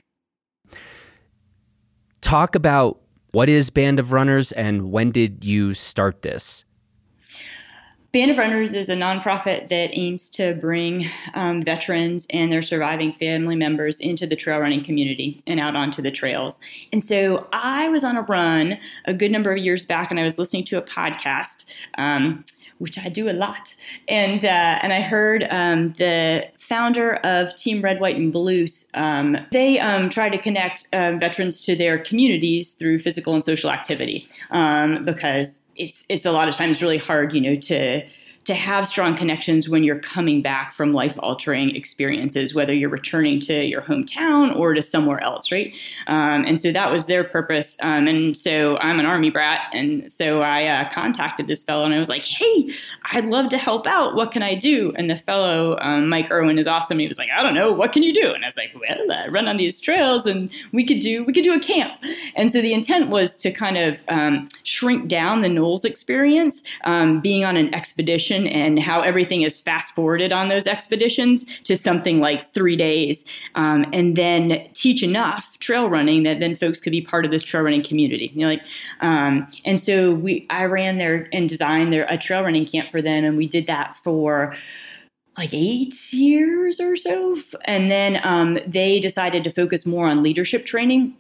Talk 2.22 2.56
about 2.56 3.00
what 3.32 3.50
is 3.50 3.70
Band 3.70 4.00
of 4.00 4.12
Runners 4.12 4.52
and 4.52 4.92
when 4.92 5.12
did 5.12 5.44
you 5.44 5.74
start 5.74 6.22
this? 6.22 6.66
Band 8.12 8.30
of 8.30 8.38
Runners 8.38 8.74
is 8.74 8.90
a 8.90 8.96
nonprofit 8.96 9.70
that 9.70 9.90
aims 9.94 10.30
to 10.32 10.54
bring 10.56 11.10
um, 11.34 11.64
veterans 11.64 12.28
and 12.30 12.52
their 12.52 12.62
surviving 12.62 13.14
family 13.14 13.56
members 13.56 14.02
into 14.02 14.28
the 14.28 14.36
trail 14.36 14.60
running 14.60 14.84
community 14.84 15.42
and 15.48 15.62
out 15.62 15.78
onto 15.78 16.02
the 16.02 16.12
trails. 16.12 16.60
And 16.92 17.02
so 17.02 17.48
I 17.54 17.88
was 17.88 18.04
on 18.04 18.18
a 18.18 18.22
run 18.24 18.78
a 19.06 19.14
good 19.14 19.32
number 19.32 19.54
of 19.54 19.60
years 19.60 19.86
back, 19.86 20.12
and 20.12 20.20
I 20.20 20.24
was 20.24 20.38
listening 20.38 20.66
to 20.66 20.78
a 20.78 20.82
podcast. 20.82 21.64
Um, 21.98 22.44
which 22.82 22.98
I 22.98 23.10
do 23.10 23.30
a 23.30 23.34
lot, 23.34 23.76
and 24.08 24.44
uh, 24.44 24.80
and 24.82 24.92
I 24.92 25.02
heard 25.02 25.48
um, 25.50 25.94
the 26.00 26.48
founder 26.58 27.16
of 27.18 27.56
Team 27.56 27.82
Red, 27.82 28.00
White, 28.00 28.18
and 28.18 28.34
Blues. 28.34 28.86
Um, 28.94 29.38
they 29.52 29.80
um, 29.80 30.10
try 30.10 30.30
to 30.30 30.38
connect 30.38 30.88
um, 30.92 31.20
veterans 31.20 31.62
to 31.62 31.76
their 31.76 32.00
communities 32.00 32.74
through 32.74 33.00
physical 33.00 33.34
and 33.34 33.44
social 33.44 33.70
activity 33.70 34.28
um, 34.50 35.06
because 35.06 35.62
it's 35.76 36.04
it's 36.10 36.26
a 36.26 36.32
lot 36.32 36.48
of 36.48 36.56
times 36.56 36.82
really 36.82 36.98
hard, 36.98 37.34
you 37.34 37.42
know, 37.42 37.56
to 37.56 38.02
to 38.46 38.56
have 38.56 38.88
strong 38.88 39.16
connections 39.16 39.70
when 39.70 39.84
you're 39.84 40.00
coming 40.00 40.42
back 40.42 40.74
from 40.74 40.94
life 40.94 41.16
altering 41.20 41.76
experiences, 41.76 42.56
whether 42.56 42.74
you're 42.74 42.90
returning 42.90 43.40
to 43.40 43.64
your 43.64 43.82
hometown 43.82 44.56
or 44.56 44.74
to 44.74 44.82
somewhere 44.82 45.22
else, 45.22 45.52
right? 45.52 45.74
Um, 46.08 46.44
and 46.46 46.60
so 46.60 46.72
that 46.72 46.92
was 46.92 47.06
their 47.06 47.24
purpose. 47.24 47.78
Um, 47.82 48.08
and 48.08 48.36
so 48.36 48.78
I'm 48.78 49.00
an 49.00 49.06
army 49.06 49.30
brat, 49.30 49.70
and 49.74 50.12
so 50.12 50.42
I 50.42 50.66
uh, 50.66 50.90
contacted 50.90 51.48
this 51.48 51.64
fellow 51.64 51.86
and 51.86 51.94
I 51.94 52.00
was 52.00 52.10
like, 52.10 52.26
"Hey, 52.26 52.74
I'd 53.12 53.26
love 53.26 53.50
to 53.50 53.58
help 53.58 53.86
out. 53.86 54.16
What 54.16 54.32
can 54.32 54.42
I 54.42 54.56
do?" 54.56 54.92
And 54.96 55.10
the 55.10 55.18
fellow, 55.18 55.78
um, 55.80 56.10
Mike 56.10 56.32
Irwin, 56.32 56.58
is 56.58 56.68
awesome. 56.68 56.98
He 56.98 57.08
was 57.08 57.20
like, 57.20 57.30
"I 57.36 57.44
don't 57.44 57.54
know. 57.54 57.72
What 57.72 57.92
can 57.92 58.02
you 58.02 58.14
do?" 58.14 58.34
And 58.34 58.44
I 58.44 58.48
was 58.48 58.58
like, 58.58 58.72
"Well, 58.74 59.12
I 59.12 59.28
run 59.28 59.48
on 59.48 59.58
these 59.58 59.80
trails, 59.80 60.26
and 60.26 60.50
we 60.72 60.84
could 60.84 61.00
do 61.00 61.24
we 61.24 61.34
could 61.34 61.44
do 61.44 61.54
a 61.54 61.60
camp." 61.60 61.94
And 62.36 62.52
so 62.52 62.62
the 62.62 62.74
intent 62.74 63.10
was 63.10 63.36
to 63.36 63.52
kind 63.52 63.78
of 63.78 64.00
um, 64.08 64.50
shrink 64.64 65.08
down 65.08 65.42
the 65.42 65.50
NOLS 65.50 65.86
experience, 65.86 66.64
um, 66.86 67.22
being 67.22 67.46
on 67.46 67.56
an 67.56 67.74
expedition 67.76 68.31
and 68.32 68.80
how 68.80 69.02
everything 69.02 69.42
is 69.42 69.60
fast 69.60 69.94
forwarded 69.94 70.32
on 70.32 70.48
those 70.48 70.68
expeditions 70.68 71.46
to 71.64 71.78
something 71.78 72.20
like 72.20 72.54
three 72.54 72.76
days, 72.76 73.26
um, 73.56 73.86
and 73.94 74.16
then 74.16 74.68
teach 74.74 75.04
enough 75.04 75.58
trail 75.60 75.88
running 75.88 76.24
that 76.24 76.40
then 76.40 76.56
folks 76.56 76.80
could 76.80 76.92
be 76.92 77.02
part 77.02 77.26
of 77.26 77.32
this 77.32 77.44
trail 77.44 77.64
running 77.64 77.84
community. 77.84 78.32
You 78.34 78.42
know, 78.42 78.48
like, 78.48 78.62
um, 79.02 79.48
and 79.66 79.80
so 79.80 80.12
we 80.14 80.48
I 80.50 80.66
ran 80.66 80.98
there 80.98 81.28
and 81.32 81.48
designed 81.48 81.94
their 81.94 82.06
a 82.10 82.18
trail 82.18 82.42
running 82.44 82.66
camp 82.66 82.92
for 82.92 83.02
them, 83.02 83.24
and 83.24 83.38
we 83.38 83.48
did 83.48 83.68
that 83.68 83.96
for 84.04 84.54
like 85.38 85.54
eight 85.54 86.12
years 86.12 86.80
or 86.80 86.96
so. 86.96 87.38
And 87.66 87.90
then 87.90 88.20
um, 88.24 88.60
they 88.68 89.00
decided 89.00 89.44
to 89.46 89.50
focus 89.50 89.86
more 89.86 90.08
on 90.08 90.22
leadership 90.22 90.66
training. 90.66 91.16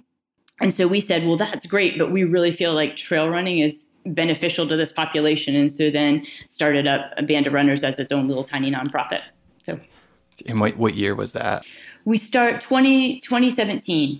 And 0.59 0.73
so 0.73 0.87
we 0.87 0.99
said, 0.99 1.25
well, 1.25 1.37
that's 1.37 1.65
great, 1.65 1.97
but 1.97 2.11
we 2.11 2.23
really 2.23 2.51
feel 2.51 2.73
like 2.73 2.95
trail 2.95 3.29
running 3.29 3.59
is 3.59 3.87
beneficial 4.05 4.67
to 4.67 4.75
this 4.75 4.91
population. 4.91 5.55
And 5.55 5.71
so 5.71 5.89
then 5.89 6.25
started 6.47 6.87
up 6.87 7.13
a 7.17 7.23
Band 7.23 7.47
of 7.47 7.53
Runners 7.53 7.83
as 7.83 7.99
its 7.99 8.11
own 8.11 8.27
little 8.27 8.43
tiny 8.43 8.71
nonprofit. 8.71 9.21
So 9.65 9.79
And 10.47 10.59
what 10.59 10.77
what 10.77 10.95
year 10.95 11.15
was 11.15 11.33
that? 11.33 11.65
we 12.05 12.17
start 12.17 12.61
20, 12.61 13.19
2017. 13.19 14.19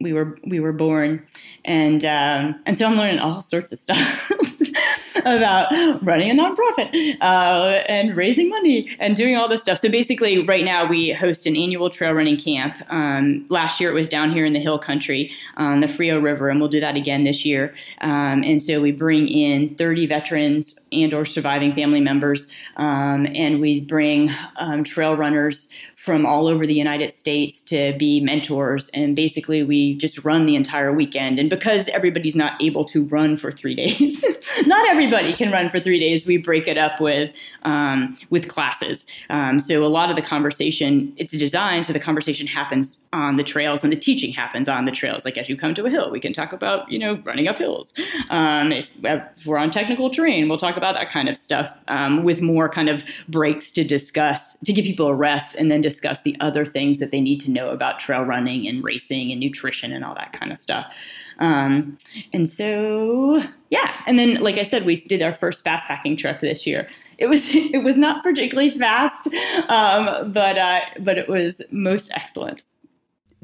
We 0.00 0.12
were 0.12 0.36
we 0.46 0.58
were 0.58 0.72
born, 0.72 1.24
and 1.64 2.04
um, 2.04 2.60
and 2.66 2.76
so 2.76 2.86
I'm 2.86 2.96
learning 2.96 3.20
all 3.20 3.40
sorts 3.40 3.72
of 3.72 3.78
stuff 3.78 4.30
about 5.20 5.70
running 6.02 6.30
a 6.30 6.34
nonprofit 6.34 7.16
uh, 7.20 7.82
and 7.88 8.16
raising 8.16 8.48
money 8.48 8.94
and 8.98 9.16
doing 9.16 9.36
all 9.36 9.48
this 9.48 9.62
stuff. 9.62 9.78
So 9.78 9.90
basically, 9.90 10.44
right 10.46 10.64
now 10.64 10.86
we 10.86 11.12
host 11.12 11.46
an 11.46 11.56
annual 11.56 11.90
trail 11.90 12.12
running 12.12 12.36
camp. 12.36 12.74
Um, 12.88 13.44
last 13.48 13.80
year 13.80 13.90
it 13.90 13.94
was 13.94 14.08
down 14.08 14.32
here 14.32 14.44
in 14.44 14.52
the 14.52 14.60
Hill 14.60 14.78
Country 14.78 15.32
on 15.56 15.80
the 15.80 15.88
Frio 15.88 16.18
River, 16.20 16.48
and 16.48 16.60
we'll 16.60 16.68
do 16.70 16.80
that 16.80 16.96
again 16.96 17.24
this 17.24 17.44
year. 17.44 17.74
Um, 18.00 18.42
and 18.42 18.62
so 18.62 18.80
we 18.80 18.92
bring 18.92 19.28
in 19.28 19.74
30 19.74 20.06
veterans 20.06 20.78
and 20.90 21.14
or 21.14 21.24
surviving 21.24 21.74
family 21.74 22.00
members, 22.00 22.46
um, 22.76 23.26
and 23.34 23.60
we 23.60 23.80
bring 23.80 24.30
um, 24.56 24.84
trail 24.84 25.16
runners 25.16 25.68
from 26.02 26.26
all 26.26 26.48
over 26.48 26.66
the 26.66 26.74
United 26.74 27.14
States 27.14 27.62
to 27.62 27.94
be 27.96 28.20
mentors. 28.20 28.88
And 28.88 29.14
basically, 29.14 29.62
we 29.62 29.94
just 29.94 30.24
run 30.24 30.46
the 30.46 30.56
entire 30.56 30.92
weekend. 30.92 31.38
And 31.38 31.48
because 31.48 31.86
everybody's 31.90 32.34
not 32.34 32.60
able 32.60 32.84
to 32.86 33.04
run 33.04 33.36
for 33.36 33.52
three 33.52 33.74
days, 33.82 34.24
not 34.66 34.84
everybody 34.88 35.32
can 35.32 35.52
run 35.52 35.70
for 35.70 35.78
three 35.78 36.00
days. 36.00 36.26
We 36.26 36.38
break 36.38 36.66
it 36.66 36.76
up 36.76 37.00
with 37.00 37.32
um, 37.62 38.18
with 38.30 38.48
classes. 38.48 39.06
Um, 39.30 39.60
so 39.60 39.86
a 39.86 39.86
lot 39.86 40.10
of 40.10 40.16
the 40.16 40.22
conversation 40.22 41.12
it's 41.16 41.32
designed 41.32 41.86
so 41.86 41.92
the 41.92 42.00
conversation 42.00 42.46
happens 42.46 42.96
on 43.12 43.36
the 43.36 43.44
trails 43.44 43.84
and 43.84 43.92
the 43.92 43.96
teaching 43.96 44.32
happens 44.32 44.68
on 44.68 44.86
the 44.86 44.90
trails. 44.90 45.24
Like 45.24 45.36
as 45.36 45.48
you 45.48 45.56
come 45.56 45.74
to 45.74 45.84
a 45.84 45.90
hill, 45.90 46.10
we 46.10 46.20
can 46.20 46.32
talk 46.32 46.52
about 46.52 46.90
you 46.90 46.98
know 46.98 47.20
running 47.24 47.48
up 47.48 47.58
hills. 47.58 47.92
Um, 48.30 48.72
if, 48.72 48.88
if, 49.02 49.22
we're 49.46 49.58
on 49.58 49.70
technical 49.70 50.08
terrain, 50.08 50.48
we'll 50.48 50.58
talk 50.58 50.76
about 50.76 50.94
that 50.94 51.10
kind 51.10 51.28
of 51.28 51.36
stuff 51.36 51.76
um, 51.88 52.22
with 52.22 52.40
more 52.40 52.68
kind 52.68 52.88
of 52.88 53.02
breaks 53.28 53.70
to 53.72 53.84
discuss 53.84 54.56
to 54.64 54.72
give 54.72 54.84
people 54.84 55.08
a 55.08 55.14
rest 55.14 55.54
and 55.56 55.70
then 55.70 55.80
discuss 55.80 56.22
the 56.22 56.36
other 56.40 56.64
things 56.64 56.98
that 57.00 57.10
they 57.10 57.20
need 57.20 57.40
to 57.40 57.50
know 57.50 57.70
about 57.70 57.98
trail 57.98 58.22
running 58.22 58.66
and 58.66 58.82
racing 58.82 59.30
and 59.30 59.40
nutrition 59.40 59.92
and 59.92 60.04
all 60.04 60.14
that 60.14 60.32
kind 60.32 60.52
of 60.52 60.58
stuff. 60.58 60.94
Um, 61.38 61.98
and 62.32 62.48
so, 62.48 63.42
yeah. 63.70 63.94
And 64.06 64.18
then, 64.18 64.34
like 64.36 64.58
I 64.58 64.62
said, 64.62 64.84
we 64.84 64.96
did 64.96 65.22
our 65.22 65.32
first 65.32 65.64
fast 65.64 65.86
packing 65.86 66.16
trip 66.16 66.40
this 66.40 66.66
year. 66.66 66.88
It 67.18 67.26
was 67.26 67.42
it 67.54 67.82
was 67.82 67.98
not 67.98 68.22
particularly 68.22 68.70
fast, 68.70 69.28
um, 69.68 70.32
but 70.32 70.56
uh, 70.56 70.80
but 71.00 71.18
it 71.18 71.28
was 71.28 71.60
most 71.70 72.10
excellent. 72.14 72.62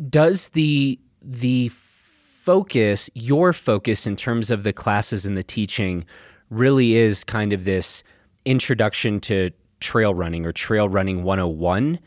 Does 0.08 0.50
the 0.50 0.98
the 1.20 1.70
focus, 1.70 3.10
your 3.14 3.52
focus 3.52 4.06
in 4.06 4.16
terms 4.16 4.50
of 4.50 4.62
the 4.62 4.72
classes 4.72 5.26
and 5.26 5.36
the 5.36 5.42
teaching, 5.42 6.04
really 6.50 6.94
is 6.94 7.24
kind 7.24 7.52
of 7.52 7.64
this 7.64 8.02
introduction 8.44 9.20
to 9.20 9.50
trail 9.80 10.14
running 10.14 10.46
or 10.46 10.52
trail 10.52 10.88
running 10.88 11.24
101? 11.24 11.98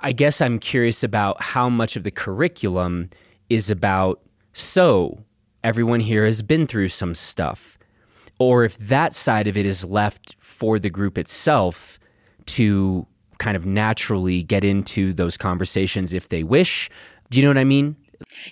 I 0.00 0.12
guess 0.12 0.40
I'm 0.40 0.58
curious 0.58 1.02
about 1.02 1.42
how 1.42 1.68
much 1.68 1.96
of 1.96 2.04
the 2.04 2.10
curriculum 2.10 3.10
is 3.48 3.70
about 3.70 4.20
so 4.52 5.24
everyone 5.64 6.00
here 6.00 6.24
has 6.24 6.42
been 6.42 6.66
through 6.66 6.88
some 6.88 7.14
stuff, 7.14 7.78
or 8.38 8.64
if 8.64 8.78
that 8.78 9.12
side 9.12 9.46
of 9.48 9.56
it 9.56 9.66
is 9.66 9.84
left 9.84 10.36
for 10.38 10.78
the 10.78 10.90
group 10.90 11.18
itself 11.18 11.98
to 12.46 13.06
kind 13.38 13.56
of 13.56 13.64
naturally 13.64 14.42
get 14.42 14.64
into 14.64 15.12
those 15.12 15.36
conversations 15.36 16.12
if 16.12 16.28
they 16.28 16.42
wish. 16.42 16.90
Do 17.30 17.38
you 17.38 17.42
know 17.42 17.50
what 17.50 17.58
I 17.58 17.64
mean? 17.64 17.96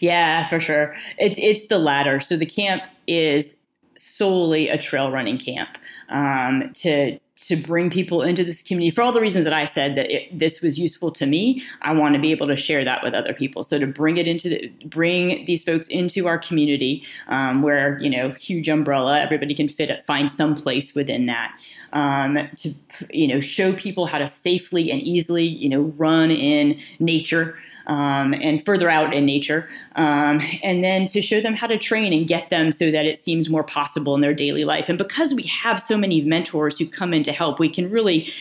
Yeah, 0.00 0.48
for 0.48 0.60
sure. 0.60 0.94
It's 1.18 1.38
it's 1.38 1.68
the 1.68 1.78
latter. 1.78 2.20
So 2.20 2.36
the 2.36 2.46
camp 2.46 2.84
is 3.06 3.56
solely 3.96 4.68
a 4.68 4.78
trail 4.78 5.10
running 5.10 5.38
camp 5.38 5.78
um, 6.08 6.72
to 6.74 7.18
to 7.36 7.54
bring 7.54 7.90
people 7.90 8.22
into 8.22 8.42
this 8.42 8.62
community 8.62 8.94
for 8.94 9.02
all 9.02 9.12
the 9.12 9.20
reasons 9.20 9.44
that 9.44 9.52
I 9.52 9.66
said 9.66 9.94
that 9.96 10.10
it, 10.10 10.38
this 10.38 10.62
was 10.62 10.78
useful 10.78 11.10
to 11.12 11.26
me. 11.26 11.62
I 11.82 11.92
want 11.92 12.14
to 12.14 12.20
be 12.20 12.30
able 12.30 12.46
to 12.46 12.56
share 12.56 12.82
that 12.84 13.02
with 13.02 13.12
other 13.12 13.34
people. 13.34 13.62
So 13.62 13.78
to 13.78 13.86
bring 13.86 14.16
it 14.16 14.26
into 14.26 14.48
the, 14.48 14.72
bring 14.86 15.44
these 15.44 15.62
folks 15.62 15.86
into 15.88 16.26
our 16.26 16.38
community, 16.38 17.04
um, 17.28 17.60
where 17.62 17.98
you 17.98 18.10
know 18.10 18.30
huge 18.30 18.68
umbrella, 18.68 19.20
everybody 19.20 19.54
can 19.54 19.68
fit 19.68 20.04
find 20.06 20.30
some 20.30 20.54
place 20.54 20.94
within 20.94 21.26
that. 21.26 21.58
Um, 21.92 22.38
to 22.56 22.74
you 23.10 23.28
know 23.28 23.40
show 23.40 23.72
people 23.72 24.06
how 24.06 24.18
to 24.18 24.28
safely 24.28 24.90
and 24.90 25.02
easily 25.02 25.44
you 25.44 25.68
know 25.68 25.82
run 25.96 26.30
in 26.30 26.78
nature 26.98 27.58
um, 27.86 28.34
and 28.34 28.64
further 28.64 28.90
out 28.90 29.14
in 29.14 29.24
nature, 29.24 29.68
um, 29.96 30.40
and 30.62 30.82
then 30.82 31.06
to 31.06 31.22
show 31.22 31.40
them 31.40 31.54
how 31.54 31.66
to 31.66 31.78
train 31.78 32.12
and 32.12 32.26
get 32.26 32.50
them 32.50 32.72
so 32.72 32.90
that 32.90 33.06
it 33.06 33.18
seems 33.18 33.48
more 33.48 33.64
possible 33.64 34.14
in 34.14 34.20
their 34.20 34.34
daily 34.34 34.64
life. 34.64 34.88
And 34.88 34.98
because 34.98 35.34
we 35.34 35.44
have 35.44 35.80
so 35.80 35.96
many 35.96 36.20
mentors 36.22 36.78
who 36.78 36.86
come 36.86 37.12
in 37.12 37.22
to 37.24 37.32
help, 37.32 37.58
we 37.58 37.68
can 37.68 37.90
really 37.90 38.32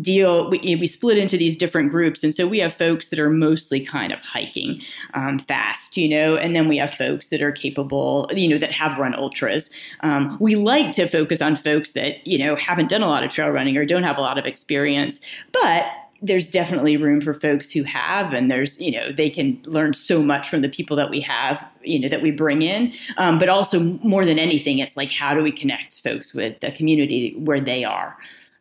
deal 0.00 0.48
we, 0.50 0.76
we 0.76 0.86
split 0.86 1.18
into 1.18 1.36
these 1.36 1.56
different 1.56 1.90
groups 1.90 2.22
and 2.22 2.34
so 2.34 2.46
we 2.46 2.58
have 2.58 2.74
folks 2.74 3.08
that 3.08 3.18
are 3.18 3.30
mostly 3.30 3.80
kind 3.80 4.12
of 4.12 4.20
hiking 4.20 4.80
um, 5.14 5.38
fast 5.38 5.96
you 5.96 6.08
know 6.08 6.36
and 6.36 6.54
then 6.54 6.68
we 6.68 6.76
have 6.76 6.92
folks 6.92 7.30
that 7.30 7.40
are 7.40 7.50
capable 7.50 8.30
you 8.34 8.46
know 8.46 8.58
that 8.58 8.70
have 8.70 8.98
run 8.98 9.14
ultras 9.14 9.70
um, 10.00 10.36
we 10.40 10.56
like 10.56 10.92
to 10.92 11.08
focus 11.08 11.40
on 11.40 11.56
folks 11.56 11.92
that 11.92 12.24
you 12.26 12.38
know 12.38 12.54
haven't 12.54 12.88
done 12.88 13.02
a 13.02 13.08
lot 13.08 13.24
of 13.24 13.32
trail 13.32 13.48
running 13.48 13.76
or 13.76 13.84
don't 13.84 14.02
have 14.02 14.18
a 14.18 14.20
lot 14.20 14.38
of 14.38 14.44
experience 14.44 15.20
but 15.52 15.86
there's 16.20 16.48
definitely 16.48 16.96
room 16.96 17.20
for 17.20 17.34
folks 17.34 17.70
who 17.70 17.84
have 17.84 18.32
and 18.32 18.50
there's 18.50 18.80
you 18.80 18.90
know 18.90 19.12
they 19.12 19.30
can 19.30 19.60
learn 19.64 19.94
so 19.94 20.22
much 20.22 20.48
from 20.48 20.60
the 20.60 20.68
people 20.68 20.96
that 20.96 21.10
we 21.10 21.20
have 21.20 21.66
you 21.82 21.98
know 21.98 22.08
that 22.08 22.22
we 22.22 22.30
bring 22.30 22.62
in. 22.62 22.92
Um, 23.16 23.38
but 23.38 23.48
also 23.48 23.80
more 23.80 24.24
than 24.24 24.38
anything 24.38 24.78
it's 24.78 24.96
like 24.96 25.12
how 25.12 25.34
do 25.34 25.42
we 25.42 25.52
connect 25.52 26.00
folks 26.02 26.34
with 26.34 26.60
the 26.60 26.72
community 26.72 27.34
where 27.38 27.60
they 27.60 27.84
are? 27.84 28.16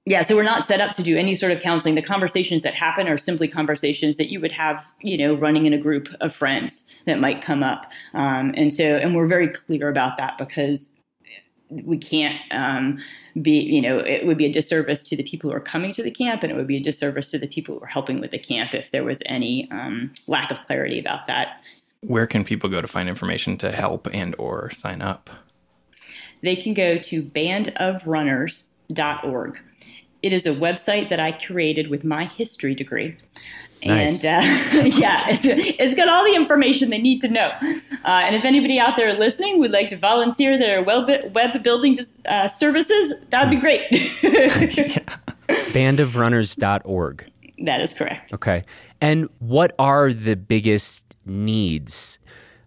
Yeah 0.05 0.21
so 0.21 0.35
we're 0.35 0.43
not 0.43 0.65
set 0.65 0.81
up 0.81 0.93
to 0.93 1.03
do 1.03 1.17
any 1.17 1.35
sort 1.35 1.51
of 1.51 1.59
counseling. 1.59 1.95
The 1.95 2.01
conversations 2.01 2.63
that 2.63 2.73
happen 2.73 3.07
are 3.07 3.17
simply 3.17 3.47
conversations 3.47 4.17
that 4.17 4.29
you 4.29 4.39
would 4.39 4.51
have 4.51 4.85
you 5.01 5.17
know 5.17 5.33
running 5.33 5.65
in 5.65 5.73
a 5.73 5.79
group 5.79 6.09
of 6.21 6.35
friends 6.35 6.83
that 7.05 7.19
might 7.19 7.41
come 7.41 7.63
up. 7.63 7.91
Um, 8.13 8.53
and 8.55 8.71
so 8.71 8.83
and 8.83 9.15
we're 9.15 9.27
very 9.27 9.47
clear 9.47 9.89
about 9.89 10.17
that 10.17 10.37
because 10.37 10.91
we 11.69 11.97
can't 11.97 12.39
um, 12.51 12.99
be, 13.41 13.59
you 13.59 13.81
know, 13.81 13.97
it 13.97 14.25
would 14.25 14.37
be 14.37 14.45
a 14.45 14.51
disservice 14.51 15.03
to 15.03 15.17
the 15.17 15.23
people 15.23 15.49
who 15.49 15.55
are 15.55 15.61
coming 15.61 15.91
to 15.93 16.03
the 16.03 16.11
camp, 16.11 16.43
and 16.43 16.51
it 16.51 16.55
would 16.55 16.67
be 16.67 16.77
a 16.77 16.81
disservice 16.81 17.29
to 17.31 17.39
the 17.39 17.47
people 17.47 17.75
who 17.75 17.83
are 17.83 17.87
helping 17.87 18.21
with 18.21 18.31
the 18.31 18.39
camp 18.39 18.73
if 18.73 18.91
there 18.91 19.03
was 19.03 19.21
any 19.25 19.69
um, 19.71 20.13
lack 20.27 20.51
of 20.51 20.61
clarity 20.61 20.99
about 20.99 21.25
that. 21.25 21.61
Where 22.01 22.27
can 22.27 22.43
people 22.43 22.69
go 22.69 22.81
to 22.81 22.87
find 22.87 23.09
information 23.09 23.57
to 23.57 23.71
help 23.71 24.07
and 24.13 24.35
or 24.37 24.69
sign 24.69 25.01
up? 25.01 25.31
They 26.41 26.55
can 26.55 26.73
go 26.73 26.97
to 26.97 27.23
bandofrunners.org. 27.23 29.59
It 30.23 30.33
is 30.33 30.45
a 30.45 30.53
website 30.53 31.09
that 31.09 31.19
I 31.19 31.31
created 31.31 31.89
with 31.89 32.03
my 32.03 32.25
history 32.25 32.75
degree. 32.75 33.17
Nice. 33.85 34.23
And 34.23 34.43
uh, 34.43 34.87
yeah, 34.97 35.25
it's, 35.29 35.45
it's 35.45 35.93
got 35.95 36.09
all 36.09 36.23
the 36.23 36.35
information 36.35 36.89
they 36.89 36.97
need 36.97 37.21
to 37.21 37.27
know. 37.27 37.51
Uh, 37.59 38.23
and 38.25 38.35
if 38.35 38.45
anybody 38.45 38.79
out 38.79 38.97
there 38.97 39.13
listening 39.13 39.59
would 39.59 39.71
like 39.71 39.89
to 39.89 39.97
volunteer 39.97 40.57
their 40.57 40.83
web, 40.83 41.33
web 41.33 41.63
building 41.63 41.97
uh, 42.27 42.47
services, 42.47 43.13
that 43.29 43.43
would 43.43 43.51
be 43.51 43.57
great. 43.61 43.89
Bandofrunners.org. 45.47 47.31
That 47.63 47.81
is 47.81 47.93
correct. 47.93 48.33
Okay. 48.33 48.65
And 49.01 49.29
what 49.39 49.73
are 49.79 50.13
the 50.13 50.35
biggest 50.35 51.15
needs? 51.25 52.19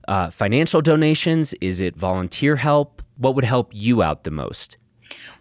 Uh, 0.09 0.31
financial 0.31 0.83
donations? 0.83 1.55
Is 1.61 1.81
it 1.81 1.97
volunteer 1.97 2.57
help? 2.57 3.03
What 3.17 3.35
would 3.35 3.45
help 3.45 3.73
you 3.75 4.03
out 4.03 4.25
the 4.25 4.31
most? 4.31 4.77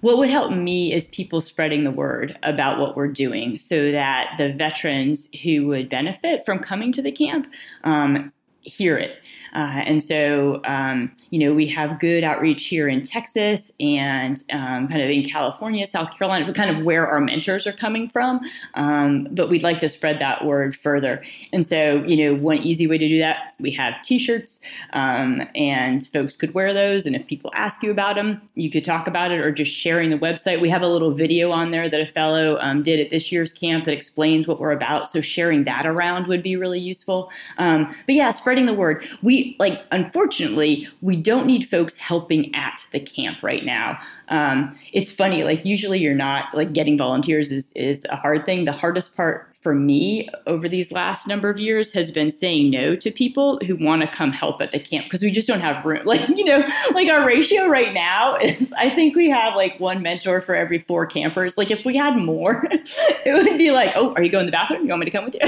What 0.01 0.17
would 0.17 0.29
help 0.29 0.51
me 0.51 0.93
is 0.93 1.07
people 1.09 1.41
spreading 1.41 1.83
the 1.83 1.91
word 1.91 2.37
about 2.43 2.79
what 2.79 2.95
we're 2.95 3.11
doing 3.11 3.57
so 3.57 3.91
that 3.91 4.35
the 4.37 4.53
veterans 4.53 5.29
who 5.43 5.67
would 5.67 5.89
benefit 5.89 6.45
from 6.45 6.59
coming 6.59 6.91
to 6.93 7.01
the 7.01 7.11
camp 7.11 7.51
um, 7.83 8.31
hear 8.61 8.97
it. 8.97 9.19
Uh, 9.53 9.81
and 9.85 10.03
so, 10.03 10.61
um, 10.65 11.11
you 11.31 11.39
know, 11.39 11.53
we 11.53 11.67
have 11.67 11.99
good 11.99 12.23
outreach 12.23 12.65
here 12.65 12.87
in 12.87 13.01
Texas 13.01 13.71
and 13.79 14.43
um, 14.51 14.87
kind 14.87 15.01
of 15.01 15.09
in 15.09 15.23
California, 15.23 15.85
South 15.85 16.11
Carolina, 16.17 16.51
kind 16.53 16.75
of 16.75 16.83
where 16.83 17.07
our 17.07 17.19
mentors 17.19 17.65
are 17.65 17.71
coming 17.71 18.09
from. 18.09 18.41
Um, 18.75 19.27
but 19.31 19.49
we'd 19.49 19.63
like 19.63 19.79
to 19.79 19.89
spread 19.89 20.19
that 20.19 20.45
word 20.45 20.75
further. 20.75 21.23
And 21.51 21.65
so, 21.65 22.03
you 22.05 22.17
know, 22.17 22.39
one 22.39 22.57
easy 22.57 22.87
way 22.87 22.97
to 22.97 23.07
do 23.07 23.17
that, 23.19 23.53
we 23.59 23.71
have 23.71 24.01
t 24.03 24.19
shirts 24.19 24.59
um, 24.93 25.47
and 25.55 26.05
folks 26.07 26.35
could 26.35 26.53
wear 26.53 26.73
those. 26.73 27.05
And 27.05 27.15
if 27.15 27.25
people 27.27 27.51
ask 27.53 27.81
you 27.81 27.91
about 27.91 28.15
them, 28.15 28.41
you 28.55 28.69
could 28.69 28.85
talk 28.85 29.07
about 29.07 29.31
it 29.31 29.39
or 29.39 29.51
just 29.51 29.71
sharing 29.71 30.09
the 30.09 30.17
website. 30.17 30.61
We 30.61 30.69
have 30.69 30.81
a 30.81 30.87
little 30.87 31.11
video 31.11 31.51
on 31.51 31.71
there 31.71 31.89
that 31.89 31.99
a 31.99 32.07
fellow 32.07 32.59
um, 32.59 32.83
did 32.83 32.99
at 32.99 33.09
this 33.09 33.31
year's 33.31 33.51
camp 33.51 33.85
that 33.85 33.93
explains 33.93 34.47
what 34.47 34.59
we're 34.59 34.71
about. 34.71 35.09
So 35.09 35.21
sharing 35.21 35.63
that 35.63 35.85
around 35.85 36.27
would 36.27 36.43
be 36.43 36.55
really 36.55 36.79
useful. 36.79 37.31
Um, 37.57 37.93
but 38.05 38.15
yeah, 38.15 38.29
spreading 38.49 38.65
the 38.65 38.73
word. 38.73 39.05
We 39.21 39.55
like, 39.59 39.79
unfortunately, 39.91 40.87
we 41.01 41.15
don't 41.15 41.45
need 41.45 41.69
folks 41.69 41.97
helping 41.97 42.53
at 42.55 42.83
the 42.91 42.99
camp 42.99 43.43
right 43.43 43.63
now. 43.63 43.99
Um, 44.29 44.75
it's 44.91 45.11
funny, 45.11 45.43
like 45.43 45.65
usually 45.65 45.99
you're 45.99 46.15
not 46.15 46.45
like 46.55 46.73
getting 46.73 46.97
volunteers 46.97 47.51
is 47.51 47.71
is 47.73 48.07
a 48.09 48.15
hard 48.15 48.47
thing. 48.47 48.65
The 48.65 48.71
hardest 48.71 49.15
part 49.15 49.48
for 49.61 49.75
me 49.75 50.29
over 50.47 50.69
these 50.69 50.91
last 50.91 51.27
number 51.27 51.49
of 51.49 51.59
years 51.59 51.91
has 51.91 52.11
been 52.11 52.31
saying 52.31 52.69
no 52.71 52.95
to 52.95 53.11
people 53.11 53.59
who 53.67 53.75
want 53.75 54.01
to 54.01 54.07
come 54.07 54.31
help 54.31 54.61
at 54.61 54.71
the 54.71 54.79
camp 54.79 55.05
because 55.05 55.21
we 55.21 55.31
just 55.31 55.47
don't 55.47 55.59
have 55.59 55.83
room. 55.85 55.99
Like, 56.09 56.27
you 56.29 56.45
know, 56.45 56.67
like 56.93 57.07
our 57.07 57.23
ratio 57.27 57.67
right 57.67 57.93
now 57.93 58.35
is 58.37 58.73
I 58.75 58.89
think 58.89 59.15
we 59.15 59.29
have 59.29 59.55
like 59.55 59.79
one 59.79 60.01
mentor 60.01 60.41
for 60.41 60.55
every 60.55 60.79
four 60.79 61.05
campers. 61.05 61.55
Like 61.55 61.69
if 61.69 61.85
we 61.85 61.95
had 61.95 62.15
more, 62.15 62.65
it 62.71 63.33
would 63.33 63.57
be 63.59 63.69
like, 63.69 63.91
oh, 63.95 64.13
are 64.15 64.23
you 64.23 64.31
going 64.31 64.45
to 64.45 64.51
the 64.51 64.55
bathroom? 64.55 64.83
You 64.83 64.89
want 64.89 65.01
me 65.01 65.05
to 65.05 65.11
come 65.11 65.25
with 65.25 65.35
you? 65.35 65.41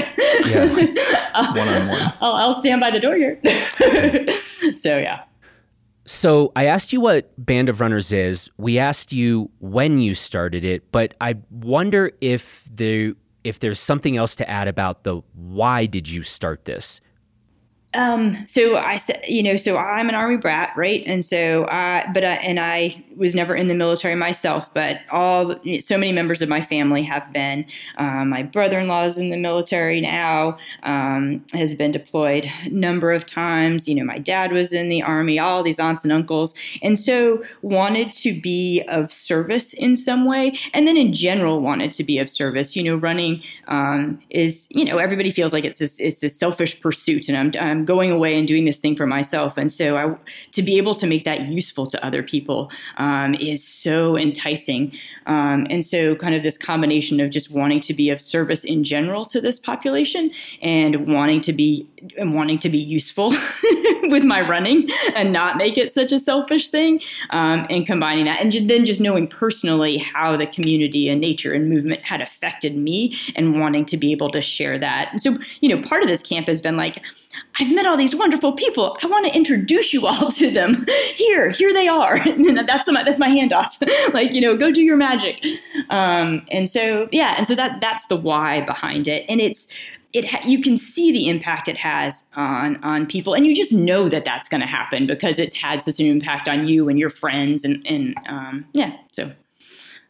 Yeah. 0.46 1.52
one 1.54 1.68
on 1.68 1.88
one. 1.88 2.12
I'll 2.20 2.58
stand 2.58 2.80
by 2.80 2.92
the 2.92 3.00
door 3.00 3.16
here. 3.16 3.40
so 4.76 4.98
yeah. 4.98 5.24
So 6.04 6.52
I 6.54 6.66
asked 6.66 6.92
you 6.92 7.00
what 7.00 7.32
Band 7.44 7.68
of 7.68 7.80
Runners 7.80 8.12
is. 8.12 8.50
We 8.56 8.78
asked 8.78 9.12
you 9.12 9.50
when 9.60 9.98
you 9.98 10.14
started 10.14 10.64
it, 10.64 10.90
but 10.92 11.14
I 11.20 11.36
wonder 11.50 12.12
if 12.20 12.68
the 12.72 13.16
if 13.44 13.58
there's 13.58 13.80
something 13.80 14.16
else 14.16 14.34
to 14.36 14.48
add 14.48 14.68
about 14.68 15.04
the 15.04 15.22
why 15.34 15.86
did 15.86 16.08
you 16.08 16.22
start 16.22 16.64
this? 16.64 17.00
Um, 17.94 18.46
so 18.46 18.76
I 18.78 18.96
said, 18.96 19.22
you 19.28 19.42
know, 19.42 19.56
so 19.56 19.76
I'm 19.76 20.08
an 20.08 20.14
army 20.14 20.36
brat, 20.36 20.72
right? 20.76 21.02
And 21.06 21.24
so, 21.24 21.64
uh, 21.64 22.10
but, 22.12 22.24
uh, 22.24 22.38
and 22.42 22.58
I 22.58 23.04
was 23.16 23.34
never 23.34 23.54
in 23.54 23.68
the 23.68 23.74
military 23.74 24.14
myself, 24.14 24.66
but 24.72 25.00
all, 25.10 25.56
so 25.80 25.98
many 25.98 26.12
members 26.12 26.40
of 26.40 26.48
my 26.48 26.62
family 26.62 27.02
have 27.02 27.30
been. 27.32 27.66
Um, 27.98 28.30
my 28.30 28.42
brother-in-law 28.42 29.04
is 29.04 29.18
in 29.18 29.28
the 29.28 29.36
military 29.36 30.00
now, 30.00 30.56
um, 30.84 31.44
has 31.52 31.74
been 31.74 31.90
deployed 31.90 32.50
a 32.64 32.70
number 32.70 33.12
of 33.12 33.26
times. 33.26 33.86
You 33.86 33.96
know, 33.96 34.04
my 34.04 34.18
dad 34.18 34.52
was 34.52 34.72
in 34.72 34.88
the 34.88 35.02
army, 35.02 35.38
all 35.38 35.62
these 35.62 35.78
aunts 35.78 36.02
and 36.04 36.12
uncles. 36.12 36.54
And 36.82 36.98
so 36.98 37.42
wanted 37.60 38.14
to 38.14 38.40
be 38.40 38.82
of 38.88 39.12
service 39.12 39.74
in 39.74 39.96
some 39.96 40.24
way. 40.24 40.58
And 40.72 40.86
then 40.86 40.96
in 40.96 41.12
general 41.12 41.60
wanted 41.60 41.92
to 41.94 42.04
be 42.04 42.18
of 42.18 42.30
service, 42.30 42.74
you 42.74 42.82
know, 42.82 42.96
running, 42.96 43.42
um, 43.68 44.20
is, 44.30 44.66
you 44.70 44.84
know, 44.84 44.96
everybody 44.96 45.30
feels 45.30 45.52
like 45.52 45.64
it's 45.64 45.78
this, 45.78 45.94
it's 45.98 46.20
this 46.20 46.36
selfish 46.36 46.80
pursuit 46.80 47.28
and 47.28 47.36
I'm, 47.36 47.52
I'm 47.62 47.81
going 47.84 48.10
away 48.10 48.38
and 48.38 48.46
doing 48.46 48.64
this 48.64 48.78
thing 48.78 48.96
for 48.96 49.06
myself. 49.06 49.56
And 49.56 49.70
so 49.70 49.96
I, 49.96 50.16
to 50.52 50.62
be 50.62 50.78
able 50.78 50.94
to 50.96 51.06
make 51.06 51.24
that 51.24 51.46
useful 51.46 51.86
to 51.86 52.04
other 52.04 52.22
people 52.22 52.70
um, 52.96 53.34
is 53.34 53.66
so 53.66 54.16
enticing. 54.16 54.92
Um, 55.26 55.66
and 55.70 55.84
so 55.84 56.14
kind 56.16 56.34
of 56.34 56.42
this 56.42 56.58
combination 56.58 57.20
of 57.20 57.30
just 57.30 57.50
wanting 57.50 57.80
to 57.80 57.94
be 57.94 58.10
of 58.10 58.20
service 58.20 58.64
in 58.64 58.84
general 58.84 59.24
to 59.26 59.40
this 59.40 59.58
population 59.58 60.30
and 60.60 61.08
wanting 61.08 61.40
to 61.42 61.52
be 61.52 61.86
and 62.18 62.34
wanting 62.34 62.58
to 62.58 62.68
be 62.68 62.78
useful 62.78 63.30
with 64.04 64.24
my 64.24 64.40
running 64.40 64.88
and 65.14 65.32
not 65.32 65.56
make 65.56 65.78
it 65.78 65.92
such 65.92 66.12
a 66.12 66.18
selfish 66.18 66.68
thing 66.68 67.00
um, 67.30 67.66
and 67.70 67.86
combining 67.86 68.24
that 68.24 68.40
and 68.40 68.52
then 68.68 68.84
just 68.84 69.00
knowing 69.00 69.26
personally 69.26 69.98
how 69.98 70.36
the 70.36 70.46
community 70.46 71.08
and 71.08 71.20
nature 71.20 71.52
and 71.52 71.68
movement 71.68 72.02
had 72.02 72.20
affected 72.20 72.76
me 72.76 73.16
and 73.36 73.60
wanting 73.60 73.84
to 73.86 73.96
be 73.96 74.12
able 74.12 74.30
to 74.30 74.42
share 74.42 74.78
that. 74.78 75.08
And 75.12 75.20
so, 75.20 75.38
you 75.60 75.68
know, 75.68 75.80
part 75.82 76.02
of 76.02 76.08
this 76.08 76.22
camp 76.22 76.48
has 76.48 76.60
been 76.60 76.76
like, 76.76 77.02
I've 77.60 77.72
met 77.72 77.86
all 77.86 77.96
these 77.96 78.14
wonderful 78.14 78.52
people. 78.52 78.96
I 79.02 79.06
want 79.06 79.26
to 79.26 79.34
introduce 79.34 79.92
you 79.92 80.06
all 80.06 80.30
to 80.32 80.50
them. 80.50 80.86
Here, 81.14 81.50
here 81.50 81.72
they 81.72 81.88
are. 81.88 82.18
that's 82.24 82.84
the, 82.84 83.02
that's 83.04 83.18
my 83.18 83.28
handoff. 83.28 83.70
like 84.14 84.32
you 84.32 84.40
know, 84.40 84.56
go 84.56 84.70
do 84.70 84.82
your 84.82 84.96
magic. 84.96 85.44
Um, 85.90 86.44
and 86.50 86.68
so 86.68 87.08
yeah, 87.12 87.34
and 87.36 87.46
so 87.46 87.54
that 87.54 87.80
that's 87.80 88.06
the 88.06 88.16
why 88.16 88.62
behind 88.62 89.08
it. 89.08 89.24
And 89.28 89.40
it's 89.40 89.68
it 90.12 90.28
ha- 90.28 90.42
you 90.46 90.60
can 90.60 90.76
see 90.76 91.12
the 91.12 91.28
impact 91.28 91.68
it 91.68 91.76
has 91.76 92.24
on 92.34 92.82
on 92.82 93.06
people, 93.06 93.34
and 93.34 93.46
you 93.46 93.54
just 93.54 93.72
know 93.72 94.08
that 94.08 94.24
that's 94.24 94.48
going 94.48 94.60
to 94.60 94.66
happen 94.66 95.06
because 95.06 95.38
it's 95.38 95.54
had 95.54 95.82
such 95.82 96.00
an 96.00 96.06
impact 96.06 96.48
on 96.48 96.66
you 96.66 96.88
and 96.88 96.98
your 96.98 97.10
friends, 97.10 97.64
and 97.64 97.84
and 97.86 98.16
um, 98.26 98.66
yeah. 98.72 98.96
So 99.12 99.30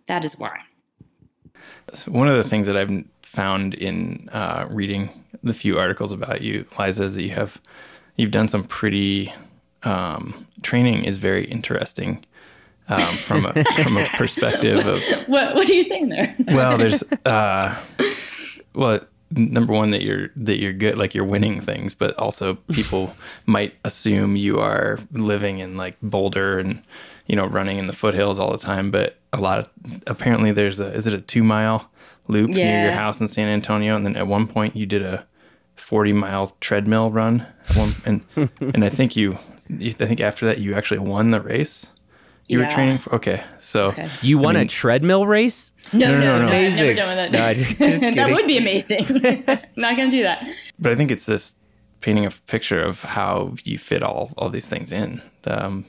that 0.07 0.25
is 0.25 0.39
why. 0.39 0.61
One 2.07 2.29
of 2.29 2.37
the 2.37 2.45
things 2.45 2.67
that 2.69 2.77
I've 2.77 3.05
found 3.23 3.75
in 3.75 4.29
uh, 4.33 4.67
reading 4.71 5.22
the 5.43 5.55
few 5.55 5.79
articles 5.79 6.13
about 6.13 6.43
you, 6.43 6.67
Liza, 6.79 7.05
is 7.05 7.15
that 7.17 7.23
you 7.23 7.31
have 7.31 7.61
you've 8.17 8.31
done 8.31 8.49
some 8.49 8.65
pretty 8.65 9.33
um, 9.83 10.47
training 10.63 11.05
is 11.05 11.17
very 11.17 11.45
interesting 11.45 12.25
um, 12.89 13.01
from 13.01 13.47
a, 13.47 13.65
from 13.83 13.97
a 13.97 14.05
perspective 14.15 14.87
of 14.87 15.03
what 15.27 15.55
what 15.55 15.69
are 15.69 15.73
you 15.73 15.83
saying 15.83 16.09
there? 16.09 16.35
well, 16.49 16.79
there's 16.79 17.03
uh, 17.25 17.77
well 18.75 19.01
number 19.35 19.73
one 19.73 19.91
that 19.93 20.03
you're 20.03 20.31
that 20.37 20.59
you're 20.59 20.73
good 20.73 20.99
like 20.99 21.15
you're 21.15 21.25
winning 21.25 21.61
things 21.61 21.95
but 21.95 22.15
also 22.19 22.55
people 22.73 23.15
might 23.47 23.75
assume 23.85 24.37
you 24.37 24.59
are 24.59 24.99
living 25.13 25.59
in 25.59 25.77
like 25.77 25.97
boulder 26.03 26.59
and 26.59 26.83
you 27.27 27.35
know 27.35 27.47
running 27.47 27.79
in 27.79 27.87
the 27.87 27.93
foothills 27.95 28.39
all 28.39 28.53
the 28.53 28.59
time 28.59 28.91
but 28.91 29.17
a 29.33 29.41
lot 29.41 29.59
of 29.59 29.71
apparently 30.07 30.53
there's 30.53 30.81
a 30.81 30.93
is 30.93 31.07
it 31.07 31.15
a 31.15 31.21
two 31.21 31.43
mile 31.43 31.91
loop 32.29 32.51
yeah. 32.51 32.57
near 32.57 32.85
your 32.85 32.93
house 32.93 33.23
in 33.23 33.29
san 33.29 33.49
antonio 33.49 33.97
and 33.97 34.05
then 34.05 34.17
at 34.17 34.27
one 34.27 34.47
point 34.47 34.77
you 34.77 34.85
did 34.85 35.03
a 35.03 35.27
40 35.77 36.13
mile 36.13 36.57
treadmill 36.61 37.11
run 37.11 37.47
one, 37.75 37.95
and 38.05 38.25
and 38.61 38.85
I 38.85 38.89
think 38.89 39.17
you 39.17 39.39
I 39.81 39.91
think 39.91 40.21
after 40.21 40.47
that 40.47 40.59
you 40.59 40.75
actually 40.75 41.01
won 41.01 41.31
the 41.31 41.41
race. 41.41 41.87
You 42.49 42.59
yeah. 42.59 42.67
were 42.67 42.73
training 42.73 42.99
for 42.99 43.15
okay, 43.15 43.45
so 43.61 43.89
okay. 43.89 44.11
you 44.21 44.37
won 44.37 44.57
I 44.57 44.61
mean, 44.61 44.67
a 44.67 44.69
treadmill 44.69 45.27
race. 45.27 45.71
No, 45.93 46.07
no, 46.09 46.19
no, 46.19 46.21
no, 46.21 46.39
no. 46.39 46.49
amazing. 46.49 46.87
Never 46.87 46.95
done 46.97 47.17
that. 47.17 47.33
No, 47.33 47.55
just, 47.55 47.79
just 47.79 48.03
that 48.17 48.31
would 48.31 48.47
be 48.47 48.59
amazing. 48.59 49.07
Not 49.77 49.97
gonna 49.97 50.11
do 50.11 50.23
that. 50.23 50.49
But 50.79 50.93
I 50.93 50.95
think 50.97 51.11
it's 51.11 51.27
this 51.27 51.55
painting 52.01 52.27
a 52.27 52.31
picture 52.31 52.83
of 52.83 53.03
how 53.03 53.55
you 53.63 53.79
fit 53.79 54.03
all 54.03 54.33
all 54.37 54.51
these 54.51 54.69
things 54.69 54.93
in. 54.93 55.23
Um, 55.45 55.87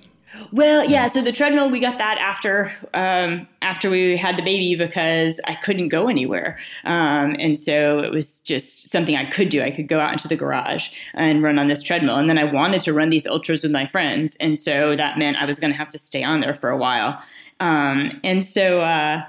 well, 0.51 0.83
yeah. 0.83 1.07
So 1.07 1.21
the 1.21 1.31
treadmill, 1.31 1.69
we 1.69 1.79
got 1.79 1.97
that 1.97 2.17
after 2.17 2.71
um, 2.93 3.47
after 3.61 3.89
we 3.89 4.17
had 4.17 4.37
the 4.37 4.43
baby 4.43 4.75
because 4.75 5.39
I 5.47 5.55
couldn't 5.55 5.89
go 5.89 6.07
anywhere, 6.07 6.57
um, 6.85 7.35
and 7.39 7.57
so 7.57 7.99
it 7.99 8.11
was 8.11 8.39
just 8.39 8.89
something 8.89 9.15
I 9.15 9.25
could 9.25 9.49
do. 9.49 9.61
I 9.61 9.71
could 9.71 9.87
go 9.87 9.99
out 9.99 10.13
into 10.13 10.27
the 10.27 10.35
garage 10.35 10.89
and 11.13 11.43
run 11.43 11.59
on 11.59 11.67
this 11.67 11.83
treadmill, 11.83 12.15
and 12.15 12.29
then 12.29 12.37
I 12.37 12.45
wanted 12.45 12.81
to 12.81 12.93
run 12.93 13.09
these 13.09 13.27
ultras 13.27 13.63
with 13.63 13.71
my 13.71 13.85
friends, 13.85 14.35
and 14.39 14.57
so 14.57 14.95
that 14.95 15.17
meant 15.17 15.37
I 15.37 15.45
was 15.45 15.59
going 15.59 15.71
to 15.71 15.77
have 15.77 15.89
to 15.91 15.99
stay 15.99 16.23
on 16.23 16.41
there 16.41 16.53
for 16.53 16.69
a 16.69 16.77
while. 16.77 17.21
Um, 17.59 18.19
and 18.23 18.43
so 18.43 18.81
uh, 18.81 19.23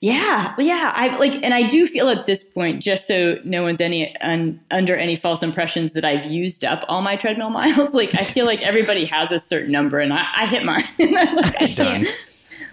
yeah, 0.00 0.54
yeah. 0.58 0.92
I 0.94 1.16
like, 1.16 1.42
and 1.42 1.54
I 1.54 1.68
do 1.68 1.86
feel 1.86 2.08
at 2.08 2.26
this 2.26 2.44
point, 2.44 2.82
just 2.82 3.06
so 3.06 3.38
no 3.44 3.62
one's 3.62 3.80
any 3.80 4.14
un, 4.18 4.60
under 4.70 4.94
any 4.94 5.16
false 5.16 5.42
impressions 5.42 5.94
that 5.94 6.04
I've 6.04 6.26
used 6.26 6.64
up 6.64 6.84
all 6.88 7.02
my 7.02 7.16
treadmill 7.16 7.50
miles. 7.50 7.94
Like, 7.94 8.14
I 8.14 8.22
feel 8.22 8.46
like 8.46 8.62
everybody 8.62 9.04
has 9.06 9.32
a 9.32 9.40
certain 9.40 9.72
number, 9.72 9.98
and 9.98 10.12
I, 10.12 10.26
I 10.34 10.46
hit 10.46 10.64
mine. 10.64 10.84
like, 10.98 11.62
I 11.62 11.72
can't. 11.74 12.08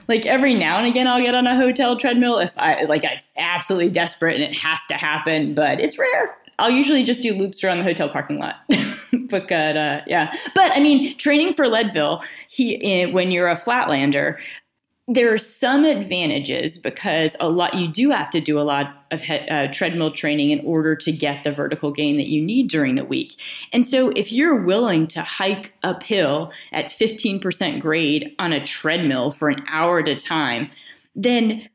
Like 0.07 0.25
every 0.25 0.53
now 0.53 0.77
and 0.77 0.85
again, 0.85 1.07
I'll 1.07 1.21
get 1.21 1.33
on 1.33 1.47
a 1.47 1.55
hotel 1.55 1.97
treadmill 1.97 2.37
if 2.39 2.51
I 2.57 2.83
like 2.83 3.05
I'm 3.05 3.19
absolutely 3.37 3.89
desperate 3.89 4.35
and 4.35 4.43
it 4.43 4.55
has 4.57 4.79
to 4.89 4.95
happen, 4.95 5.53
but 5.53 5.79
it's 5.79 5.97
rare. 5.97 6.35
I'll 6.59 6.69
usually 6.69 7.03
just 7.03 7.21
do 7.21 7.33
loops 7.33 7.63
around 7.63 7.79
the 7.79 7.83
hotel 7.83 8.09
parking 8.09 8.37
lot. 8.37 8.57
but 9.29 9.47
good, 9.47 9.77
uh, 9.77 10.01
yeah. 10.05 10.31
But 10.53 10.71
I 10.73 10.79
mean, 10.79 11.17
training 11.17 11.53
for 11.53 11.67
Leadville, 11.67 12.21
he 12.47 12.83
eh, 12.83 13.05
when 13.11 13.31
you're 13.31 13.47
a 13.47 13.59
flatlander, 13.59 14.37
there 15.07 15.33
are 15.33 15.37
some 15.37 15.83
advantages 15.83 16.77
because 16.77 17.35
a 17.41 17.49
lot 17.49 17.73
you 17.73 17.89
do 17.89 18.11
have 18.11 18.29
to 18.29 18.39
do 18.39 18.57
a 18.57 18.63
lot 18.63 19.05
of 19.11 19.19
he, 19.19 19.37
uh, 19.49 19.67
treadmill 19.71 20.11
training 20.11 20.51
in 20.51 20.61
order 20.65 20.95
to 20.95 21.11
get 21.11 21.43
the 21.43 21.51
vertical 21.51 21.91
gain 21.91 22.15
that 22.17 22.27
you 22.27 22.41
need 22.41 22.69
during 22.69 22.95
the 22.95 23.03
week. 23.03 23.35
And 23.73 23.85
so 23.85 24.09
if 24.15 24.31
you're 24.31 24.63
willing 24.63 25.07
to 25.07 25.21
hike 25.21 25.73
uphill 25.83 26.53
at 26.71 26.85
15% 26.85 27.81
grade 27.81 28.33
on 28.39 28.53
a 28.53 28.65
treadmill 28.65 29.31
for 29.31 29.49
an 29.49 29.65
hour 29.67 29.99
at 29.99 30.07
a 30.07 30.15
time, 30.15 30.69
then 31.15 31.67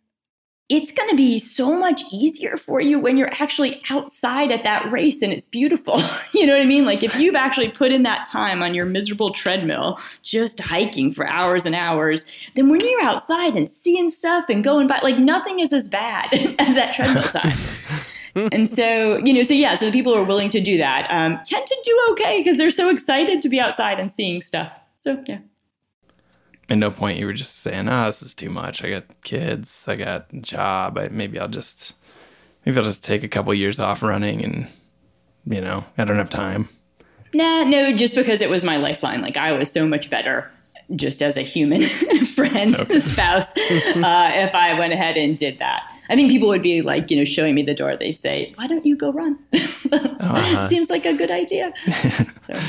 it's 0.68 0.92
going 0.92 1.08
to 1.08 1.16
be 1.16 1.38
so 1.38 1.74
much 1.74 2.02
easier 2.12 2.58
for 2.58 2.80
you 2.80 2.98
when 2.98 3.16
you're 3.16 3.32
actually 3.40 3.80
outside 3.88 4.52
at 4.52 4.62
that 4.64 4.90
race 4.92 5.22
and 5.22 5.32
it's 5.32 5.46
beautiful. 5.46 5.98
you 6.34 6.46
know 6.46 6.52
what 6.52 6.60
I 6.60 6.66
mean? 6.66 6.84
Like 6.84 7.02
if 7.02 7.18
you've 7.18 7.36
actually 7.36 7.70
put 7.70 7.90
in 7.90 8.02
that 8.02 8.26
time 8.26 8.62
on 8.62 8.74
your 8.74 8.84
miserable 8.84 9.30
treadmill, 9.30 9.98
just 10.22 10.60
hiking 10.60 11.12
for 11.12 11.26
hours 11.26 11.64
and 11.64 11.74
hours, 11.74 12.26
then 12.54 12.68
when 12.68 12.80
you're 12.80 13.02
outside 13.02 13.56
and 13.56 13.70
seeing 13.70 14.10
stuff 14.10 14.44
and 14.50 14.62
going 14.62 14.86
by, 14.86 15.00
like 15.02 15.18
nothing 15.18 15.60
is 15.60 15.72
as 15.72 15.88
bad 15.88 16.28
as 16.58 16.74
that 16.74 16.94
treadmill 16.94 17.22
time. 17.24 17.56
and 18.52 18.68
so, 18.68 19.16
you 19.24 19.32
know, 19.32 19.42
so 19.42 19.54
yeah, 19.54 19.74
so 19.74 19.86
the 19.86 19.92
people 19.92 20.14
who 20.14 20.20
are 20.20 20.24
willing 20.24 20.50
to 20.50 20.60
do 20.60 20.76
that 20.76 21.10
um, 21.10 21.40
tend 21.46 21.66
to 21.66 21.80
do 21.82 22.06
okay 22.10 22.40
because 22.42 22.58
they're 22.58 22.70
so 22.70 22.90
excited 22.90 23.40
to 23.40 23.48
be 23.48 23.58
outside 23.58 23.98
and 23.98 24.12
seeing 24.12 24.42
stuff. 24.42 24.78
So, 25.00 25.22
yeah 25.26 25.38
at 26.68 26.78
no 26.78 26.90
point 26.90 27.18
you 27.18 27.26
were 27.26 27.32
just 27.32 27.60
saying, 27.60 27.88
"Ah, 27.88 28.04
oh, 28.04 28.06
this 28.06 28.22
is 28.22 28.34
too 28.34 28.50
much. 28.50 28.84
I 28.84 28.90
got 28.90 29.04
kids. 29.22 29.86
I 29.88 29.96
got 29.96 30.26
a 30.32 30.36
job. 30.40 30.98
I, 30.98 31.08
maybe 31.08 31.38
I'll 31.38 31.48
just 31.48 31.94
maybe 32.64 32.78
I'll 32.78 32.84
just 32.84 33.04
take 33.04 33.22
a 33.22 33.28
couple 33.28 33.52
years 33.54 33.80
off 33.80 34.02
running, 34.02 34.44
and 34.44 34.68
you 35.46 35.60
know, 35.60 35.84
I 35.96 36.04
don't 36.04 36.18
have 36.18 36.30
time." 36.30 36.68
Nah, 37.34 37.64
no, 37.64 37.92
just 37.92 38.14
because 38.14 38.40
it 38.42 38.50
was 38.50 38.64
my 38.64 38.76
lifeline. 38.76 39.20
Like 39.20 39.36
I 39.36 39.52
was 39.52 39.70
so 39.70 39.86
much 39.86 40.10
better 40.10 40.50
just 40.96 41.22
as 41.22 41.36
a 41.36 41.42
human 41.42 41.82
friend, 42.34 42.74
okay. 42.76 43.00
spouse, 43.00 43.46
uh, 43.46 44.30
if 44.32 44.54
I 44.54 44.78
went 44.78 44.92
ahead 44.92 45.16
and 45.16 45.36
did 45.36 45.58
that. 45.58 45.82
I 46.10 46.16
think 46.16 46.30
people 46.30 46.48
would 46.48 46.62
be 46.62 46.80
like, 46.80 47.10
you 47.10 47.18
know, 47.18 47.24
showing 47.24 47.54
me 47.54 47.62
the 47.62 47.74
door. 47.74 47.94
They'd 47.96 48.20
say, 48.20 48.52
"Why 48.56 48.66
don't 48.66 48.86
you 48.86 48.96
go 48.96 49.12
run? 49.12 49.38
uh-huh. 49.52 50.68
Seems 50.68 50.88
like 50.90 51.04
a 51.04 51.12
good 51.12 51.30
idea." 51.30 51.72
So. 52.46 52.60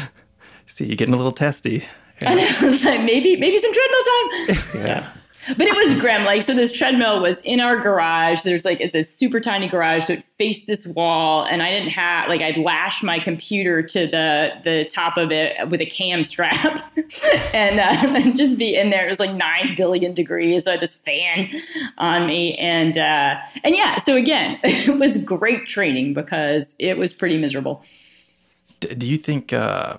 See, 0.65 0.85
you're 0.85 0.95
getting 0.95 1.13
a 1.13 1.17
little 1.17 1.31
testy. 1.31 1.85
Yeah. 2.21 2.33
like 2.61 3.03
maybe 3.03 3.35
maybe 3.37 3.57
some 3.57 3.73
treadmill 3.73 4.03
time. 4.03 4.81
yeah. 4.85 5.09
But 5.57 5.67
it 5.67 5.75
was 5.75 5.99
grim. 5.99 6.25
Like, 6.25 6.43
so 6.43 6.53
this 6.53 6.71
treadmill 6.71 7.21
was 7.21 7.41
in 7.41 7.59
our 7.59 7.79
garage. 7.79 8.41
There's 8.43 8.65
like, 8.65 8.79
it's 8.81 8.95
a 8.95 9.03
super 9.03 9.39
tiny 9.39 9.67
garage. 9.67 10.05
So 10.05 10.13
it 10.13 10.23
faced 10.37 10.67
this 10.67 10.85
wall. 10.85 11.45
And 11.45 11.63
I 11.63 11.71
didn't 11.71 11.89
have, 11.89 12.29
like, 12.29 12.41
I'd 12.41 12.57
lash 12.57 13.01
my 13.01 13.19
computer 13.19 13.81
to 13.81 14.05
the, 14.05 14.51
the 14.63 14.85
top 14.85 15.17
of 15.17 15.31
it 15.31 15.69
with 15.69 15.81
a 15.81 15.85
cam 15.85 16.23
strap 16.23 16.93
and, 17.53 17.79
uh, 17.79 18.19
and 18.19 18.37
just 18.37 18.57
be 18.57 18.75
in 18.75 18.91
there. 18.91 19.05
It 19.05 19.09
was 19.09 19.19
like 19.19 19.33
9 19.33 19.73
billion 19.75 20.13
degrees. 20.13 20.65
So 20.65 20.71
I 20.71 20.73
had 20.73 20.81
this 20.81 20.93
fan 20.93 21.49
on 21.97 22.27
me. 22.27 22.55
And, 22.57 22.97
uh, 22.97 23.37
and 23.63 23.75
yeah, 23.75 23.97
so 23.97 24.15
again, 24.15 24.59
it 24.63 24.99
was 24.99 25.17
great 25.23 25.65
training 25.65 26.13
because 26.13 26.73
it 26.77 26.97
was 26.97 27.11
pretty 27.11 27.37
miserable. 27.37 27.83
Do 28.81 29.07
you 29.07 29.17
think, 29.17 29.51
uh, 29.51 29.97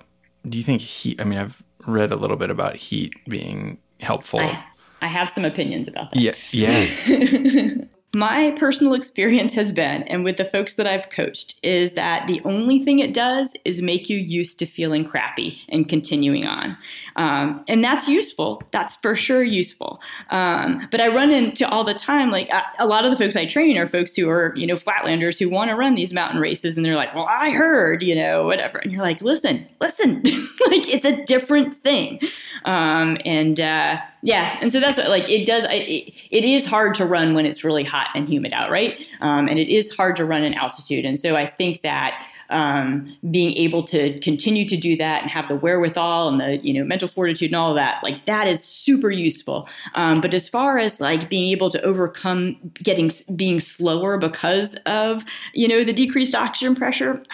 do 0.48 0.58
you 0.58 0.64
think 0.64 0.80
heat? 0.80 1.20
I 1.20 1.24
mean, 1.24 1.38
I've, 1.38 1.62
read 1.86 2.12
a 2.12 2.16
little 2.16 2.36
bit 2.36 2.50
about 2.50 2.76
heat 2.76 3.14
being 3.28 3.78
helpful. 4.00 4.40
I, 4.40 4.62
I 5.00 5.06
have 5.06 5.30
some 5.30 5.44
opinions 5.44 5.88
about 5.88 6.12
that. 6.12 6.20
Yeah, 6.20 6.34
yeah. 6.52 7.84
my 8.14 8.50
personal 8.52 8.94
experience 9.00 9.54
has 9.54 9.72
been, 9.72 10.02
and 10.04 10.24
with 10.24 10.36
the 10.36 10.44
folks 10.44 10.74
that 10.74 10.86
I've 10.86 11.10
coached, 11.10 11.56
is 11.62 11.92
that 11.92 12.26
the 12.26 12.40
only 12.44 12.82
thing 12.82 12.98
it 12.98 13.14
does 13.14 13.54
is 13.64 13.82
make 13.82 14.08
you 14.08 14.18
used 14.18 14.58
to 14.58 14.66
feeling 14.66 15.04
crappy 15.04 15.60
and 15.68 15.88
continuing 15.88 16.46
on. 16.46 16.76
Um, 17.16 17.64
and 17.68 17.84
that's 17.84 18.08
useful. 18.08 18.62
That's 18.72 18.96
for 18.96 19.16
sure 19.16 19.42
useful. 19.42 20.00
Um, 20.30 20.88
but 20.90 21.00
I 21.00 21.08
run 21.08 21.30
into 21.30 21.68
all 21.68 21.84
the 21.84 21.94
time, 21.94 22.30
like 22.30 22.50
a, 22.78 22.86
lot 22.86 23.04
of 23.04 23.10
the 23.10 23.16
folks 23.16 23.36
I 23.36 23.46
train 23.46 23.78
are 23.78 23.86
folks 23.86 24.16
who 24.16 24.28
are, 24.28 24.52
you 24.56 24.66
know, 24.66 24.76
flatlanders 24.76 25.38
who 25.38 25.48
want 25.48 25.70
to 25.70 25.76
run 25.76 25.94
these 25.94 26.12
mountain 26.12 26.40
races. 26.40 26.76
And 26.76 26.84
they're 26.84 26.96
like, 26.96 27.14
well, 27.14 27.26
I 27.28 27.50
heard, 27.50 28.02
you 28.02 28.14
know, 28.14 28.44
whatever. 28.44 28.78
And 28.78 28.90
you're 28.90 29.02
like, 29.02 29.22
listen, 29.22 29.66
listen, 29.80 30.22
like 30.24 30.88
it's 30.88 31.04
a 31.04 31.24
different 31.24 31.78
thing. 31.78 32.20
Um, 32.64 33.18
and, 33.24 33.60
uh, 33.60 33.98
yeah, 34.22 34.58
and 34.60 34.70
so 34.70 34.80
that's 34.80 34.98
what, 34.98 35.08
like 35.08 35.28
it 35.30 35.46
does. 35.46 35.64
It, 35.64 36.12
it 36.30 36.44
is 36.44 36.66
hard 36.66 36.94
to 36.96 37.06
run 37.06 37.34
when 37.34 37.46
it's 37.46 37.64
really 37.64 37.84
hot 37.84 38.08
and 38.14 38.28
humid 38.28 38.52
out, 38.52 38.70
right? 38.70 39.00
Um, 39.20 39.48
and 39.48 39.58
it 39.58 39.68
is 39.68 39.90
hard 39.92 40.16
to 40.16 40.24
run 40.24 40.44
in 40.44 40.52
altitude. 40.52 41.06
And 41.06 41.18
so 41.18 41.36
I 41.36 41.46
think 41.46 41.82
that 41.82 42.22
um, 42.50 43.16
being 43.30 43.54
able 43.54 43.82
to 43.84 44.18
continue 44.20 44.68
to 44.68 44.76
do 44.76 44.96
that 44.96 45.22
and 45.22 45.30
have 45.30 45.48
the 45.48 45.56
wherewithal 45.56 46.28
and 46.28 46.40
the 46.40 46.58
you 46.58 46.74
know 46.74 46.84
mental 46.84 47.08
fortitude 47.08 47.50
and 47.50 47.56
all 47.56 47.70
of 47.70 47.76
that, 47.76 48.02
like 48.02 48.26
that 48.26 48.46
is 48.46 48.62
super 48.62 49.10
useful. 49.10 49.68
Um, 49.94 50.20
but 50.20 50.34
as 50.34 50.48
far 50.48 50.78
as 50.78 51.00
like 51.00 51.30
being 51.30 51.50
able 51.50 51.70
to 51.70 51.80
overcome 51.82 52.56
getting 52.82 53.10
being 53.36 53.58
slower 53.58 54.18
because 54.18 54.74
of 54.86 55.24
you 55.54 55.66
know 55.66 55.82
the 55.82 55.92
decreased 55.92 56.34
oxygen 56.34 56.74
pressure. 56.74 57.22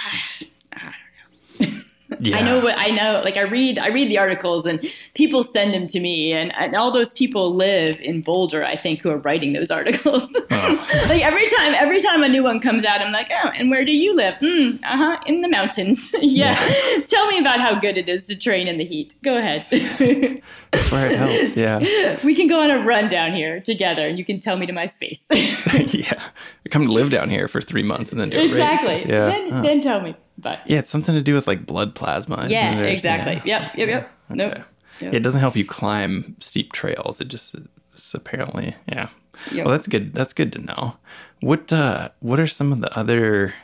Yeah. 2.21 2.39
I 2.39 2.43
know 2.43 2.61
what 2.61 2.75
I 2.79 2.89
know. 2.89 3.21
Like 3.25 3.37
I 3.37 3.43
read, 3.43 3.79
I 3.79 3.89
read 3.89 4.11
the 4.11 4.19
articles, 4.19 4.67
and 4.67 4.81
people 5.15 5.43
send 5.43 5.75
them 5.75 5.87
to 5.89 6.01
me, 6.01 6.33
and, 6.33 6.55
and 6.57 6.75
all 6.77 6.93
those 6.93 7.13
people 7.13 7.55
live 7.55 8.01
in 8.01 8.23
Boulder. 8.23 8.65
I 8.65 8.77
think 8.77 9.01
who 9.01 9.11
are 9.11 9.19
writing 9.19 9.53
those 9.53 9.71
articles. 9.71 10.25
Oh. 10.49 11.05
like 11.09 11.23
every 11.23 11.49
time, 11.51 11.75
every 11.75 12.01
time 12.01 12.23
a 12.23 12.29
new 12.29 12.43
one 12.43 12.61
comes 12.61 12.85
out, 12.85 13.01
I'm 13.01 13.13
like, 13.13 13.31
oh, 13.31 13.49
and 13.51 13.71
where 13.71 13.85
do 13.85 13.93
you 13.93 14.15
live? 14.15 14.37
Mm, 14.37 14.77
uh 14.85 14.97
huh, 14.97 15.19
in 15.27 15.41
the 15.41 15.49
mountains. 15.49 16.11
yeah. 16.21 16.57
yeah. 16.69 17.01
Tell 17.05 17.27
me 17.27 17.39
about 17.39 17.61
how 17.61 17.75
good 17.79 17.97
it 17.97 18.09
is 18.09 18.27
to 18.27 18.37
train 18.37 18.69
in 18.69 18.79
the 18.79 18.85
heat. 18.85 19.15
Go 19.23 19.37
ahead. 19.37 19.63
That's 19.63 20.91
where 20.91 21.13
it 21.13 21.19
helps. 21.19 21.57
Yeah. 21.57 22.25
We 22.25 22.35
can 22.35 22.47
go 22.47 22.61
on 22.61 22.71
a 22.71 22.79
run 22.83 23.09
down 23.09 23.35
here 23.35 23.61
together, 23.61 24.07
and 24.07 24.19
you 24.19 24.25
can 24.25 24.41
tell 24.41 24.57
me 24.57 24.67
to 24.67 24.73
my 24.73 24.87
face. 24.87 25.27
yeah. 25.31 26.23
Come 26.71 26.87
to 26.87 26.93
live 26.93 27.11
down 27.11 27.29
here 27.29 27.49
for 27.49 27.61
three 27.61 27.83
months, 27.83 28.13
and 28.13 28.21
then 28.21 28.31
do 28.31 28.39
exactly. 28.39 29.05
Yeah. 29.07 29.27
Then, 29.27 29.51
huh. 29.51 29.63
then 29.63 29.81
tell 29.81 30.01
me. 30.01 30.17
But 30.39 30.61
yeah, 30.67 30.79
it's 30.79 30.91
something 30.91 31.15
to 31.15 31.23
do 31.23 31.35
with 31.35 31.47
like 31.47 31.67
blood 31.67 31.95
plasma. 31.95 32.47
Yeah, 32.49 32.79
exactly. 32.81 33.41
Yeah. 33.45 33.63
Yep, 33.63 33.77
yep, 33.77 33.89
yep. 33.89 34.03
Okay. 34.03 34.35
Nope. 34.35 34.55
Yep. 34.55 34.67
Yeah, 35.01 35.11
it 35.13 35.23
doesn't 35.23 35.41
help 35.41 35.57
you 35.57 35.65
climb 35.65 36.37
steep 36.41 36.73
trails. 36.73 37.21
It 37.21 37.29
just 37.29 37.55
it's 37.93 38.15
apparently, 38.15 38.77
yeah. 38.89 39.09
Yep. 39.53 39.65
Well, 39.65 39.73
that's 39.73 39.89
good. 39.89 40.15
That's 40.15 40.33
good 40.33 40.53
to 40.53 40.59
know. 40.59 40.97
What 41.41 41.73
uh 41.73 42.11
what 42.21 42.41
are 42.41 42.47
some 42.47 42.73
of 42.73 42.81
the 42.81 42.95
other 42.97 43.55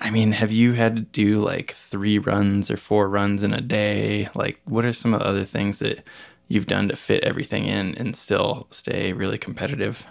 I 0.00 0.10
mean, 0.10 0.32
have 0.32 0.52
you 0.52 0.74
had 0.74 0.94
to 0.94 1.02
do 1.02 1.40
like 1.40 1.72
3 1.72 2.18
runs 2.18 2.70
or 2.70 2.76
4 2.76 3.08
runs 3.08 3.42
in 3.42 3.52
a 3.52 3.60
day? 3.60 4.28
Like 4.34 4.60
what 4.64 4.84
are 4.84 4.92
some 4.92 5.12
of 5.12 5.20
the 5.20 5.26
other 5.26 5.44
things 5.44 5.80
that 5.80 6.04
you've 6.46 6.66
done 6.66 6.88
to 6.88 6.96
fit 6.96 7.24
everything 7.24 7.64
in 7.66 7.96
and 7.96 8.14
still 8.14 8.68
stay 8.70 9.12
really 9.12 9.38
competitive? 9.38 10.06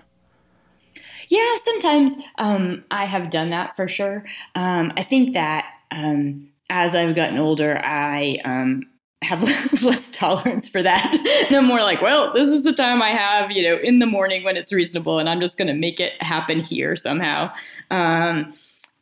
Yeah, 1.29 1.57
sometimes 1.63 2.15
um, 2.37 2.83
I 2.91 3.05
have 3.05 3.29
done 3.29 3.49
that 3.49 3.75
for 3.75 3.87
sure. 3.87 4.23
Um, 4.55 4.93
I 4.95 5.03
think 5.03 5.33
that 5.33 5.65
um, 5.91 6.49
as 6.69 6.95
I've 6.95 7.15
gotten 7.15 7.37
older, 7.37 7.79
I 7.83 8.39
um, 8.45 8.83
have 9.21 9.41
less 9.83 10.09
tolerance 10.09 10.69
for 10.69 10.81
that. 10.83 11.47
I'm 11.49 11.65
more 11.65 11.81
like, 11.81 12.01
well, 12.01 12.33
this 12.33 12.49
is 12.49 12.63
the 12.63 12.73
time 12.73 13.01
I 13.01 13.09
have, 13.09 13.51
you 13.51 13.63
know, 13.63 13.77
in 13.77 13.99
the 13.99 14.05
morning 14.05 14.43
when 14.43 14.57
it's 14.57 14.71
reasonable, 14.71 15.19
and 15.19 15.29
I'm 15.29 15.41
just 15.41 15.57
going 15.57 15.67
to 15.67 15.73
make 15.73 15.99
it 15.99 16.21
happen 16.21 16.59
here 16.59 16.95
somehow. 16.95 17.51
Um, 17.89 18.53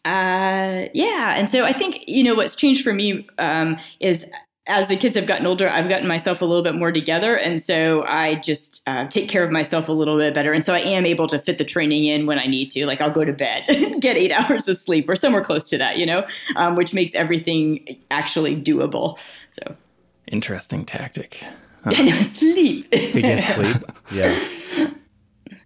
uh, 0.06 0.86
yeah, 0.94 1.34
and 1.36 1.50
so 1.50 1.66
I 1.66 1.74
think 1.74 2.04
you 2.08 2.24
know 2.24 2.36
what's 2.36 2.56
changed 2.56 2.84
for 2.84 2.94
me 2.94 3.28
um, 3.40 3.80
is 4.00 4.26
as 4.68 4.88
the 4.88 4.98
kids 4.98 5.16
have 5.16 5.28
gotten 5.28 5.46
older, 5.46 5.70
I've 5.70 5.88
gotten 5.90 6.08
myself 6.08 6.42
a 6.42 6.46
little 6.46 6.64
bit 6.64 6.74
more 6.76 6.92
together. 6.92 7.36
And 7.36 7.62
so 7.62 8.04
I 8.08 8.36
just 8.36 8.82
uh, 8.88 9.08
take 9.08 9.30
care 9.30 9.44
of 9.44 9.52
myself 9.52 9.88
a 9.88 9.92
little 9.92 10.18
bit 10.18 10.34
better. 10.34 10.54
And 10.54 10.64
so 10.64 10.74
I 10.74 10.80
am 10.80 11.06
able 11.06 11.28
to 11.28 11.40
fit 11.40 11.60
the 11.60 11.64
training 11.64 12.06
in 12.06 12.26
when 12.26 12.40
I 12.40 12.46
need 12.46 12.72
to. 12.72 12.86
Like 12.88 13.00
I'll 13.00 13.12
go 13.12 13.24
to 13.24 13.34
bed, 13.34 13.66
get 14.00 14.18
eight 14.18 14.32
hours 14.32 14.68
of 14.68 14.78
sleep 14.78 15.08
or 15.08 15.16
somewhere 15.16 15.44
close 15.44 15.70
to 15.70 15.78
that, 15.78 15.98
you 15.98 16.06
know, 16.06 16.26
um, 16.56 16.76
which 16.76 16.94
makes 16.94 17.14
everything 17.14 17.98
actually 18.10 18.56
doable. 18.60 19.20
So 19.52 19.76
interesting 20.32 20.84
tactic. 20.84 21.44
Huh. 21.84 21.94
I 21.96 22.02
know, 22.02 22.22
sleep. 22.22 22.90
to 22.92 23.22
get 23.22 23.44
sleep. 23.44 23.84
Yeah. 24.12 24.90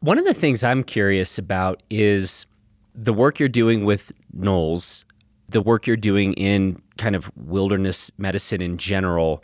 One 0.02 0.18
of 0.18 0.26
the 0.26 0.34
things 0.34 0.64
I'm 0.64 0.84
curious 0.84 1.38
about 1.38 1.84
is 1.90 2.46
the 2.94 3.14
work 3.14 3.40
you're 3.40 3.48
doing 3.48 3.86
with 3.86 4.12
NOLS, 4.38 5.06
the 5.50 5.62
work 5.62 5.88
you're 5.88 5.98
doing 5.98 6.34
in 6.34 6.82
kind 6.98 7.16
of 7.16 7.32
wilderness 7.36 8.12
medicine 8.18 8.62
in 8.62 8.78
general. 8.78 9.44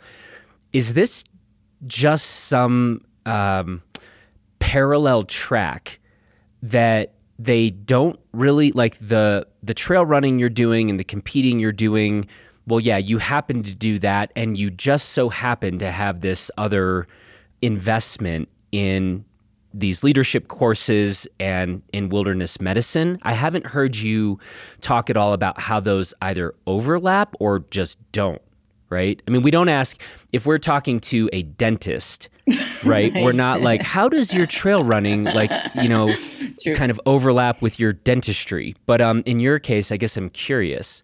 Is 0.72 0.94
this 0.94 1.24
just 1.86 2.26
some 2.26 3.04
um, 3.24 3.82
parallel 4.58 5.24
track 5.24 6.00
that 6.62 7.14
they 7.38 7.70
don't 7.70 8.18
really 8.32 8.72
like 8.72 8.98
the 8.98 9.46
the 9.62 9.74
trail 9.74 10.06
running 10.06 10.38
you're 10.38 10.48
doing 10.48 10.88
and 10.90 10.98
the 10.98 11.04
competing 11.04 11.58
you're 11.60 11.72
doing? 11.72 12.26
Well, 12.66 12.80
yeah, 12.80 12.96
you 12.96 13.18
happen 13.18 13.62
to 13.62 13.74
do 13.74 13.98
that, 14.00 14.32
and 14.34 14.56
you 14.56 14.70
just 14.70 15.10
so 15.10 15.28
happen 15.28 15.78
to 15.78 15.90
have 15.90 16.20
this 16.20 16.50
other 16.58 17.06
investment 17.62 18.48
in 18.72 19.24
these 19.78 20.02
leadership 20.02 20.48
courses 20.48 21.28
and 21.38 21.82
in 21.92 22.08
wilderness 22.08 22.60
medicine. 22.60 23.18
I 23.22 23.34
haven't 23.34 23.66
heard 23.66 23.96
you 23.96 24.40
talk 24.80 25.10
at 25.10 25.16
all 25.16 25.32
about 25.32 25.60
how 25.60 25.80
those 25.80 26.14
either 26.22 26.54
overlap 26.66 27.34
or 27.38 27.60
just 27.70 27.98
don't, 28.12 28.40
right? 28.88 29.20
I 29.28 29.30
mean, 29.30 29.42
we 29.42 29.50
don't 29.50 29.68
ask 29.68 30.00
if 30.32 30.46
we're 30.46 30.58
talking 30.58 30.98
to 31.00 31.28
a 31.32 31.42
dentist, 31.42 32.30
right? 32.48 32.64
right. 32.84 33.14
We're 33.14 33.32
not 33.32 33.60
like, 33.60 33.82
how 33.82 34.08
does 34.08 34.32
your 34.32 34.46
trail 34.46 34.82
running, 34.82 35.24
like, 35.24 35.52
you 35.74 35.88
know, 35.88 36.10
True. 36.62 36.74
kind 36.74 36.90
of 36.90 36.98
overlap 37.04 37.60
with 37.60 37.78
your 37.78 37.92
dentistry? 37.92 38.74
But 38.86 39.02
um, 39.02 39.22
in 39.26 39.40
your 39.40 39.58
case, 39.58 39.92
I 39.92 39.98
guess 39.98 40.16
I'm 40.16 40.30
curious. 40.30 41.02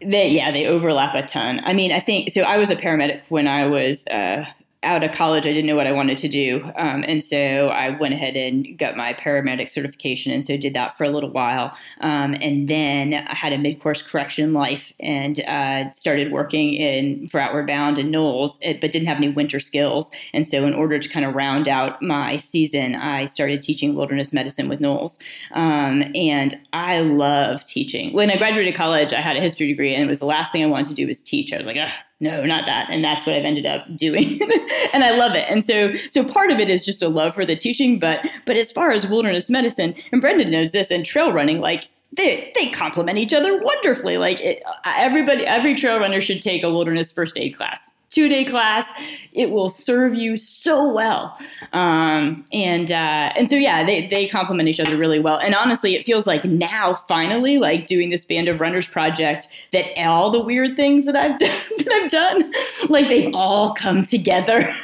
They, 0.00 0.28
yeah, 0.30 0.50
they 0.52 0.66
overlap 0.66 1.14
a 1.14 1.22
ton. 1.22 1.60
I 1.64 1.74
mean, 1.74 1.90
I 1.92 1.98
think 1.98 2.30
so. 2.30 2.42
I 2.42 2.56
was 2.56 2.70
a 2.70 2.76
paramedic 2.76 3.20
when 3.28 3.48
I 3.48 3.66
was 3.66 4.06
uh, 4.06 4.44
out 4.84 5.02
of 5.02 5.10
college, 5.10 5.44
I 5.44 5.52
didn't 5.52 5.66
know 5.66 5.74
what 5.74 5.88
I 5.88 5.92
wanted 5.92 6.18
to 6.18 6.28
do. 6.28 6.62
Um, 6.76 7.04
and 7.08 7.22
so 7.22 7.68
I 7.68 7.90
went 7.90 8.14
ahead 8.14 8.36
and 8.36 8.78
got 8.78 8.96
my 8.96 9.12
paramedic 9.12 9.72
certification. 9.72 10.32
And 10.32 10.44
so 10.44 10.56
did 10.56 10.72
that 10.74 10.96
for 10.96 11.02
a 11.02 11.10
little 11.10 11.30
while. 11.30 11.76
Um, 12.00 12.36
and 12.40 12.68
then 12.68 13.14
I 13.14 13.34
had 13.34 13.52
a 13.52 13.58
mid 13.58 13.80
course 13.80 14.02
correction 14.02 14.52
life 14.52 14.92
and 15.00 15.40
uh, 15.40 15.90
started 15.92 16.30
working 16.30 16.74
in 16.74 17.28
for 17.28 17.40
Outward 17.40 17.66
Bound 17.66 17.98
and 17.98 18.14
NOLS, 18.14 18.58
but 18.80 18.92
didn't 18.92 19.08
have 19.08 19.16
any 19.16 19.30
winter 19.30 19.58
skills. 19.58 20.12
And 20.32 20.46
so, 20.46 20.64
in 20.64 20.74
order 20.74 20.98
to 20.98 21.08
kind 21.08 21.26
of 21.26 21.34
round 21.34 21.68
out 21.68 22.00
my 22.00 22.36
season, 22.36 22.94
I 22.94 23.26
started 23.26 23.62
teaching 23.62 23.96
wilderness 23.96 24.32
medicine 24.32 24.68
with 24.68 24.80
NOLS. 24.80 25.18
Um, 25.52 26.04
and 26.14 26.54
I 26.72 27.00
love 27.00 27.64
teaching. 27.64 28.12
When 28.12 28.30
I 28.30 28.36
graduated 28.36 28.76
college, 28.76 29.12
I 29.12 29.20
had 29.20 29.36
a 29.36 29.40
history 29.40 29.66
degree, 29.66 29.94
and 29.94 30.04
it 30.04 30.08
was 30.08 30.20
the 30.20 30.26
last 30.26 30.52
thing 30.52 30.62
I 30.62 30.66
wanted 30.66 30.88
to 30.90 30.94
do 30.94 31.06
was 31.06 31.20
teach. 31.20 31.52
I 31.52 31.56
was 31.56 31.66
like, 31.66 31.76
no, 32.20 32.44
not 32.44 32.66
that. 32.66 32.88
And 32.90 33.04
that's 33.04 33.24
what 33.24 33.36
I've 33.36 33.44
ended 33.44 33.64
up 33.64 33.84
doing. 33.96 34.40
and 34.92 35.04
I 35.04 35.16
love 35.16 35.34
it. 35.34 35.46
And 35.48 35.64
so 35.64 35.94
so 36.10 36.24
part 36.24 36.50
of 36.50 36.58
it 36.58 36.68
is 36.68 36.84
just 36.84 37.02
a 37.02 37.08
love 37.08 37.34
for 37.34 37.46
the 37.46 37.56
teaching, 37.56 37.98
but 37.98 38.24
but 38.44 38.56
as 38.56 38.72
far 38.72 38.90
as 38.90 39.06
wilderness 39.06 39.48
medicine, 39.48 39.94
and 40.10 40.20
Brendan 40.20 40.50
knows 40.50 40.72
this, 40.72 40.90
and 40.90 41.06
trail 41.06 41.32
running, 41.32 41.60
like 41.60 41.88
they 42.16 42.52
they 42.56 42.70
complement 42.70 43.18
each 43.18 43.32
other 43.32 43.62
wonderfully. 43.62 44.18
Like 44.18 44.40
it, 44.40 44.62
everybody, 44.84 45.46
every 45.46 45.74
trail 45.74 46.00
runner 46.00 46.20
should 46.20 46.42
take 46.42 46.62
a 46.64 46.70
wilderness 46.70 47.12
first 47.12 47.38
aid 47.38 47.56
class 47.56 47.92
two 48.10 48.28
day 48.28 48.44
class. 48.44 48.90
It 49.32 49.50
will 49.50 49.68
serve 49.68 50.14
you 50.14 50.36
so 50.36 50.90
well. 50.92 51.38
Um, 51.72 52.44
and 52.52 52.90
uh, 52.90 53.32
and 53.36 53.48
so 53.48 53.56
yeah, 53.56 53.84
they 53.84 54.06
they 54.06 54.26
complement 54.26 54.68
each 54.68 54.80
other 54.80 54.96
really 54.96 55.18
well. 55.18 55.38
And 55.38 55.54
honestly, 55.54 55.94
it 55.94 56.06
feels 56.06 56.26
like 56.26 56.44
now 56.44 57.02
finally, 57.08 57.58
like 57.58 57.86
doing 57.86 58.10
this 58.10 58.24
band 58.24 58.48
of 58.48 58.60
runners 58.60 58.86
project, 58.86 59.48
that 59.72 59.86
all 59.98 60.30
the 60.30 60.40
weird 60.40 60.76
things 60.76 61.04
that 61.06 61.16
I've 61.16 61.38
done, 61.38 61.60
that 61.78 61.92
I've 61.92 62.10
done, 62.10 62.52
like 62.88 63.08
they've 63.08 63.34
all 63.34 63.74
come 63.74 64.02
together. 64.02 64.74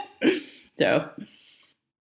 so. 0.78 1.08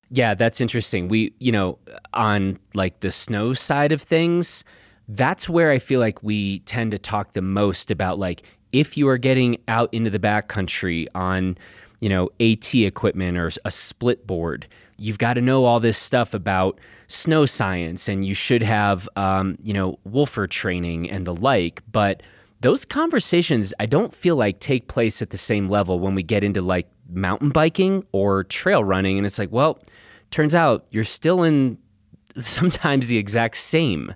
Yeah, 0.09 0.35
that's 0.35 0.61
interesting. 0.61 1.09
We, 1.09 1.33
you 1.39 1.51
know, 1.51 1.79
on 2.13 2.59
like 2.73 3.01
the 3.01 3.11
snow 3.11 3.51
side 3.51 3.91
of 3.91 4.01
things, 4.01 4.63
that's 5.09 5.49
where 5.49 5.69
I 5.69 5.79
feel 5.79 5.99
like 5.99 6.23
we 6.23 6.59
tend 6.59 6.91
to 6.91 6.97
talk 6.97 7.33
the 7.33 7.41
most 7.41 7.91
about 7.91 8.17
like 8.17 8.43
if 8.71 8.97
you 8.97 9.07
are 9.07 9.17
getting 9.17 9.57
out 9.67 9.93
into 9.93 10.09
the 10.09 10.19
backcountry 10.19 11.07
on, 11.15 11.57
you 11.99 12.09
know, 12.09 12.29
AT 12.39 12.73
equipment 12.73 13.37
or 13.37 13.51
a 13.65 13.71
split 13.71 14.27
board, 14.27 14.67
you've 14.97 15.17
got 15.17 15.33
to 15.33 15.41
know 15.41 15.65
all 15.65 15.79
this 15.79 15.97
stuff 15.97 16.33
about 16.33 16.79
snow 17.07 17.45
science 17.45 18.07
and 18.07 18.25
you 18.25 18.33
should 18.33 18.61
have, 18.61 19.07
um, 19.15 19.57
you 19.63 19.73
know, 19.73 19.97
WFR 20.07 20.49
training 20.49 21.09
and 21.09 21.25
the 21.25 21.35
like. 21.35 21.81
But 21.91 22.23
those 22.61 22.85
conversations, 22.85 23.73
I 23.79 23.85
don't 23.85 24.13
feel 24.13 24.35
like 24.35 24.59
take 24.59 24.87
place 24.87 25.21
at 25.21 25.29
the 25.29 25.37
same 25.37 25.69
level 25.69 25.99
when 25.99 26.15
we 26.15 26.23
get 26.23 26.43
into 26.43 26.61
like 26.61 26.87
mountain 27.09 27.49
biking 27.49 28.05
or 28.11 28.43
trail 28.43 28.83
running. 28.83 29.17
And 29.17 29.25
it's 29.25 29.39
like, 29.39 29.51
well, 29.51 29.79
turns 30.31 30.55
out 30.55 30.85
you're 30.91 31.03
still 31.03 31.43
in 31.43 31.77
sometimes 32.37 33.07
the 33.07 33.17
exact 33.17 33.57
same 33.57 34.13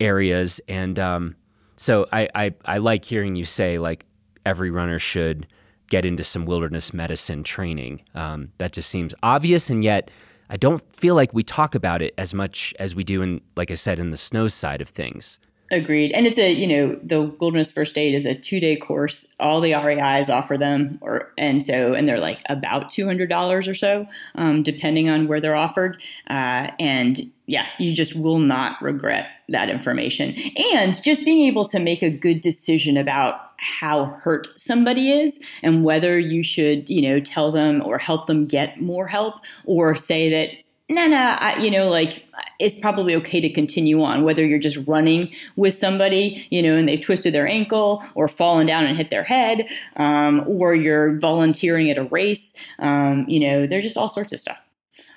areas. 0.00 0.60
And 0.68 0.98
um, 0.98 1.36
so 1.76 2.06
I, 2.12 2.28
I, 2.34 2.54
I 2.64 2.78
like 2.78 3.04
hearing 3.04 3.36
you 3.36 3.44
say 3.44 3.78
like 3.78 4.06
every 4.44 4.70
runner 4.70 4.98
should 4.98 5.46
get 5.88 6.04
into 6.04 6.24
some 6.24 6.46
wilderness 6.46 6.92
medicine 6.92 7.42
training. 7.42 8.02
Um, 8.14 8.52
that 8.58 8.72
just 8.72 8.88
seems 8.88 9.14
obvious, 9.22 9.70
and 9.70 9.84
yet 9.84 10.10
I 10.48 10.56
don't 10.56 10.82
feel 10.94 11.14
like 11.14 11.32
we 11.34 11.42
talk 11.42 11.74
about 11.74 12.02
it 12.02 12.14
as 12.18 12.32
much 12.34 12.74
as 12.78 12.94
we 12.94 13.04
do 13.04 13.22
in, 13.22 13.40
like 13.56 13.70
I 13.70 13.74
said, 13.74 13.98
in 13.98 14.10
the 14.10 14.16
snow 14.16 14.48
side 14.48 14.80
of 14.80 14.88
things. 14.88 15.38
Agreed. 15.72 16.12
And 16.12 16.28
it's 16.28 16.38
a, 16.38 16.52
you 16.52 16.66
know, 16.66 16.98
the 17.02 17.22
Wilderness 17.22 17.72
First 17.72 17.98
Aid 17.98 18.14
is 18.14 18.24
a 18.24 18.36
two 18.36 18.60
day 18.60 18.76
course. 18.76 19.26
All 19.40 19.60
the 19.60 19.74
REIs 19.74 20.30
offer 20.30 20.56
them, 20.56 20.98
or 21.02 21.32
and 21.36 21.60
so, 21.60 21.92
and 21.92 22.08
they're 22.08 22.20
like 22.20 22.40
about 22.48 22.92
two 22.92 23.04
hundred 23.04 23.28
dollars 23.28 23.66
or 23.66 23.74
so, 23.74 24.06
um, 24.36 24.62
depending 24.62 25.08
on 25.08 25.26
where 25.26 25.40
they're 25.40 25.56
offered. 25.56 26.00
Uh, 26.30 26.70
and 26.78 27.20
yeah, 27.46 27.66
you 27.78 27.94
just 27.94 28.16
will 28.16 28.38
not 28.38 28.80
regret 28.82 29.28
that 29.48 29.70
information. 29.70 30.34
And 30.74 31.00
just 31.02 31.24
being 31.24 31.46
able 31.46 31.64
to 31.66 31.78
make 31.78 32.02
a 32.02 32.10
good 32.10 32.40
decision 32.40 32.96
about 32.96 33.52
how 33.58 34.06
hurt 34.06 34.48
somebody 34.58 35.12
is 35.12 35.40
and 35.62 35.84
whether 35.84 36.18
you 36.18 36.42
should, 36.42 36.90
you 36.90 37.02
know, 37.02 37.20
tell 37.20 37.52
them 37.52 37.82
or 37.84 37.98
help 37.98 38.26
them 38.26 38.46
get 38.46 38.80
more 38.80 39.06
help 39.06 39.36
or 39.64 39.94
say 39.94 40.30
that 40.30 40.50
no, 40.88 41.04
no, 41.08 41.36
you 41.58 41.68
know, 41.68 41.88
like 41.90 42.24
it's 42.60 42.74
probably 42.76 43.16
okay 43.16 43.40
to 43.40 43.50
continue 43.50 44.04
on, 44.04 44.22
whether 44.22 44.44
you're 44.46 44.60
just 44.60 44.78
running 44.86 45.32
with 45.56 45.74
somebody, 45.74 46.46
you 46.50 46.62
know, 46.62 46.76
and 46.76 46.88
they've 46.88 47.00
twisted 47.00 47.34
their 47.34 47.48
ankle 47.48 48.04
or 48.14 48.28
fallen 48.28 48.68
down 48.68 48.86
and 48.86 48.96
hit 48.96 49.10
their 49.10 49.24
head, 49.24 49.66
um, 49.96 50.44
or 50.46 50.76
you're 50.76 51.18
volunteering 51.18 51.90
at 51.90 51.98
a 51.98 52.04
race. 52.04 52.52
Um, 52.78 53.24
you 53.26 53.40
know, 53.40 53.66
there's 53.66 53.82
just 53.82 53.96
all 53.96 54.08
sorts 54.08 54.32
of 54.32 54.38
stuff. 54.38 54.58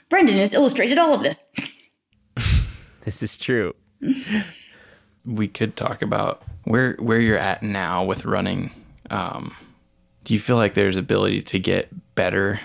Brendan 0.10 0.38
has 0.38 0.54
illustrated 0.54 0.98
all 0.98 1.14
of 1.14 1.22
this. 1.22 1.50
this 3.06 3.24
is 3.24 3.38
true. 3.38 3.74
we 5.26 5.48
could 5.48 5.76
talk 5.76 6.02
about 6.02 6.44
where 6.64 6.94
where 7.00 7.20
you're 7.20 7.38
at 7.38 7.64
now 7.64 8.04
with 8.04 8.26
running. 8.26 8.72
Um, 9.10 9.56
do 10.24 10.34
you 10.34 10.40
feel 10.40 10.56
like 10.56 10.74
there's 10.74 10.98
ability 10.98 11.42
to 11.44 11.60
get 11.60 11.90
better 12.16 12.60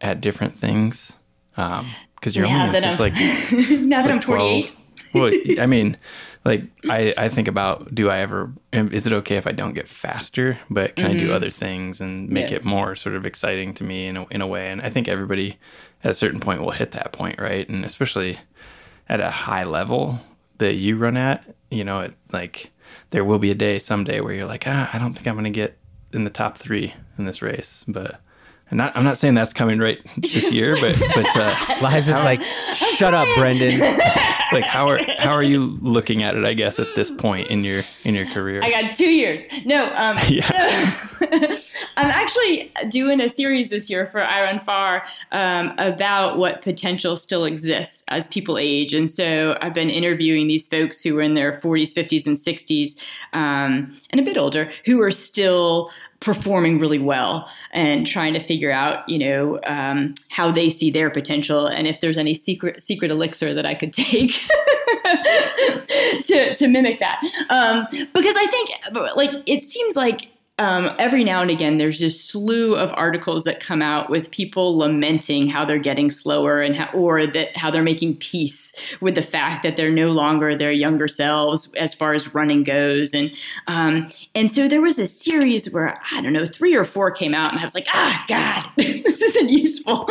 at 0.00 0.20
different 0.20 0.56
things? 0.56 1.14
Um, 1.56 1.90
because 2.14 2.36
you're 2.36 2.46
now 2.46 2.66
only 2.66 2.80
just 2.80 3.00
like 3.00 3.14
now 3.52 4.02
that 4.02 4.10
I'm 4.10 4.20
28. 4.20 4.72
well, 5.14 5.32
I 5.58 5.66
mean, 5.66 5.96
like 6.44 6.64
I, 6.88 7.14
I 7.16 7.28
think 7.28 7.48
about 7.48 7.94
do 7.94 8.10
I 8.10 8.18
ever 8.18 8.52
is 8.72 9.06
it 9.06 9.12
okay 9.12 9.36
if 9.36 9.46
I 9.46 9.52
don't 9.52 9.74
get 9.74 9.88
faster, 9.88 10.58
but 10.68 10.96
can 10.96 11.06
mm-hmm. 11.06 11.16
I 11.16 11.18
do 11.18 11.26
mm-hmm. 11.26 11.34
other 11.34 11.50
things 11.50 12.00
and 12.00 12.28
make 12.28 12.50
yeah. 12.50 12.56
it 12.56 12.64
more 12.64 12.94
sort 12.94 13.14
of 13.16 13.24
exciting 13.24 13.74
to 13.74 13.84
me 13.84 14.06
in 14.06 14.16
a, 14.16 14.26
in 14.28 14.40
a 14.40 14.46
way? 14.46 14.70
And 14.70 14.82
I 14.82 14.88
think 14.88 15.08
everybody 15.08 15.58
at 16.02 16.10
a 16.10 16.14
certain 16.14 16.40
point 16.40 16.60
will 16.60 16.70
hit 16.70 16.92
that 16.92 17.12
point, 17.12 17.40
right? 17.40 17.68
And 17.68 17.84
especially 17.84 18.38
at 19.08 19.20
a 19.20 19.30
high 19.30 19.64
level 19.64 20.20
that 20.58 20.74
you 20.74 20.96
run 20.96 21.16
at, 21.16 21.44
you 21.70 21.84
know, 21.84 22.00
it 22.00 22.14
like 22.32 22.70
there 23.10 23.24
will 23.24 23.38
be 23.38 23.50
a 23.50 23.54
day 23.54 23.78
someday 23.78 24.20
where 24.20 24.34
you're 24.34 24.46
like, 24.46 24.64
ah, 24.66 24.90
I 24.92 24.98
don't 24.98 25.14
think 25.14 25.26
I'm 25.26 25.34
going 25.34 25.44
to 25.44 25.50
get 25.50 25.78
in 26.12 26.24
the 26.24 26.30
top 26.30 26.58
three 26.58 26.94
in 27.16 27.24
this 27.24 27.42
race, 27.42 27.84
but 27.86 28.20
and 28.70 28.78
not, 28.78 28.96
I'm 28.96 29.04
not 29.04 29.16
saying 29.16 29.34
that's 29.34 29.54
coming 29.54 29.78
right 29.78 29.98
this 30.16 30.52
year, 30.52 30.76
but 30.80 30.98
but 31.14 31.36
uh, 31.36 31.78
Liza's 31.80 32.24
like, 32.24 32.42
shut 32.74 33.14
up, 33.14 33.26
Brendan. 33.36 33.80
like 34.52 34.64
how 34.64 34.88
are 34.88 34.98
how 35.18 35.32
are 35.32 35.42
you 35.42 35.78
looking 35.80 36.22
at 36.22 36.36
it? 36.36 36.44
I 36.44 36.54
guess 36.54 36.78
at 36.78 36.94
this 36.94 37.10
point 37.10 37.48
in 37.48 37.64
your 37.64 37.82
in 38.04 38.14
your 38.14 38.26
career, 38.26 38.60
I 38.62 38.70
got 38.70 38.94
two 38.94 39.10
years. 39.10 39.42
No, 39.64 39.86
um, 39.94 40.16
yeah. 40.28 40.90
So, 41.18 41.58
I'm 41.96 42.10
actually 42.10 42.72
doing 42.88 43.20
a 43.20 43.28
series 43.28 43.68
this 43.68 43.88
year 43.90 44.06
for 44.06 44.20
iRunFar 44.20 45.02
um, 45.32 45.72
about 45.78 46.38
what 46.38 46.62
potential 46.62 47.16
still 47.16 47.44
exists 47.44 48.04
as 48.08 48.26
people 48.28 48.58
age, 48.58 48.94
and 48.94 49.10
so 49.10 49.56
I've 49.60 49.74
been 49.74 49.90
interviewing 49.90 50.48
these 50.48 50.66
folks 50.66 51.02
who 51.02 51.18
are 51.18 51.22
in 51.22 51.34
their 51.34 51.60
40s, 51.60 51.92
50s, 51.92 52.26
and 52.26 52.36
60s, 52.36 52.96
um, 53.32 53.98
and 54.10 54.20
a 54.20 54.22
bit 54.22 54.38
older, 54.38 54.70
who 54.84 55.00
are 55.00 55.10
still 55.10 55.90
performing 56.20 56.78
really 56.80 56.98
well 56.98 57.48
and 57.70 58.06
trying 58.06 58.32
to 58.34 58.40
figure 58.40 58.72
out 58.72 59.08
you 59.08 59.18
know 59.18 59.60
um, 59.64 60.14
how 60.30 60.50
they 60.50 60.68
see 60.68 60.90
their 60.90 61.10
potential 61.10 61.66
and 61.66 61.86
if 61.86 62.00
there's 62.00 62.18
any 62.18 62.34
secret 62.34 62.82
secret 62.82 63.10
elixir 63.10 63.54
that 63.54 63.64
i 63.64 63.72
could 63.72 63.92
take 63.92 64.32
to, 66.22 66.54
to 66.56 66.66
mimic 66.66 66.98
that. 66.98 67.20
Um, 67.50 67.86
because 68.12 68.34
i 68.36 68.46
think 68.48 68.70
like 69.16 69.30
it 69.46 69.62
seems 69.62 69.94
like 69.94 70.30
um, 70.58 70.90
every 70.98 71.22
now 71.22 71.40
and 71.40 71.50
again, 71.50 71.78
there's 71.78 72.00
this 72.00 72.20
slew 72.20 72.74
of 72.74 72.92
articles 72.94 73.44
that 73.44 73.60
come 73.60 73.80
out 73.80 74.10
with 74.10 74.30
people 74.32 74.76
lamenting 74.76 75.46
how 75.46 75.64
they're 75.64 75.78
getting 75.78 76.10
slower 76.10 76.60
and 76.60 76.74
how, 76.74 76.90
or 76.92 77.26
that 77.28 77.56
how 77.56 77.70
they're 77.70 77.82
making 77.82 78.16
peace 78.16 78.72
with 79.00 79.14
the 79.14 79.22
fact 79.22 79.62
that 79.62 79.76
they're 79.76 79.92
no 79.92 80.10
longer 80.10 80.56
their 80.56 80.72
younger 80.72 81.06
selves 81.06 81.68
as 81.76 81.94
far 81.94 82.12
as 82.12 82.34
running 82.34 82.64
goes. 82.64 83.14
And 83.14 83.32
um, 83.68 84.08
and 84.34 84.50
so 84.50 84.66
there 84.66 84.80
was 84.80 84.98
a 84.98 85.06
series 85.06 85.72
where 85.72 86.00
I 86.12 86.20
don't 86.20 86.32
know 86.32 86.46
three 86.46 86.74
or 86.74 86.84
four 86.84 87.12
came 87.12 87.34
out, 87.34 87.52
and 87.52 87.60
I 87.60 87.64
was 87.64 87.74
like, 87.74 87.86
ah, 87.92 88.24
God, 88.26 88.68
this 88.76 89.22
isn't 89.22 89.48
useful. 89.48 90.08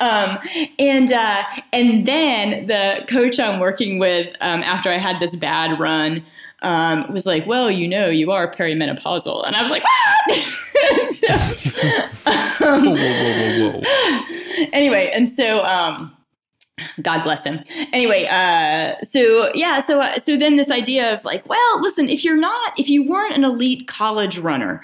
Um, 0.00 0.38
and 0.78 1.12
uh, 1.12 1.44
and 1.72 2.06
then 2.06 2.66
the 2.66 3.04
coach 3.08 3.38
I'm 3.38 3.60
working 3.60 3.98
with 3.98 4.34
um, 4.40 4.62
after 4.62 4.88
I 4.88 4.96
had 4.96 5.20
this 5.20 5.36
bad 5.36 5.78
run 5.78 6.24
um, 6.62 7.10
was 7.12 7.26
like, 7.26 7.46
well, 7.46 7.70
you 7.70 7.88
know, 7.88 8.08
you 8.08 8.30
are 8.32 8.50
perimenopausal. 8.50 9.46
And 9.46 9.56
I 9.56 9.62
was 9.62 9.70
like, 9.70 9.82
so, 11.14 11.32
um, 12.66 12.84
whoa, 12.84 12.94
whoa, 12.94 13.58
whoa, 13.58 13.80
whoa, 13.80 14.66
Anyway, 14.72 15.10
and 15.12 15.30
so, 15.30 15.64
um, 15.64 16.16
God 17.02 17.22
bless 17.22 17.44
him. 17.44 17.60
Anyway, 17.92 18.26
uh, 18.30 18.94
so 19.04 19.52
yeah, 19.54 19.78
so 19.78 20.00
uh, 20.00 20.18
so 20.18 20.36
then 20.36 20.56
this 20.56 20.70
idea 20.70 21.14
of 21.14 21.24
like, 21.24 21.46
well, 21.48 21.80
listen, 21.80 22.08
if 22.08 22.24
you're 22.24 22.36
not, 22.36 22.72
if 22.78 22.88
you 22.88 23.08
weren't 23.08 23.36
an 23.36 23.44
elite 23.44 23.86
college 23.86 24.38
runner, 24.38 24.82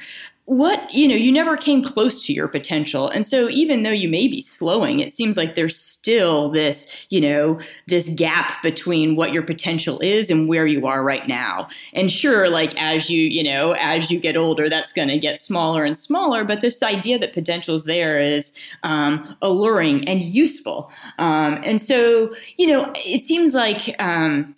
what 0.48 0.90
you 0.94 1.06
know 1.06 1.14
you 1.14 1.30
never 1.30 1.58
came 1.58 1.82
close 1.82 2.24
to 2.24 2.32
your 2.32 2.48
potential 2.48 3.06
and 3.10 3.26
so 3.26 3.50
even 3.50 3.82
though 3.82 3.90
you 3.90 4.08
may 4.08 4.26
be 4.26 4.40
slowing 4.40 4.98
it 4.98 5.12
seems 5.12 5.36
like 5.36 5.54
there's 5.54 5.76
still 6.08 6.48
this 6.48 6.86
you 7.10 7.20
know 7.20 7.60
this 7.86 8.08
gap 8.08 8.62
between 8.62 9.14
what 9.14 9.30
your 9.30 9.42
potential 9.42 9.98
is 10.00 10.30
and 10.30 10.48
where 10.48 10.66
you 10.66 10.86
are 10.86 11.02
right 11.02 11.28
now. 11.28 11.68
And 11.92 12.10
sure 12.10 12.48
like 12.48 12.74
as 12.80 13.10
you 13.10 13.24
you 13.24 13.42
know 13.42 13.72
as 13.72 14.10
you 14.10 14.18
get 14.18 14.34
older 14.34 14.70
that's 14.70 14.90
going 14.90 15.08
to 15.08 15.18
get 15.18 15.38
smaller 15.38 15.84
and 15.84 15.98
smaller 15.98 16.44
but 16.44 16.62
this 16.62 16.82
idea 16.82 17.18
that 17.18 17.34
potential 17.34 17.74
is 17.74 17.84
there 17.84 18.22
is 18.22 18.54
um, 18.84 19.36
alluring 19.42 20.08
and 20.08 20.22
useful. 20.22 20.90
Um, 21.18 21.60
and 21.62 21.78
so 21.78 22.34
you 22.56 22.68
know 22.68 22.90
it 22.96 23.24
seems 23.24 23.52
like 23.52 23.94
um, 23.98 24.54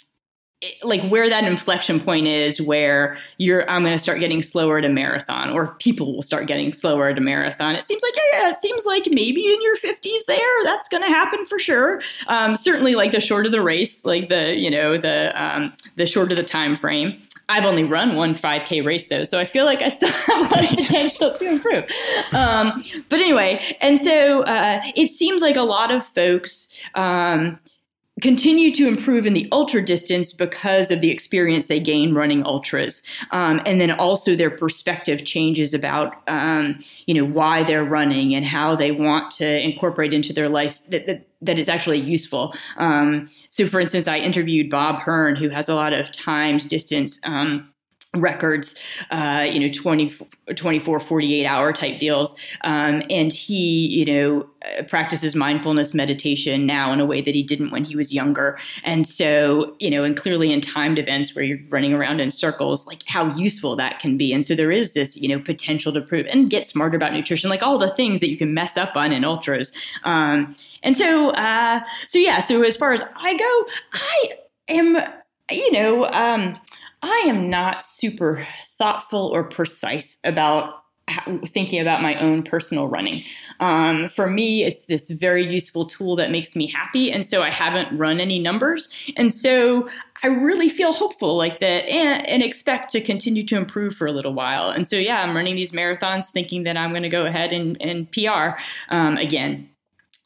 like 0.83 1.03
where 1.09 1.29
that 1.29 1.45
inflection 1.45 1.99
point 1.99 2.27
is 2.27 2.61
where 2.61 3.17
you're 3.39 3.69
i'm 3.71 3.83
going 3.83 3.97
to 3.97 4.03
start 4.03 4.21
getting 4.21 4.43
slower 4.43 4.79
at 4.79 4.85
a 4.85 4.89
marathon 4.89 5.51
or 5.51 5.75
people 5.81 6.15
will 6.15 6.23
start 6.23 6.47
getting 6.47 6.73
slower 6.73 7.09
at 7.09 7.19
a 7.19 7.21
marathon. 7.21 7.75
It 7.75 7.87
seems 7.87 8.03
like 8.03 8.15
yeah, 8.17 8.41
yeah 8.41 8.51
it 8.51 8.57
seems 8.57 8.85
like 8.85 9.07
maybe 9.11 9.53
in 9.53 9.61
your 9.63 9.77
50s 9.77 10.25
there 10.27 10.65
that's 10.65 10.89
going 10.89 11.03
to 11.03 11.09
happen 11.09 11.45
for 11.47 11.59
sure. 11.59 12.01
Um, 12.29 12.55
certainly 12.55 12.95
like 12.95 13.13
the 13.13 13.21
shorter 13.21 13.49
the 13.49 13.63
race 13.63 14.05
like 14.05 14.29
the 14.29 14.55
you 14.57 14.71
know 14.71 14.97
the 14.97 15.33
um, 15.43 15.73
the 15.97 16.07
shorter 16.07 16.35
the 16.35 16.43
time 16.43 16.77
frame. 16.77 17.21
I've 17.49 17.65
only 17.65 17.83
run 17.83 18.15
one 18.15 18.35
5K 18.35 18.85
race 18.85 19.09
though, 19.09 19.25
so 19.25 19.41
I 19.41 19.45
feel 19.45 19.65
like 19.65 19.83
I 19.83 19.89
still 19.89 20.09
have 20.27 20.39
a 20.39 20.55
lot 20.55 20.65
of 20.65 20.79
potential 20.79 21.35
to 21.35 21.49
improve. 21.49 21.85
Um, 22.33 22.81
but 23.09 23.19
anyway, 23.19 23.77
and 23.81 24.01
so 24.01 24.43
uh, 24.43 24.81
it 24.95 25.13
seems 25.15 25.43
like 25.43 25.57
a 25.57 25.63
lot 25.63 25.91
of 25.91 26.07
folks 26.07 26.69
um, 26.95 27.59
continue 28.21 28.75
to 28.75 28.87
improve 28.87 29.27
in 29.27 29.35
the 29.35 29.49
ultra 29.53 29.85
distance 29.85 30.33
because 30.33 30.91
of 30.91 31.01
the 31.01 31.11
experience 31.11 31.66
they 31.66 31.81
gain 31.81 32.14
running 32.14 32.45
ultras. 32.45 33.03
Um, 33.31 33.61
and 33.66 33.81
then 33.81 33.91
also 33.91 34.35
their 34.35 34.51
perspective 34.51 35.25
changes 35.25 35.75
about 35.75 36.16
um, 36.29 36.81
you 37.07 37.14
know 37.14 37.25
why 37.25 37.62
they're 37.62 37.85
running 37.85 38.35
and 38.35 38.45
how 38.45 38.77
they 38.77 38.93
want 38.93 39.31
to 39.33 39.61
incorporate 39.61 40.14
into 40.14 40.33
their 40.33 40.49
life 40.49 40.79
that, 40.89 41.07
that, 41.07 41.27
that 41.43 41.59
is 41.59 41.68
actually 41.68 42.01
useful. 42.01 42.55
Um, 42.77 43.29
so 43.51 43.66
for 43.66 43.81
instance 43.81 44.09
i 44.09 44.18
interviewed 44.18 44.71
bob 44.71 45.01
hearn 45.01 45.37
who 45.37 45.49
has 45.49 45.68
a 45.68 45.75
lot 45.75 45.93
of 45.93 46.12
times 46.12 46.64
distance 46.64 47.18
um, 47.25 47.68
records, 48.17 48.75
uh, 49.13 49.47
you 49.49 49.61
know, 49.61 49.73
20, 49.73 50.13
24, 50.57 51.01
48 51.01 51.47
hour 51.47 51.73
type 51.73 52.01
deals. 52.01 52.35
Um, 52.63 53.05
and 53.09 53.33
he, 53.33 53.87
you 53.87 54.05
know, 54.05 54.49
uh, 54.79 54.83
practices 54.83 55.37
mindfulness 55.37 55.95
meditation 55.95 56.67
now 56.67 56.93
in 56.93 56.99
a 56.99 57.07
way 57.07 57.23
that 57.23 57.35
he 57.37 57.45
didn't 57.45 57.71
when 57.71 57.85
he 57.85 57.95
was 57.95 58.13
younger. 58.13 58.59
And 58.83 59.07
so, 59.07 59.77
you 59.79 59.91
know, 59.91 60.03
and 60.03 60.17
clearly 60.17 60.53
in 60.53 60.61
timed 60.61 60.99
events 60.99 61.37
where 61.37 61.45
you're 61.45 61.61
running 61.69 61.93
around 61.93 62.19
in 62.19 62.33
circles, 62.33 62.85
like 62.85 63.03
how 63.07 63.33
useful 63.37 63.77
that 63.77 64.01
can 64.01 64.17
be. 64.17 64.33
And 64.33 64.45
so 64.45 64.57
there 64.57 64.73
is 64.73 64.91
this, 64.91 65.17
you 65.17 65.29
know, 65.29 65.39
potential 65.39 65.93
to 65.93 66.01
prove 66.01 66.27
and 66.27 66.51
get 66.51 66.67
smarter 66.67 66.97
about 66.97 67.13
nutrition, 67.13 67.49
like 67.49 67.63
all 67.63 67.79
the 67.79 67.95
things 67.95 68.19
that 68.21 68.29
you 68.29 68.37
can 68.37 68.53
mess 68.53 68.77
up 68.77 68.97
on 68.97 69.13
in 69.13 69.25
ultras. 69.25 69.71
Um, 70.03 70.57
and 70.83 70.97
so, 70.97 71.31
uh, 71.31 71.81
so 72.09 72.19
yeah, 72.19 72.41
so 72.41 72.63
as 72.63 72.77
far 72.77 72.93
as 72.93 73.05
I 73.15 73.37
go, 73.37 73.67
I 73.93 74.31
am, 74.69 74.97
you 75.49 75.71
know, 75.71 76.07
um, 76.11 76.57
I 77.03 77.24
am 77.26 77.48
not 77.48 77.84
super 77.84 78.46
thoughtful 78.78 79.30
or 79.32 79.44
precise 79.44 80.18
about 80.24 80.80
thinking 81.46 81.80
about 81.80 82.03
my 82.03 82.14
own 82.20 82.42
personal 82.42 82.88
running. 82.88 83.24
Um, 83.59 84.09
for 84.09 84.28
me, 84.28 84.64
it's 84.64 84.84
this 84.84 85.11
very 85.11 85.44
useful 85.44 85.86
tool 85.86 86.16
that 86.16 86.30
makes 86.30 86.55
me 86.55 86.66
happy. 86.66 87.11
And 87.11 87.24
so 87.26 87.42
I 87.42 87.51
haven't 87.51 87.96
run 87.96 88.20
any 88.20 88.38
numbers. 88.38 88.88
And 89.16 89.32
so 89.32 89.88
I 90.22 90.28
really 90.28 90.68
feel 90.68 90.92
hopeful 90.92 91.36
like 91.36 91.61
that 91.61 91.88
and, 91.88 92.26
and 92.28 92.42
expect 92.42 92.92
to 92.92 93.01
continue 93.01 93.44
to 93.46 93.57
improve 93.57 93.96
for 93.96 94.07
a 94.07 94.12
little 94.12 94.34
while. 94.34 94.70
And 94.70 94.86
so, 94.86 94.96
yeah, 94.96 95.22
I'm 95.22 95.34
running 95.34 95.57
these 95.57 95.72
marathons 95.72 96.30
thinking 96.30 96.64
that 96.64 96.76
I'm 96.76 96.90
going 96.90 97.03
to 97.03 97.09
go 97.09 97.26
ahead 97.26 97.53
and, 97.53 97.80
and 97.80 98.11
PR 98.12 98.61
um, 98.90 99.16
again 99.16 99.68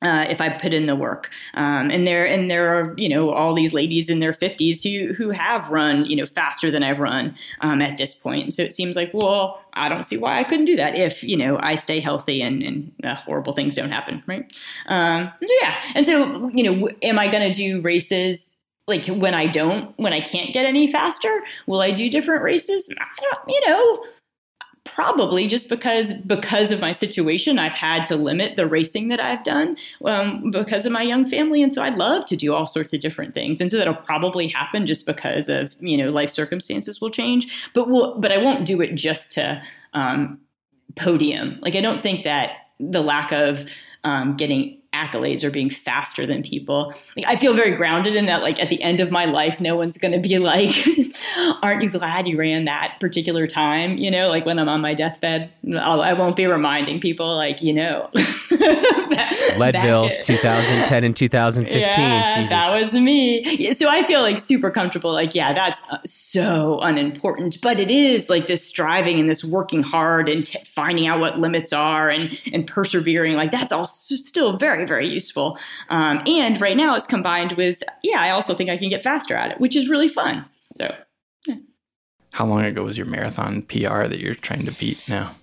uh, 0.05 0.27
if 0.29 0.41
I 0.41 0.51
put 0.51 0.73
in 0.73 0.87
the 0.87 0.95
work. 0.95 1.31
Um, 1.55 1.91
and 1.91 2.07
there 2.07 2.27
and 2.27 2.51
there 2.51 2.75
are 2.75 2.95
you 2.97 3.09
know 3.09 3.31
all 3.31 3.55
these 3.55 3.73
ladies 3.73 4.11
in 4.11 4.21
their 4.21 4.33
50s 4.33 4.83
who 4.83 5.15
who 5.15 5.31
have 5.31 5.69
run 5.71 6.05
you 6.05 6.15
know 6.15 6.27
faster 6.27 6.71
than 6.71 6.83
I've 6.83 7.01
run 7.01 7.35
um, 7.61 7.81
at 7.81 7.97
this 7.97 8.15
point. 8.15 8.53
So 8.53 8.63
it 8.63 8.75
seems 8.75 8.97
like 8.97 9.11
well 9.13 9.61
I 9.73 9.89
don't 9.89 10.05
see 10.05 10.17
why 10.17 10.39
I 10.39 10.45
couldn't 10.45 10.67
do 10.67 10.77
that 10.77 10.97
if 10.97 11.25
you 11.25 11.37
know 11.37 11.59
I 11.61 11.75
stay 11.75 12.01
healthy 12.01 12.43
and, 12.43 12.63
and 12.63 12.93
uh, 13.03 13.15
horrible 13.15 13.55
things 13.55 13.75
don't 13.75 13.91
happen, 13.91 14.23
right? 14.27 14.45
Um, 14.87 15.33
so 15.45 15.55
yeah, 15.63 15.83
and 15.95 16.07
so 16.07 16.49
you 16.51 16.63
know 16.63 16.91
am 17.03 17.19
I 17.19 17.29
going 17.29 17.51
to 17.51 17.55
do 17.55 17.81
races? 17.81 18.57
Like 18.87 19.07
when 19.07 19.33
I 19.33 19.47
don't, 19.47 19.99
when 19.99 20.13
I 20.13 20.21
can't 20.21 20.53
get 20.53 20.67
any 20.67 20.93
faster, 20.93 21.43
will 21.67 21.81
I 21.81 21.91
do 21.91 22.11
different 22.11 22.43
races? 22.43 22.87
I 23.01 23.07
don't, 23.23 23.49
you 23.49 23.67
know, 23.67 24.05
probably 24.85 25.47
just 25.47 25.69
because 25.69 26.13
because 26.27 26.71
of 26.71 26.79
my 26.79 26.93
situation 26.93 27.59
i've 27.59 27.75
had 27.75 28.05
to 28.05 28.17
limit 28.17 28.57
the 28.57 28.67
racing 28.67 29.09
that 29.09 29.19
i've 29.19 29.43
done 29.43 29.77
um, 30.05 30.51
because 30.51 30.85
of 30.87 30.93
my 30.93 31.03
young 31.03 31.27
family. 31.27 31.63
And 31.63 31.73
so 31.73 31.83
i'd 31.83 31.97
love 31.97 32.25
to 32.27 32.37
do 32.37 32.55
all 32.55 32.67
sorts 32.67 32.93
of 32.93 33.01
different 33.01 33.35
things. 33.35 33.61
And 33.61 33.71
so 33.71 33.79
that'll 33.79 33.95
probably 33.95 34.49
happen 34.49 34.87
just 34.87 35.07
because 35.07 35.49
of 35.49 35.75
you 35.81 35.97
know 35.97 36.11
life 36.11 36.31
circumstances 36.31 37.01
will 37.01 37.11
change. 37.11 37.71
But 37.75 37.89
we'll, 37.89 38.19
but 38.19 38.33
i 38.33 38.39
won't 38.39 38.67
do 38.67 38.81
it 38.81 38.95
just 38.95 39.33
to 39.33 39.63
um, 39.95 40.39
podium. 40.97 41.59
Like 41.63 41.75
i 41.75 41.81
don't 41.81 42.03
think 42.03 42.25
that 42.25 42.51
the 42.79 43.03
lack 43.03 43.33
of 43.33 43.67
um, 44.05 44.37
getting 44.37 44.81
accolades 44.95 45.43
or 45.43 45.51
being 45.51 45.69
faster 45.71 46.27
than 46.27 46.43
people. 46.43 46.95
Like, 47.17 47.27
I 47.27 47.37
feel 47.37 47.55
very 47.55 47.73
grounded 47.73 48.15
in 48.15 48.27
that. 48.27 48.43
Like 48.43 48.61
at 48.61 48.69
the 48.69 48.81
end 48.83 49.01
of 49.01 49.11
my 49.11 49.25
life, 49.25 49.61
no 49.61 49.77
one's 49.77 49.99
going 49.99 50.13
to 50.13 50.21
be 50.21 50.39
like, 50.39 50.75
"Aren't 51.63 51.83
you 51.83 51.91
glad 51.91 52.29
you 52.29 52.39
ran 52.39 52.65
that 52.67 52.97
particular 53.01 53.47
time?" 53.47 53.99
You 53.99 54.11
know, 54.11 54.29
like 54.29 54.47
when 54.47 54.59
I'm 54.59 54.69
on 54.69 54.81
my 54.81 54.95
deathbed, 54.95 55.51
I'll, 55.79 56.01
I 56.01 56.13
will 56.13 56.27
not 56.27 56.37
be 56.37 56.47
reminding 56.47 57.01
people, 57.01 57.37
like 57.37 57.63
you 57.63 57.73
know, 57.73 58.11
Leadville, 59.59 60.11
2010 60.23 61.05
and 61.05 61.17
2015. 61.17 61.81
Yeah, 61.81 62.49
that 62.49 62.81
was 62.81 62.93
me. 62.93 63.73
So 63.75 63.89
I 63.89 64.03
feel 64.05 64.21
like 64.21 64.39
super 64.39 64.71
comfortable. 64.71 65.13
Like, 65.13 65.35
yeah, 65.35 65.53
that's 65.53 65.81
uh, 65.91 65.99
so 66.05 66.81
unimportant, 66.81 67.61
but 67.61 67.81
it 67.81 67.91
is 67.91 68.29
like 68.29 68.47
this 68.47 68.67
striving 68.67 69.19
and 69.21 69.29
this 69.29 69.45
working 69.45 69.83
hard 69.83 70.29
and 70.29 70.47
t- 70.47 70.59
finding 70.75 71.07
out 71.07 71.21
what 71.21 71.39
limits 71.39 71.73
are 71.73 72.09
and 72.11 72.39
and 72.53 72.67
persevering. 72.67 73.35
Like 73.35 73.51
that's 73.51 73.73
all 73.73 73.87
still 73.87 74.57
very 74.57 74.84
very 74.87 75.09
useful. 75.09 75.59
Um, 75.89 76.23
and 76.27 76.61
right 76.61 76.77
now 76.77 76.95
it's 76.95 77.07
combined 77.07 77.53
with 77.53 77.83
yeah, 78.03 78.21
I 78.21 78.31
also 78.31 78.55
think 78.55 78.71
I 78.71 78.77
can 78.77 78.89
get 78.89 79.03
faster 79.03 79.35
at 79.35 79.53
it, 79.53 79.61
which 79.61 79.77
is 79.77 79.89
really 79.89 80.09
fun. 80.09 80.45
So. 80.73 80.95
Yeah. 81.47 81.57
How 82.31 82.47
long 82.47 82.65
ago 82.65 82.83
was 82.83 82.97
your 82.97 83.07
marathon 83.07 83.63
PR 83.63 84.07
that 84.07 84.19
you're 84.19 84.35
trying 84.35 84.67
to 84.67 84.73
beat 84.73 85.09
now? 85.09 85.35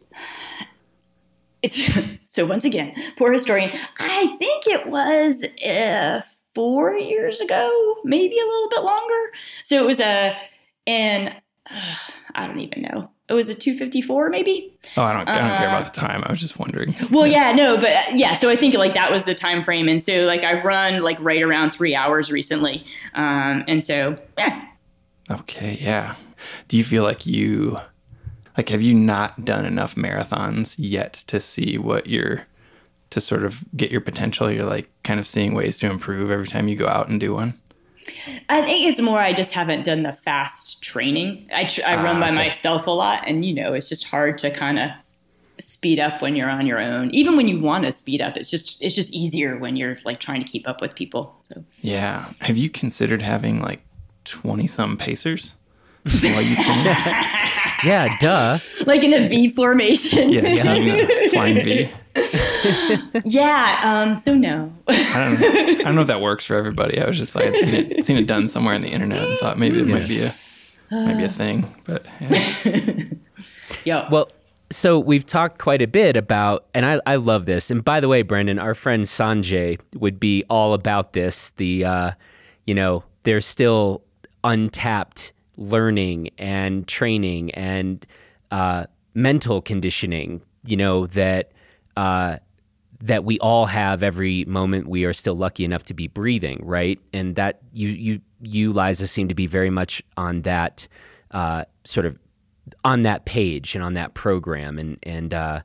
It's 1.62 1.90
so 2.26 2.46
once 2.46 2.66
again, 2.66 2.94
poor 3.18 3.32
historian. 3.32 3.72
I 4.00 4.36
think 4.40 4.68
it 4.68 4.88
was 4.88 5.44
uh, 5.66 6.22
four 6.54 6.94
years 6.96 7.42
ago, 7.42 7.96
maybe 8.04 8.38
a 8.38 8.46
little 8.46 8.70
bit 8.70 8.82
longer. 8.82 9.32
So 9.64 9.78
it 9.78 9.86
was 9.86 10.00
a, 10.00 10.38
and 10.88 11.30
uh, 11.70 11.96
I 12.36 12.48
don't 12.48 12.60
even 12.60 12.82
know. 12.84 13.10
It 13.32 13.36
was 13.36 13.48
a 13.48 13.56
254, 13.56 14.30
maybe. 14.30 14.74
Oh, 14.98 15.04
I 15.04 15.14
don't, 15.14 15.30
I 15.30 15.36
don't 15.36 15.52
uh, 15.52 15.58
care 15.58 15.70
about 15.70 15.84
uh, 15.84 15.86
the 15.86 15.92
time. 15.92 16.22
I 16.26 16.32
was 16.32 16.42
just 16.42 16.60
wondering. 16.60 16.94
Well, 17.10 17.26
yeah, 17.26 17.54
no, 17.54 17.78
but 17.78 17.92
uh, 17.92 18.04
yeah. 18.14 18.34
So 18.34 18.50
I 18.50 18.58
think 18.58 18.76
like 18.76 18.94
that 18.94 19.10
was 19.10 19.24
the 19.24 19.34
time 19.34 19.64
frame, 19.64 19.88
and 19.88 20.02
so 20.02 20.24
like 20.26 20.44
I've 20.44 20.66
run 20.66 21.02
like 21.02 21.18
right 21.22 21.42
around 21.42 21.72
three 21.72 21.96
hours 21.96 22.30
recently, 22.30 22.84
um, 23.14 23.64
and 23.70 23.82
so 23.82 24.18
yeah. 24.38 24.68
Okay, 25.30 25.78
yeah. 25.80 26.16
Do 26.68 26.76
you 26.76 26.84
feel 26.84 27.04
like 27.04 27.26
you 27.26 27.80
like 28.58 28.68
have 28.68 28.82
you 28.82 28.94
not 28.94 29.46
done 29.46 29.66
enough 29.66 29.96
marathons 29.96 30.76
yet 30.78 31.14
to 31.28 31.40
see 31.40 31.78
what 31.78 32.08
you're 32.08 32.48
to 33.12 33.22
sort 33.22 33.46
of 33.46 33.66
get 33.76 33.92
your 33.92 34.02
potential 34.02 34.52
you're 34.52 34.66
like 34.66 34.90
kind 35.04 35.20
of 35.20 35.28
seeing 35.28 35.54
ways 35.54 35.78
to 35.78 35.90
improve 35.90 36.32
every 36.32 36.48
time 36.48 36.68
you 36.68 36.76
go 36.76 36.88
out 36.88 37.08
and 37.08 37.20
do 37.20 37.34
one 37.34 37.60
i 38.50 38.62
think 38.62 38.88
it's 38.88 39.00
more 39.00 39.20
i 39.20 39.34
just 39.34 39.54
haven't 39.54 39.84
done 39.84 40.04
the 40.04 40.14
fast 40.14 40.82
training 40.82 41.48
i, 41.54 41.66
tr- 41.66 41.86
I 41.86 41.96
run 41.96 42.18
ah, 42.18 42.20
by 42.20 42.30
okay. 42.30 42.38
myself 42.38 42.88
a 42.88 42.92
lot 42.92 43.24
and 43.28 43.46
you 43.46 43.54
know 43.54 43.74
it's 43.74 43.90
just 43.90 44.04
hard 44.04 44.38
to 44.40 44.52
kind 44.52 44.80
of 44.80 44.90
speed 45.60 46.00
up 46.00 46.22
when 46.22 46.36
you're 46.36 46.50
on 46.50 46.66
your 46.66 46.80
own 46.80 47.12
even 47.12 47.38
when 47.38 47.48
you 47.48 47.60
want 47.60 47.86
to 47.86 47.92
speed 47.92 48.22
up 48.22 48.36
it's 48.36 48.50
just 48.50 48.82
it's 48.82 48.96
just 48.96 49.14
easier 49.14 49.58
when 49.58 49.76
you're 49.76 49.98
like 50.06 50.20
trying 50.20 50.44
to 50.44 50.50
keep 50.50 50.68
up 50.68 50.82
with 50.82 50.96
people 50.96 51.36
so 51.54 51.64
yeah 51.82 52.32
have 52.40 52.58
you 52.58 52.70
considered 52.70 53.22
having 53.22 53.62
like 53.62 53.82
20 54.26 54.66
some 54.68 54.98
pacers 54.98 55.56
while 56.04 56.42
you 56.42 56.56
train 56.56 56.86
yeah, 57.84 58.18
duh. 58.20 58.58
Like 58.86 59.04
in 59.04 59.14
a 59.14 59.28
V 59.28 59.50
formation. 59.50 60.30
Yeah, 60.30 60.48
yeah. 60.48 61.30
flying 61.30 61.64
V. 61.64 61.92
yeah. 63.26 63.80
Um, 63.84 64.18
so 64.18 64.34
no. 64.34 64.74
I 64.88 65.38
don't, 65.38 65.40
know, 65.40 65.48
I 65.48 65.84
don't 65.84 65.96
know 65.96 66.02
if 66.02 66.08
that 66.08 66.22
works 66.22 66.46
for 66.46 66.56
everybody. 66.56 67.00
I 67.02 67.06
was 67.06 67.18
just 67.18 67.36
like, 67.36 67.46
I'd 67.46 67.58
seen 67.58 67.74
it, 67.74 68.06
seen 68.06 68.18
it 68.18 68.28
done 68.28 68.48
somewhere 68.48 68.76
on 68.76 68.82
the 68.82 68.90
internet 68.90 69.24
and 69.30 69.40
thought 69.40 69.58
maybe 69.58 69.80
it 69.80 69.88
might 69.88 70.08
be 70.08 70.24
a, 70.24 70.34
might 70.92 71.18
be 71.18 71.24
a 71.24 71.30
thing. 71.30 71.74
But 71.86 72.06
yeah. 72.20 73.04
yeah. 73.86 74.10
Well, 74.10 74.30
so 74.70 75.00
we've 75.00 75.26
talked 75.26 75.60
quite 75.60 75.82
a 75.82 75.88
bit 75.88 76.16
about, 76.16 76.66
and 76.74 76.86
I, 76.86 77.02
I 77.06 77.16
love 77.16 77.46
this. 77.46 77.70
And 77.72 77.84
by 77.84 78.00
the 78.00 78.08
way, 78.08 78.22
Brendan, 78.22 78.60
our 78.60 78.74
friend 78.74 79.04
Sanjay 79.04 79.80
would 79.96 80.20
be 80.20 80.44
all 80.50 80.74
about 80.74 81.14
this. 81.14 81.52
The, 81.52 81.86
uh, 81.86 82.12
you 82.66 82.74
know, 82.74 83.04
there's 83.24 83.46
still 83.46 84.04
untapped 84.44 85.34
learning 85.58 86.30
and 86.38 86.88
training 86.88 87.52
and 87.52 88.06
uh, 88.50 88.86
mental 89.14 89.62
conditioning, 89.62 90.42
you 90.66 90.78
know, 90.78 91.06
that 91.08 91.52
uh, 91.98 92.38
that 93.02 93.24
we 93.24 93.40
all 93.40 93.66
have 93.66 94.04
every 94.04 94.46
moment 94.46 94.88
we 94.88 95.06
are 95.06 95.14
still 95.14 95.36
lucky 95.36 95.66
enough 95.66 95.84
to 95.84 95.94
be 95.94 96.08
breathing, 96.08 96.60
right? 96.64 97.00
And 97.14 97.36
that 97.36 97.60
you 97.74 97.90
you 97.90 98.22
you 98.42 98.72
Liza 98.72 99.08
seem 99.08 99.28
to 99.28 99.36
be 99.36 99.48
very 99.48 99.70
much 99.70 100.04
on 100.18 100.44
that 100.44 100.88
uh, 101.32 101.66
sort 101.84 102.06
of 102.06 102.18
on 102.84 103.04
that 103.04 103.26
page 103.26 103.76
and 103.76 103.84
on 103.84 103.96
that 103.96 104.14
program, 104.14 104.78
and 104.78 104.98
and 105.04 105.34
uh, 105.34 105.62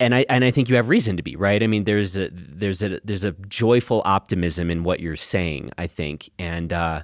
and 0.00 0.14
I 0.14 0.24
and 0.28 0.44
I 0.44 0.50
think 0.50 0.68
you 0.68 0.76
have 0.76 0.88
reason 0.88 1.16
to 1.16 1.22
be 1.22 1.36
right. 1.36 1.62
I 1.62 1.66
mean, 1.66 1.84
there's 1.84 2.16
a 2.16 2.28
there's 2.32 2.82
a 2.82 3.00
there's 3.04 3.24
a 3.24 3.32
joyful 3.32 4.02
optimism 4.04 4.70
in 4.70 4.84
what 4.84 5.00
you're 5.00 5.16
saying. 5.16 5.70
I 5.78 5.86
think, 5.86 6.30
and 6.38 6.72
uh, 6.72 7.02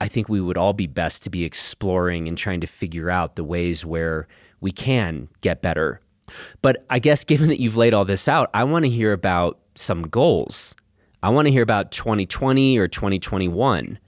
I 0.00 0.08
think 0.08 0.28
we 0.28 0.40
would 0.40 0.56
all 0.56 0.72
be 0.72 0.86
best 0.86 1.22
to 1.24 1.30
be 1.30 1.44
exploring 1.44 2.28
and 2.28 2.38
trying 2.38 2.60
to 2.60 2.66
figure 2.66 3.10
out 3.10 3.36
the 3.36 3.44
ways 3.44 3.84
where 3.84 4.26
we 4.60 4.72
can 4.72 5.28
get 5.40 5.60
better. 5.60 6.00
But 6.62 6.84
I 6.90 6.98
guess 6.98 7.24
given 7.24 7.48
that 7.48 7.60
you've 7.60 7.76
laid 7.76 7.94
all 7.94 8.04
this 8.04 8.28
out, 8.28 8.50
I 8.54 8.64
want 8.64 8.84
to 8.84 8.90
hear 8.90 9.12
about 9.12 9.58
some 9.74 10.02
goals. 10.02 10.74
I 11.22 11.30
want 11.30 11.46
to 11.46 11.52
hear 11.52 11.62
about 11.62 11.90
2020 11.90 12.78
or 12.78 12.88
2021. 12.88 13.98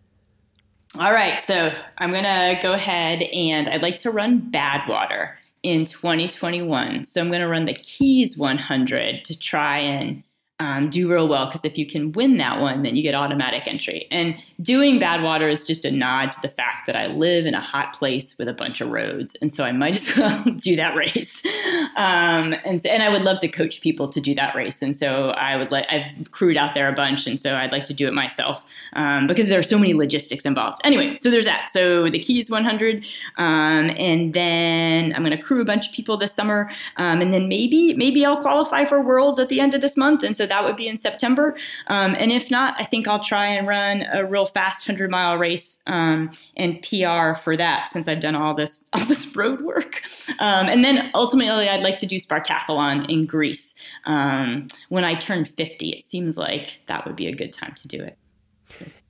All 0.99 1.13
right, 1.13 1.43
so 1.43 1.73
I'm 1.99 2.11
going 2.11 2.25
to 2.25 2.59
go 2.63 2.73
ahead 2.73 3.23
and 3.23 3.69
I'd 3.69 3.83
like 3.83 3.99
to 3.99 4.11
run 4.11 4.51
Badwater 4.51 5.35
in 5.63 5.85
2021. 5.85 7.05
So 7.05 7.21
I'm 7.21 7.29
going 7.29 7.41
to 7.41 7.49
run 7.49 7.67
the 7.67 7.75
Keys 7.75 8.37
100 8.37 9.25
to 9.25 9.39
try 9.39 9.79
and 9.79 10.23
um, 10.59 10.89
do 10.89 11.11
real 11.11 11.29
well 11.29 11.47
because 11.47 11.65
if 11.65 11.77
you 11.77 11.85
can 11.85 12.13
win 12.13 12.39
that 12.39 12.61
one, 12.61 12.83
then 12.83 12.97
you 12.97 13.03
get 13.03 13.15
automatic 13.15 13.67
entry. 13.67 14.07
And 14.11 14.43
doing 14.63 14.99
Badwater 14.99 15.51
is 15.51 15.65
just 15.65 15.85
a 15.85 15.91
nod 15.91 16.33
to 16.33 16.41
the 16.41 16.49
fact 16.49 16.87
that 16.87 16.97
I 16.97 17.09
live 17.09 17.45
in 17.45 17.55
a 17.55 17.61
hot 17.61 17.93
place 17.93 18.37
with 18.39 18.49
a 18.49 18.55
bunch 18.55 18.81
of 18.81 18.89
roads, 18.89 19.37
and 19.43 19.53
so 19.53 19.65
I 19.65 19.73
might 19.73 19.97
as 19.97 20.17
well 20.17 20.43
do 20.59 20.75
that 20.77 20.97
race. 20.97 21.43
Um, 21.97 22.55
and 22.65 22.85
and 22.87 23.03
I 23.03 23.11
would 23.11 23.23
love 23.23 23.39
to 23.41 23.49
coach 23.49 23.83
people 23.83 24.09
to 24.09 24.21
do 24.21 24.35
that 24.35 24.55
race, 24.55 24.81
and 24.81 24.97
so 24.97 25.31
I 25.31 25.57
would 25.57 25.71
like 25.71 25.87
I've 25.91 26.31
crewed 26.31 26.57
out 26.57 26.75
there 26.75 26.89
a 26.89 26.95
bunch, 26.95 27.27
and 27.27 27.39
so 27.39 27.55
I'd 27.55 27.73
like 27.73 27.85
to 27.87 27.95
do 27.95 28.09
it 28.09 28.15
myself 28.15 28.65
um, 28.95 29.27
because 29.27 29.49
there 29.49 29.59
are 29.59 29.65
so 29.65 29.79
many 29.79 29.93
logistics 29.93 30.47
involved. 30.47 30.79
Anyway, 30.85 31.19
so 31.21 31.31
there's 31.31 31.45
that. 31.45 31.69
So 31.71 32.09
the 32.09 32.19
Keys 32.19 32.51
100, 32.51 33.05
um, 33.37 33.91
and 33.97 34.33
then 34.33 35.13
I'm 35.15 35.23
going 35.23 35.37
to 35.37 35.43
crew 35.43 35.61
a 35.61 35.67
bunch 35.67 35.89
of 35.89 35.93
people 35.93 36.17
this 36.17 36.33
summer, 36.33 36.71
um, 36.97 37.21
and 37.21 37.35
then 37.35 37.47
maybe 37.47 37.93
maybe 37.95 38.25
I'll 38.25 38.41
qualify 38.41 38.87
for 38.87 39.03
Worlds 39.03 39.39
at 39.39 39.51
the 39.51 39.61
end 39.61 39.75
of 39.75 39.83
this 39.83 39.99
month, 39.99 40.23
and 40.23 40.35
so 40.35 40.46
that 40.47 40.65
would 40.65 40.77
be 40.77 40.89
in 40.89 40.99
September. 40.99 41.57
Um, 41.89 42.17
and 42.19 42.33
if 42.33 42.51
not, 42.51 42.75
I 42.79 42.85
think 42.85 43.09
I'll 43.09 43.23
try 43.23 43.47
and 43.47 43.67
run 43.67 44.05
a 44.13 44.25
real 44.25 44.47
fast 44.47 44.89
100 44.89 45.11
mile 45.11 45.37
race 45.37 45.79
um, 45.87 46.31
and 46.57 46.81
PR 46.83 47.39
for 47.41 47.57
that 47.57 47.91
since 47.93 48.09
I've 48.09 48.21
done 48.21 48.35
all 48.35 48.55
this 48.55 48.85
all 48.93 49.05
this 49.07 49.35
road 49.37 49.61
work. 49.63 50.03
Um, 50.39 50.67
and 50.67 50.85
then 50.85 51.11
ultimately, 51.15 51.69
I'd 51.69 51.83
like 51.83 51.99
to 51.99 52.07
do 52.07 52.17
Spartathlon 52.17 53.09
in 53.09 53.27
Greece 53.27 53.75
um, 54.05 54.69
when 54.89 55.05
I 55.05 55.15
turn 55.15 55.45
50. 55.45 55.91
It 55.91 56.05
seems 56.05 56.37
like 56.37 56.81
that 56.87 57.07
would 57.07 57.17
be 57.17 57.27
a 57.27 57.35
good 57.35 57.53
time 57.53 57.75
to 57.75 57.89
do 57.89 58.03
it. 58.03 58.19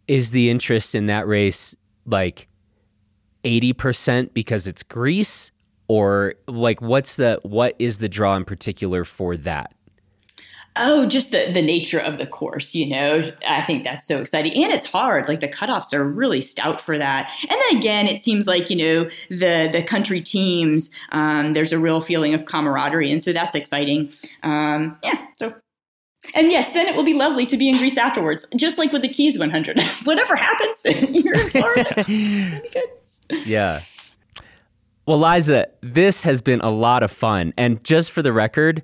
Is 0.08 0.30
the 0.30 0.50
interest 0.50 0.94
in 0.94 1.06
that 1.06 1.26
race 1.26 1.74
like 2.04 2.48
80% 3.44 4.32
because 4.34 4.66
it's 4.66 4.82
Greece 4.82 5.52
or 5.88 6.34
like 6.48 6.80
what's 6.80 7.16
the 7.16 7.38
what 7.42 7.74
is 7.78 7.98
the 7.98 8.08
draw 8.08 8.36
in 8.36 8.44
particular 8.44 9.04
for 9.04 9.36
that? 9.38 9.72
Oh, 10.76 11.06
just 11.06 11.30
the, 11.30 11.50
the 11.52 11.62
nature 11.62 11.98
of 11.98 12.18
the 12.18 12.26
course, 12.26 12.74
you 12.74 12.86
know. 12.86 13.30
I 13.46 13.62
think 13.62 13.84
that's 13.84 14.06
so 14.06 14.20
exciting. 14.20 14.52
And 14.62 14.72
it's 14.72 14.86
hard. 14.86 15.28
Like 15.28 15.40
the 15.40 15.48
cutoffs 15.48 15.92
are 15.92 16.04
really 16.04 16.42
stout 16.42 16.80
for 16.80 16.98
that. 16.98 17.30
And 17.42 17.50
then 17.50 17.78
again, 17.78 18.06
it 18.06 18.22
seems 18.22 18.46
like, 18.46 18.70
you 18.70 18.76
know, 18.76 19.10
the 19.28 19.68
the 19.72 19.82
country 19.82 20.20
teams, 20.20 20.90
um, 21.12 21.52
there's 21.52 21.72
a 21.72 21.78
real 21.78 22.00
feeling 22.00 22.34
of 22.34 22.44
camaraderie. 22.44 23.10
And 23.10 23.22
so 23.22 23.32
that's 23.32 23.54
exciting. 23.54 24.12
Um, 24.42 24.98
yeah. 25.02 25.26
So 25.38 25.54
and 26.34 26.50
yes, 26.50 26.72
then 26.72 26.88
it 26.88 26.94
will 26.94 27.04
be 27.04 27.14
lovely 27.14 27.46
to 27.46 27.56
be 27.56 27.68
in 27.68 27.76
Greece 27.76 27.96
afterwards, 27.96 28.44
just 28.56 28.78
like 28.78 28.92
with 28.92 29.02
the 29.02 29.08
Keys 29.08 29.38
100. 29.38 29.80
Whatever 30.04 30.36
happens, 30.36 30.80
you're 31.24 31.34
in 31.34 31.50
Florida. 31.50 32.04
Be 32.06 32.68
good. 32.72 33.46
Yeah. 33.46 33.80
Well, 35.06 35.20
Liza, 35.20 35.68
this 35.82 36.24
has 36.24 36.40
been 36.40 36.60
a 36.60 36.70
lot 36.70 37.02
of 37.02 37.12
fun. 37.12 37.54
And 37.56 37.82
just 37.84 38.10
for 38.10 38.22
the 38.22 38.32
record, 38.32 38.82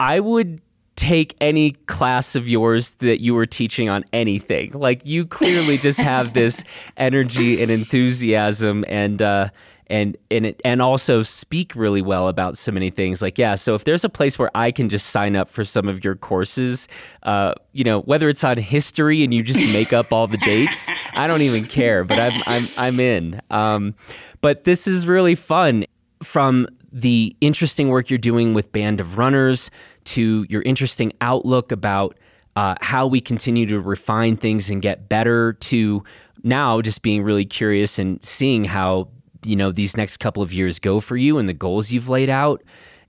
I 0.00 0.20
would 0.20 0.60
take 0.96 1.36
any 1.40 1.72
class 1.72 2.34
of 2.34 2.48
yours 2.48 2.94
that 2.94 3.20
you 3.20 3.34
were 3.34 3.46
teaching 3.46 3.88
on 3.88 4.04
anything. 4.12 4.70
Like 4.72 5.04
you 5.04 5.26
clearly 5.26 5.76
just 5.76 6.00
have 6.00 6.32
this 6.32 6.64
energy 6.96 7.62
and 7.62 7.70
enthusiasm 7.70 8.84
and 8.88 9.20
uh 9.20 9.50
and 9.88 10.16
and 10.30 10.46
it, 10.46 10.60
and 10.64 10.82
also 10.82 11.22
speak 11.22 11.74
really 11.76 12.02
well 12.02 12.28
about 12.28 12.58
so 12.58 12.72
many 12.72 12.90
things. 12.90 13.22
Like 13.22 13.38
yeah, 13.38 13.54
so 13.54 13.74
if 13.74 13.84
there's 13.84 14.04
a 14.04 14.08
place 14.08 14.38
where 14.38 14.50
I 14.54 14.72
can 14.72 14.88
just 14.88 15.08
sign 15.08 15.36
up 15.36 15.48
for 15.48 15.64
some 15.64 15.86
of 15.86 16.02
your 16.02 16.16
courses, 16.16 16.88
uh, 17.22 17.54
you 17.72 17.84
know, 17.84 18.00
whether 18.00 18.28
it's 18.28 18.42
on 18.42 18.58
history 18.58 19.22
and 19.22 19.32
you 19.32 19.42
just 19.42 19.60
make 19.72 19.92
up 19.92 20.12
all 20.12 20.26
the 20.26 20.38
dates, 20.38 20.90
I 21.12 21.26
don't 21.26 21.42
even 21.42 21.64
care. 21.64 22.04
But 22.04 22.18
I'm 22.18 22.42
I'm 22.46 22.68
I'm 22.76 23.00
in. 23.00 23.40
Um, 23.50 23.94
but 24.40 24.64
this 24.64 24.86
is 24.86 25.06
really 25.06 25.34
fun. 25.34 25.86
From 26.22 26.66
the 26.96 27.36
interesting 27.42 27.90
work 27.90 28.08
you're 28.08 28.18
doing 28.18 28.54
with 28.54 28.72
Band 28.72 29.02
of 29.02 29.18
Runners 29.18 29.70
to 30.04 30.46
your 30.48 30.62
interesting 30.62 31.12
outlook 31.20 31.70
about 31.70 32.16
uh, 32.56 32.74
how 32.80 33.06
we 33.06 33.20
continue 33.20 33.66
to 33.66 33.78
refine 33.78 34.38
things 34.38 34.70
and 34.70 34.80
get 34.80 35.06
better 35.06 35.52
to 35.52 36.02
now 36.42 36.80
just 36.80 37.02
being 37.02 37.22
really 37.22 37.44
curious 37.44 37.98
and 37.98 38.24
seeing 38.24 38.64
how 38.64 39.08
you 39.44 39.54
know 39.54 39.70
these 39.70 39.94
next 39.94 40.16
couple 40.16 40.42
of 40.42 40.54
years 40.54 40.78
go 40.78 40.98
for 40.98 41.18
you 41.18 41.36
and 41.36 41.50
the 41.50 41.54
goals 41.54 41.90
you've 41.92 42.08
laid 42.08 42.30
out 42.30 42.62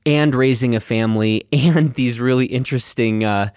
and 0.05 0.35
raising 0.35 0.75
a 0.75 0.81
family 0.81 1.47
and 1.53 1.93
these 1.93 2.19
really 2.19 2.47
interesting 2.47 3.23
uh, 3.23 3.49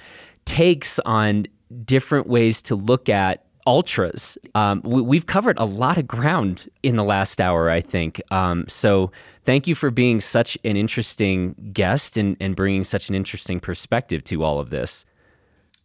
takes 0.45 1.01
on 1.01 1.45
different 1.85 2.29
ways 2.29 2.63
to 2.63 2.77
look 2.77 3.09
at 3.09 3.47
ultras. 3.67 4.39
Um, 4.55 4.83
we, 4.85 5.17
have 5.17 5.27
covered 5.27 5.59
a 5.59 5.65
lot 5.65 5.99
of 5.99 6.07
ground 6.07 6.71
in 6.83 6.97
the 6.97 7.05
last 7.05 7.41
hour, 7.41 7.71
I 7.71 7.81
think. 7.81 8.21
Um, 8.31 8.65
so 8.69 9.11
thank 9.45 9.67
you 9.67 9.75
for 9.75 9.91
being 9.91 10.21
such 10.21 10.57
an 10.65 10.77
interesting 10.77 11.55
guest 11.73 12.17
and, 12.17 12.37
and 12.41 12.57
bringing 12.57 12.85
such 12.85 13.09
an 13.09 13.15
interesting 13.15 13.61
perspective 13.61 14.25
to 14.25 14.43
all 14.43 14.59
of 14.59 14.71
this. 14.71 15.05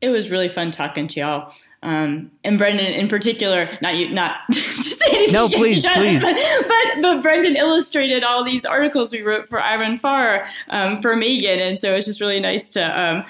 It 0.01 0.09
was 0.09 0.29
really 0.29 0.49
fun 0.49 0.71
talking 0.71 1.07
to 1.07 1.19
y'all. 1.19 1.53
Um, 1.81 2.31
and 2.43 2.57
Brendan 2.57 2.93
in 2.93 3.07
particular, 3.07 3.77
not 3.81 3.95
you, 3.95 4.09
not 4.09 4.37
to 4.51 4.59
say 4.59 5.07
anything. 5.11 5.33
No, 5.33 5.49
please, 5.49 5.85
please. 5.87 6.21
But, 6.21 6.35
but, 6.67 7.01
but 7.01 7.21
Brendan 7.21 7.55
illustrated 7.55 8.23
all 8.23 8.43
these 8.43 8.65
articles 8.65 9.11
we 9.11 9.21
wrote 9.21 9.47
for 9.47 9.59
iRunFar 9.59 10.45
um, 10.69 11.01
for 11.01 11.15
Megan, 11.15 11.59
and 11.59 11.79
so 11.79 11.95
it's 11.95 12.07
just 12.07 12.19
really 12.19 12.39
nice 12.39 12.69
to 12.71 12.99
um, 12.99 13.23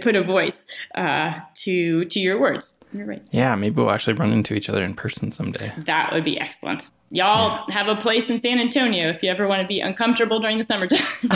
put 0.00 0.16
a 0.16 0.22
voice 0.22 0.64
uh, 0.94 1.40
to 1.54 2.04
to 2.06 2.20
your 2.20 2.38
words. 2.38 2.74
You're 2.94 3.06
right. 3.06 3.22
Yeah, 3.32 3.54
maybe 3.56 3.76
we'll 3.76 3.90
actually 3.90 4.14
run 4.14 4.30
into 4.30 4.54
each 4.54 4.68
other 4.68 4.82
in 4.82 4.94
person 4.94 5.32
someday. 5.32 5.72
That 5.78 6.12
would 6.12 6.24
be 6.24 6.38
excellent. 6.38 6.88
Y'all 7.10 7.64
yeah. 7.68 7.74
have 7.74 7.88
a 7.88 7.96
place 8.00 8.30
in 8.30 8.40
San 8.40 8.58
Antonio 8.58 9.08
if 9.08 9.22
you 9.22 9.30
ever 9.30 9.46
want 9.48 9.62
to 9.62 9.68
be 9.68 9.80
uncomfortable 9.80 10.38
during 10.38 10.58
the 10.58 10.64
summertime. 10.64 11.00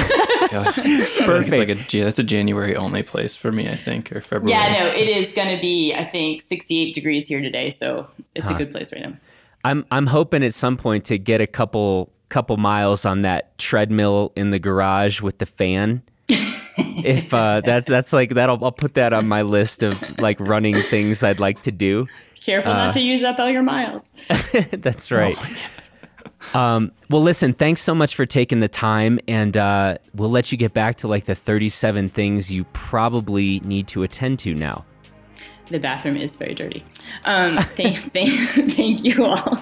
Perfect. 1.25 1.51
Like 1.51 1.69
a, 1.69 2.05
that's 2.05 2.19
a 2.19 2.25
January 2.25 2.77
only 2.77 3.03
place 3.03 3.37
for 3.37 3.51
me, 3.53 3.69
I 3.69 3.77
think, 3.77 4.11
or 4.13 4.21
February. 4.21 4.53
Yeah, 4.53 4.73
no, 4.73 4.87
it 4.87 5.09
is 5.09 5.33
going 5.33 5.55
to 5.55 5.61
be, 5.61 5.93
I 5.95 6.05
think, 6.05 6.43
68 6.43 6.95
degrees 6.95 7.27
here 7.27 7.41
today, 7.41 7.71
so 7.71 8.09
it's 8.35 8.47
huh. 8.47 8.55
a 8.55 8.59
good 8.59 8.71
place 8.71 8.93
right 8.93 9.03
now. 9.03 9.15
I'm 9.65 9.85
I'm 9.91 10.07
hoping 10.07 10.45
at 10.45 10.55
some 10.55 10.77
point 10.77 11.05
to 11.07 11.19
get 11.19 11.41
a 11.41 11.47
couple 11.47 12.13
couple 12.29 12.57
miles 12.57 13.05
on 13.05 13.23
that 13.23 13.59
treadmill 13.59 14.33
in 14.37 14.51
the 14.51 14.59
garage 14.59 15.21
with 15.21 15.39
the 15.39 15.47
fan 15.47 16.03
if 17.05 17.33
uh, 17.33 17.61
that's 17.65 17.87
that's 17.87 18.13
like 18.13 18.31
that'll 18.31 18.63
I'll 18.65 18.73
put 18.73 18.95
that 18.95 19.13
on 19.13 19.29
my 19.29 19.43
list 19.43 19.83
of 19.83 20.03
like 20.19 20.39
running 20.41 20.81
things 20.83 21.23
I'd 21.25 21.41
like 21.41 21.63
to 21.63 21.73
do. 21.73 22.07
Careful 22.41 22.73
uh, 22.73 22.77
not 22.77 22.93
to 22.95 23.01
use 23.01 23.23
up 23.23 23.39
all 23.39 23.51
your 23.51 23.63
miles. 23.63 24.11
that's 24.73 25.11
right. 25.11 25.37
Oh 25.39 25.79
um, 26.55 26.93
well, 27.11 27.23
listen, 27.23 27.53
thanks 27.53 27.81
so 27.81 27.95
much 27.95 28.15
for 28.15 28.27
taking 28.27 28.61
the 28.61 28.69
time, 28.69 29.19
and 29.29 29.57
uh, 29.57 29.99
we'll 30.15 30.31
let 30.31 30.53
you 30.53 30.59
get 30.59 30.73
back 30.73 30.97
to 30.97 31.09
like 31.09 31.25
the 31.25 31.35
37 31.35 32.09
things 32.09 32.51
you 32.51 32.65
probably 32.73 33.61
need 33.61 33.89
to 33.89 34.03
attend 34.03 34.39
to 34.41 34.55
now. 34.55 34.85
The 35.67 35.79
bathroom 35.79 36.17
is 36.17 36.37
very 36.37 36.55
dirty. 36.55 36.83
Um, 37.25 37.57
thank, 37.77 38.13
thank, 38.13 38.33
thank 38.75 39.05
you 39.05 39.27
all. 39.27 39.49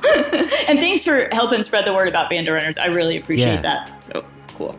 and 0.69 0.79
thanks 0.79 1.03
for 1.03 1.29
helping 1.33 1.63
spread 1.65 1.85
the 1.85 1.95
word 1.95 2.09
about 2.09 2.31
Band 2.31 2.47
of 2.47 2.55
Runners. 2.55 2.79
I 2.79 2.87
really 2.87 3.17
appreciate 3.17 3.55
yeah. 3.55 3.63
that. 3.63 4.05
So 4.05 4.25
cool. 4.57 4.77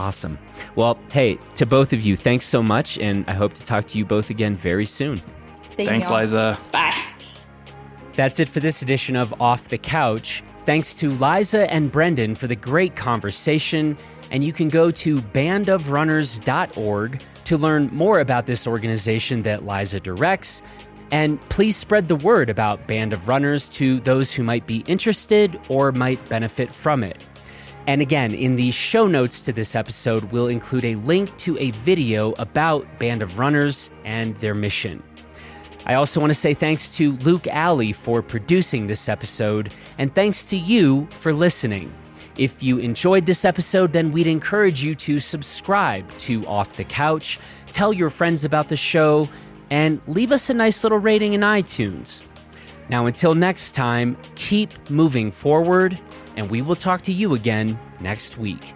Awesome. 0.00 0.38
Well, 0.76 0.98
hey, 1.12 1.38
to 1.56 1.66
both 1.66 1.92
of 1.92 2.00
you, 2.00 2.16
thanks 2.16 2.46
so 2.46 2.62
much, 2.62 2.96
and 2.96 3.22
I 3.28 3.34
hope 3.34 3.52
to 3.52 3.64
talk 3.66 3.86
to 3.88 3.98
you 3.98 4.06
both 4.06 4.30
again 4.30 4.56
very 4.56 4.86
soon. 4.86 5.18
Thank 5.62 5.90
thanks, 5.90 6.08
you 6.08 6.16
Liza. 6.16 6.58
Bye. 6.72 6.98
That's 8.14 8.40
it 8.40 8.48
for 8.48 8.60
this 8.60 8.80
edition 8.80 9.14
of 9.14 9.38
Off 9.42 9.68
the 9.68 9.76
Couch. 9.76 10.42
Thanks 10.64 10.94
to 10.94 11.10
Liza 11.10 11.70
and 11.70 11.92
Brendan 11.92 12.34
for 12.34 12.46
the 12.46 12.56
great 12.56 12.96
conversation. 12.96 13.98
And 14.30 14.42
you 14.42 14.54
can 14.54 14.68
go 14.68 14.90
to 14.90 15.16
bandofrunners.org 15.16 17.20
to 17.44 17.58
learn 17.58 17.90
more 17.92 18.20
about 18.20 18.46
this 18.46 18.66
organization 18.66 19.42
that 19.42 19.66
Liza 19.66 20.00
directs. 20.00 20.62
And 21.12 21.38
please 21.50 21.76
spread 21.76 22.08
the 22.08 22.16
word 22.16 22.48
about 22.48 22.86
Band 22.86 23.12
of 23.12 23.28
Runners 23.28 23.68
to 23.70 24.00
those 24.00 24.32
who 24.32 24.44
might 24.44 24.66
be 24.66 24.78
interested 24.86 25.60
or 25.68 25.92
might 25.92 26.26
benefit 26.30 26.70
from 26.70 27.04
it. 27.04 27.26
And 27.90 28.00
again, 28.00 28.32
in 28.32 28.54
the 28.54 28.70
show 28.70 29.08
notes 29.08 29.42
to 29.42 29.52
this 29.52 29.74
episode, 29.74 30.22
we'll 30.30 30.46
include 30.46 30.84
a 30.84 30.94
link 30.94 31.36
to 31.38 31.58
a 31.58 31.72
video 31.72 32.34
about 32.38 32.86
Band 33.00 33.20
of 33.20 33.40
Runners 33.40 33.90
and 34.04 34.36
their 34.36 34.54
mission. 34.54 35.02
I 35.86 35.94
also 35.94 36.20
want 36.20 36.30
to 36.30 36.38
say 36.38 36.54
thanks 36.54 36.88
to 36.98 37.14
Luke 37.16 37.48
Alley 37.48 37.92
for 37.92 38.22
producing 38.22 38.86
this 38.86 39.08
episode, 39.08 39.74
and 39.98 40.14
thanks 40.14 40.44
to 40.44 40.56
you 40.56 41.08
for 41.10 41.32
listening. 41.32 41.92
If 42.36 42.62
you 42.62 42.78
enjoyed 42.78 43.26
this 43.26 43.44
episode, 43.44 43.92
then 43.92 44.12
we'd 44.12 44.28
encourage 44.28 44.84
you 44.84 44.94
to 44.94 45.18
subscribe 45.18 46.08
to 46.18 46.46
Off 46.46 46.76
the 46.76 46.84
Couch, 46.84 47.40
tell 47.66 47.92
your 47.92 48.08
friends 48.08 48.44
about 48.44 48.68
the 48.68 48.76
show, 48.76 49.28
and 49.68 50.00
leave 50.06 50.30
us 50.30 50.48
a 50.48 50.54
nice 50.54 50.84
little 50.84 50.98
rating 50.98 51.32
in 51.32 51.40
iTunes. 51.40 52.29
Now, 52.90 53.06
until 53.06 53.36
next 53.36 53.76
time, 53.76 54.16
keep 54.34 54.72
moving 54.90 55.30
forward, 55.30 56.00
and 56.36 56.50
we 56.50 56.60
will 56.60 56.74
talk 56.74 57.02
to 57.02 57.12
you 57.12 57.34
again 57.34 57.78
next 58.00 58.36
week. 58.36 58.74